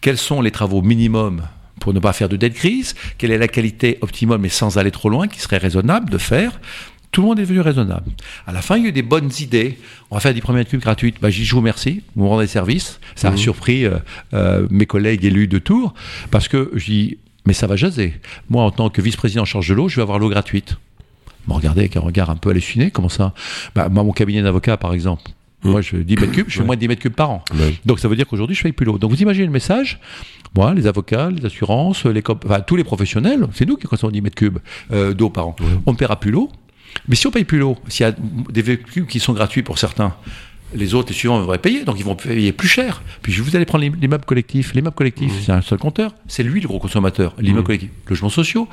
[0.00, 1.42] Quels sont les travaux minimums
[1.80, 4.90] pour ne pas faire de dette grise Quelle est la qualité optimum, mais sans aller
[4.90, 6.58] trop loin, qui serait raisonnable de faire
[7.14, 8.10] tout le monde est devenu raisonnable.
[8.44, 9.78] À la fin, il y a eu des bonnes idées.
[10.10, 11.20] On va faire des premiers mètres cubes gratuites.
[11.22, 12.02] Bah, j'y je vous remercie.
[12.16, 12.98] Vous me rendez service.
[13.14, 13.98] Ça a surpris euh,
[14.32, 15.94] euh, mes collègues élus de Tours
[16.32, 18.14] parce que je dis, mais ça va jaser.
[18.50, 20.76] Moi, en tant que vice-président en charge de l'eau, je vais avoir l'eau gratuite.
[21.46, 23.32] Me regardez avec un regard un peu halluciné, comment ça?
[23.76, 25.30] Bah, Moi, mon cabinet d'avocat, par exemple,
[25.64, 26.66] moi, je 10 mètres cubes, je fais Ouais.
[26.66, 27.44] moins de 10 mètres cubes par an.
[27.54, 27.74] Ouais.
[27.86, 28.98] Donc, ça veut dire qu'aujourd'hui, je paye plus l'eau.
[28.98, 29.98] Donc, vous imaginez le message?
[30.56, 34.20] Moi, les avocats, les assurances, les enfin, tous les professionnels, c'est nous qui consommons 10
[34.22, 34.58] mètres cubes
[34.92, 35.56] euh, d'eau par an.
[35.86, 36.50] On ne paiera plus l'eau.
[37.08, 38.14] Mais si on paye plus l'eau, s'il y a
[38.50, 40.14] des véhicules qui sont gratuits pour certains,
[40.74, 43.02] les autres, les suivants, devraient payer, donc ils vont payer plus cher.
[43.22, 44.74] Puis vous allez prendre les- l'immeuble collectif.
[44.74, 47.34] L'immeuble collectif, c'est un seul compteur, c'est lui le gros consommateur.
[47.38, 47.64] L'immeuble Mmh.
[47.66, 48.68] collectif, logements sociaux.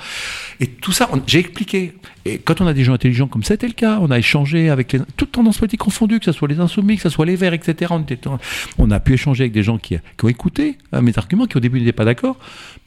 [0.60, 1.94] Et tout ça, j'ai expliqué.
[2.26, 4.94] Et quand on a des gens intelligents comme c'était le cas, on a échangé avec
[4.94, 7.54] les, toutes tendances politiques confondues, que ce soit les insoumis, que ce soit les verts,
[7.54, 7.92] etc.
[7.96, 8.20] On, était-
[8.78, 11.58] on a pu échanger avec des gens qui, qui ont écouté hein, mes arguments, qui
[11.58, 12.38] au début n'étaient pas d'accord.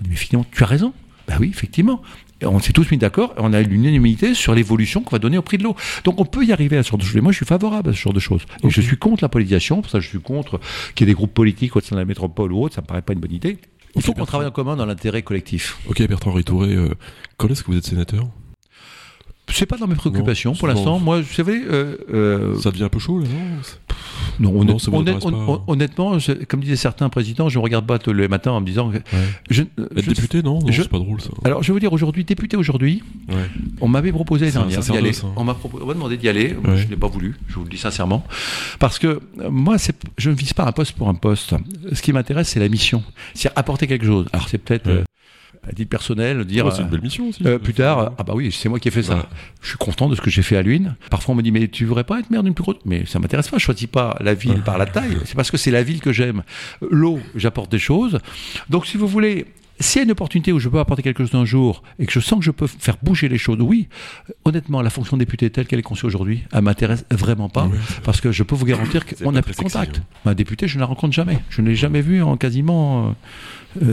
[0.09, 0.93] Mais finalement, tu as raison.
[1.27, 2.03] Ben oui, effectivement.
[2.41, 5.19] Et on s'est tous mis d'accord, et on a eu l'unanimité sur l'évolution qu'on va
[5.19, 5.77] donner au prix de l'eau.
[6.05, 7.17] Donc on peut y arriver à ce genre de choses.
[7.17, 8.43] Et moi, je suis favorable à ce genre de choses.
[8.63, 10.61] Et je suis contre la politisation, pour ça je suis contre
[10.95, 12.87] qu'il y ait des groupes politiques au sein de la métropole ou autre, ça me
[12.87, 13.59] paraît pas une bonne idée.
[13.97, 15.79] Il faut qu'on travaille en commun dans l'intérêt collectif.
[15.87, 16.95] Ok, Bertrand Ritouré, euh,
[17.37, 18.27] quand est-ce que vous êtes sénateur?
[19.51, 20.99] C'est pas dans mes préoccupations Non, pour l'instant.
[20.99, 23.61] Moi, vous savez, euh, euh, Ça devient un peu chaud, là, non
[24.41, 24.89] non, honnête-
[25.25, 25.61] non, hon- hein.
[25.69, 28.67] honnêtement, je- comme disaient certains présidents, je ne regarde pas tous les matins en me
[28.67, 28.91] disant.
[28.91, 28.99] que-
[29.51, 31.29] Je, Être je- député, non, non C'est pas drôle, ça.
[31.45, 33.35] alors, je vais vous dire aujourd'hui, député aujourd'hui, Ouais.
[33.81, 34.73] On m'avait proposé d'y aller.
[34.75, 35.33] sacerdoce, hein.
[35.37, 35.55] On m'a
[35.95, 36.57] demandé d'y aller.
[36.65, 36.77] Ouais.
[36.79, 37.37] Je n'ai pas voulu.
[37.49, 38.25] Je vous le dis sincèrement,
[38.81, 39.77] parce que euh, moi,
[40.19, 41.55] je ne vise pas un poste pour un poste.
[41.93, 43.03] Ce qui m'intéresse, c'est la mission,
[43.35, 44.27] c'est apporter quelque chose.
[44.33, 45.05] Alors c'est peut-être euh,
[45.69, 46.67] à titre personnel, dire.
[46.67, 47.47] Ouais, c'est une belle mission aussi.
[47.47, 49.17] Euh, plus tard, ah bah oui, c'est moi qui ai fait ça.
[49.17, 49.23] Ouais.
[49.63, 50.95] Je suis content de ce que j'ai fait à Luynes.
[51.11, 52.77] Parfois, on me dit, mais tu voudrais pas être maire d'une plus grosse?
[52.85, 53.59] Mais ça m'intéresse pas.
[53.59, 55.19] Je choisis pas la ville par la taille.
[55.25, 56.43] C'est parce que c'est la ville que j'aime.
[56.91, 58.19] L'eau, j'apporte des choses.
[58.69, 59.47] Donc, si vous voulez.
[59.81, 62.13] S'il y a une opportunité où je peux apporter quelque chose un jour et que
[62.13, 63.89] je sens que je peux faire bouger les choses, oui,
[64.45, 67.69] honnêtement, la fonction de député telle qu'elle est conçue aujourd'hui, elle m'intéresse vraiment pas
[68.05, 70.01] parce que je peux vous garantir qu'on n'a plus de contact.
[70.27, 71.41] Un député, je ne la rencontre jamais.
[71.51, 73.17] Je ne l'ai jamais vu en quasiment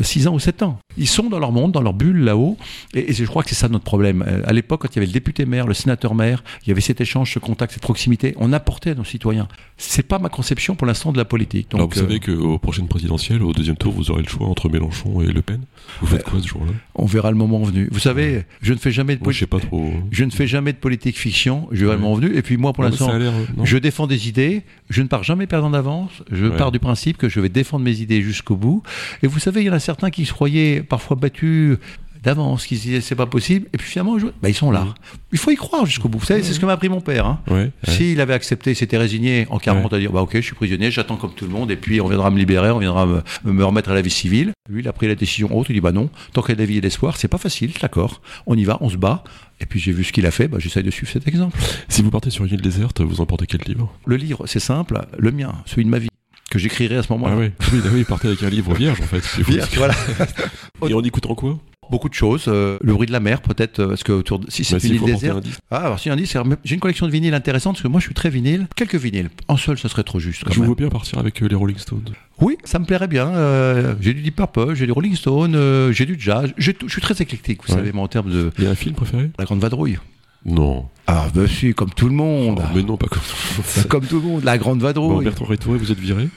[0.03, 0.78] 6 ans ou 7 ans.
[0.98, 2.58] Ils sont dans leur monde, dans leur bulle là-haut,
[2.94, 4.24] et, et je crois que c'est ça notre problème.
[4.28, 6.72] Euh, À l'époque, quand il y avait le député maire, le sénateur maire, il y
[6.72, 9.48] avait cet échange, ce contact, cette proximité, on apportait à nos citoyens.
[9.78, 11.70] C'est pas ma conception pour l'instant de la politique.
[11.72, 14.48] Donc, Alors vous euh, savez qu'aux prochaines présidentielles, au deuxième tour, vous aurez le choix
[14.48, 15.62] entre Mélenchon et Le Pen.
[16.02, 16.72] Vous faites quoi ce jour-là?
[16.96, 17.88] on verra le moment venu.
[17.92, 19.50] Vous savez, je ne fais jamais de politique.
[19.50, 19.92] trop.
[20.12, 21.68] Je ne fais jamais de politique fiction.
[21.72, 22.36] Je verrai le moment venu.
[22.36, 23.32] Et puis moi, pour l'instant, euh,
[23.64, 26.58] Je défends des idées, je ne pars jamais perdant d'avance, je Ouais.
[26.58, 28.84] pars du principe que je vais défendre mes idées jusqu'au bout.
[29.24, 31.78] Et vous savez, il y en a certains qui se croyaient parfois battus
[32.22, 34.86] d'avance, qui se disaient c'est pas possible, et puis finalement, bah, ils sont là.
[35.32, 36.20] Il faut y croire jusqu'au bout.
[36.20, 37.26] Vous savez, c'est ce que m'a appris mon père.
[37.26, 37.40] Hein.
[37.48, 37.54] Ouais.
[37.56, 37.72] ouais.
[37.84, 41.18] S'il avait accepté, s'était résigné en 40 à dire bah ok, je suis prisonnier, j'attends
[41.18, 43.90] comme tout le monde, et puis on viendra me libérer, on viendra me, me remettre
[43.90, 44.52] à la vie civile.
[44.70, 46.56] Lui, il a pris la décision haute, il dit bah non, tant qu'il y a
[46.56, 48.98] de la vie et de l'espoir, c'est pas facile, d'accord, on y va, on se
[48.98, 49.24] bat.
[49.60, 51.58] Et puis j'ai vu ce qu'il a fait, bah, j'essaye de suivre cet exemple.
[51.88, 53.94] Si vous partez sur une île déserte, vous emportez quel livre?
[54.06, 56.10] Le livre, c'est simple, le mien, celui de ma vie,
[56.52, 57.34] que j'écrirai à ce moment-là.
[57.36, 57.52] Ah ouais.
[57.74, 59.24] Oui, ah oui, partez avec un livre vierge en fait.
[59.47, 59.95] Bien, voilà.
[60.88, 61.58] Et en écoutant quoi?
[61.89, 62.45] Beaucoup de choses.
[62.47, 64.80] euh, le bruit de la mer, peut-être, euh, parce que autour de, si c'est Bah,
[64.84, 65.45] une s'il île déserte.
[65.72, 67.99] Ah, alors si un disque, c'est- j'ai une collection de vinyles intéressante, parce que moi
[67.99, 68.68] je suis très vinyle.
[68.78, 69.30] Quelques vinyles.
[69.49, 70.43] En seul, ça serait trop juste.
[70.45, 70.68] Quand Je vous même.
[70.68, 72.04] vois bien partir avec euh, les Rolling Stones.
[72.39, 73.28] Oui, ça me plairait bien.
[73.28, 76.54] euh, j'ai du Deep Purple, j'ai du Rolling Stone, j'ai du jazz.
[76.58, 77.80] Je suis très éclectique, vous Ouais.
[77.80, 79.30] savez, moi, en termes de Il y a un film préféré?
[79.38, 79.97] La grande vadrouille.
[80.46, 80.88] Non.
[81.08, 82.60] Ah, bah si, comme tout le monde.
[82.64, 85.26] Oh, mais non, pas comme Bah, comme tout le monde, la grande Bon, vadrouille.
[85.26, 86.30] Bertrand Rétouré, vous êtes viré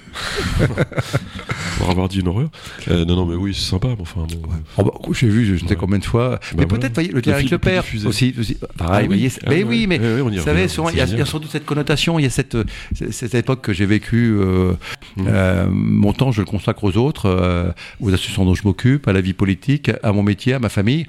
[1.78, 2.50] Pour avoir dit une horreur.
[2.88, 3.88] Euh, non, non, mais oui, c'est sympa.
[3.88, 4.42] mais Enfin, bon.
[4.78, 5.76] Oh, bah, j'ai vu, je ne sais Ouais.
[5.76, 6.38] combien de fois.
[6.56, 6.78] mais voilà.
[6.78, 8.06] peut-être, voyez, le dialogue avec le père diffusé.
[8.08, 8.34] aussi.
[8.38, 8.56] aussi.
[8.76, 9.62] Pareil, Ah vous voyez, Ah mais ouais.
[9.64, 12.22] oui, mais Ouais, ouais, Vous savez, il y, a, y sans doute cette connotation, il
[12.22, 12.64] y a cette, euh,
[13.10, 14.34] cette époque que j'ai vécue.
[14.38, 14.72] euh,
[15.20, 19.20] euh, mon temps, je le consacre aux autres, aux associations dont je m'occupe, à la
[19.20, 21.06] vie politique, à mon métier, à ma famille.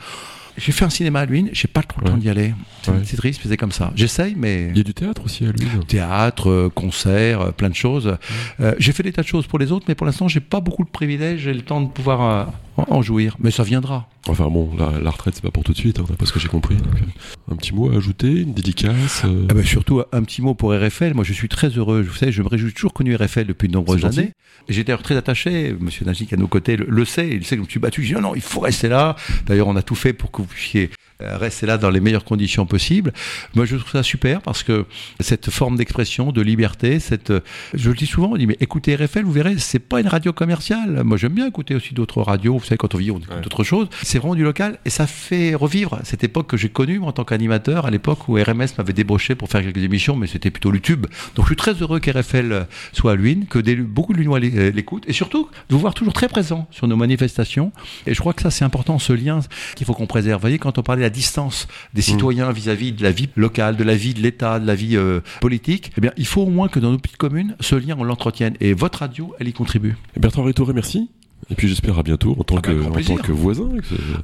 [0.57, 2.19] J'ai fait un cinéma à Luynes, j'ai pas trop le temps Ouais.
[2.19, 2.53] d'y aller.
[2.81, 3.01] C'est Ouais.
[3.17, 3.91] triste, mais c'est comme ça.
[3.95, 5.67] J'essaye, mais Il y a du théâtre aussi à lui.
[5.87, 8.17] théâtre, euh, concerts, euh, plein de choses.
[8.61, 10.61] Euh, j'ai fait des tas de choses pour les autres, mais pour l'instant, j'ai pas
[10.61, 11.41] beaucoup de privilèges.
[11.41, 14.07] J'ai le temps de pouvoir euh, en jouir, mais ça viendra.
[14.27, 16.39] Enfin bon, la, la retraite, c'est pas pour tout de suite, hein, d'après ce que
[16.39, 16.75] j'ai compris.
[16.77, 19.21] Donc, euh, un petit mot à ajouter, une dédicace.
[19.23, 21.13] euh, Ah bah surtout un petit mot pour RFL.
[21.13, 22.01] Moi, je suis très heureux.
[22.01, 24.31] Vous savez, je me réjouis toujours connu RFL depuis de nombreuses années.
[24.67, 25.75] J'étais d'ailleurs très attaché.
[25.79, 27.29] Monsieur Nagic à nos côtés le, le sait.
[27.29, 28.01] Il sait que je me suis battu.
[28.01, 29.15] Je dis non, non, il faut rester là.
[29.45, 30.89] D'ailleurs, on a tout fait pour que vous puissiez
[31.19, 33.13] rester là dans les meilleures conditions possibles.
[33.55, 34.85] Moi, je trouve ça super parce que
[35.19, 37.39] cette forme d'expression, de liberté, cette, euh,
[37.73, 40.33] je le dis souvent, on dit mais écoutez RFL, vous verrez, c'est pas une radio
[40.33, 41.03] commerciale.
[41.03, 42.57] Moi, j'aime bien écouter aussi d'autres radios.
[42.57, 43.41] Vous savez, quand on vit, on écoute Ouais.
[43.41, 43.87] d'autres choses.
[44.03, 47.13] C'est vraiment du local et ça fait revivre cette époque que j'ai connue moi, en
[47.13, 50.71] tant qu'animateur, à l'époque où RMS m'avait débauché pour faire quelques émissions, mais c'était plutôt
[50.71, 51.05] le tube.
[51.35, 54.51] Donc je suis très heureux qu'RFL soit à Luynes, que des- beaucoup de Lunois l'é-
[54.55, 57.71] euh, l'écoutent et surtout de vous voir toujours très présent sur nos manifestations.
[58.05, 59.39] Et je crois que ça, c'est important, ce lien
[59.75, 60.39] qu'il faut qu'on préserve.
[60.39, 63.83] Vous voyez, quand on parlait la distance des citoyens vis-à-vis de la vie locale, de
[63.83, 66.67] la vie de l'État, de la vie euh, politique, eh bien, il faut au moins
[66.67, 68.55] que dans nos petites communes, ce lien, on l'entretienne.
[68.59, 69.95] Et votre radio, elle y contribue.
[70.19, 71.11] Bertrand Rétouré, merci.
[71.51, 73.17] Et puis j'espère à bientôt en tant, Ah bah, que, grand en plaisir.
[73.17, 73.69] tant que voisin.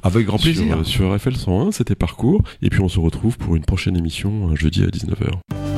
[0.02, 0.74] Avec grand plaisir.
[0.84, 2.42] Sur, sur RFL 101, c'était Parcours.
[2.62, 5.71] Et puis on se retrouve pour une prochaine émission un jeudi à 19h.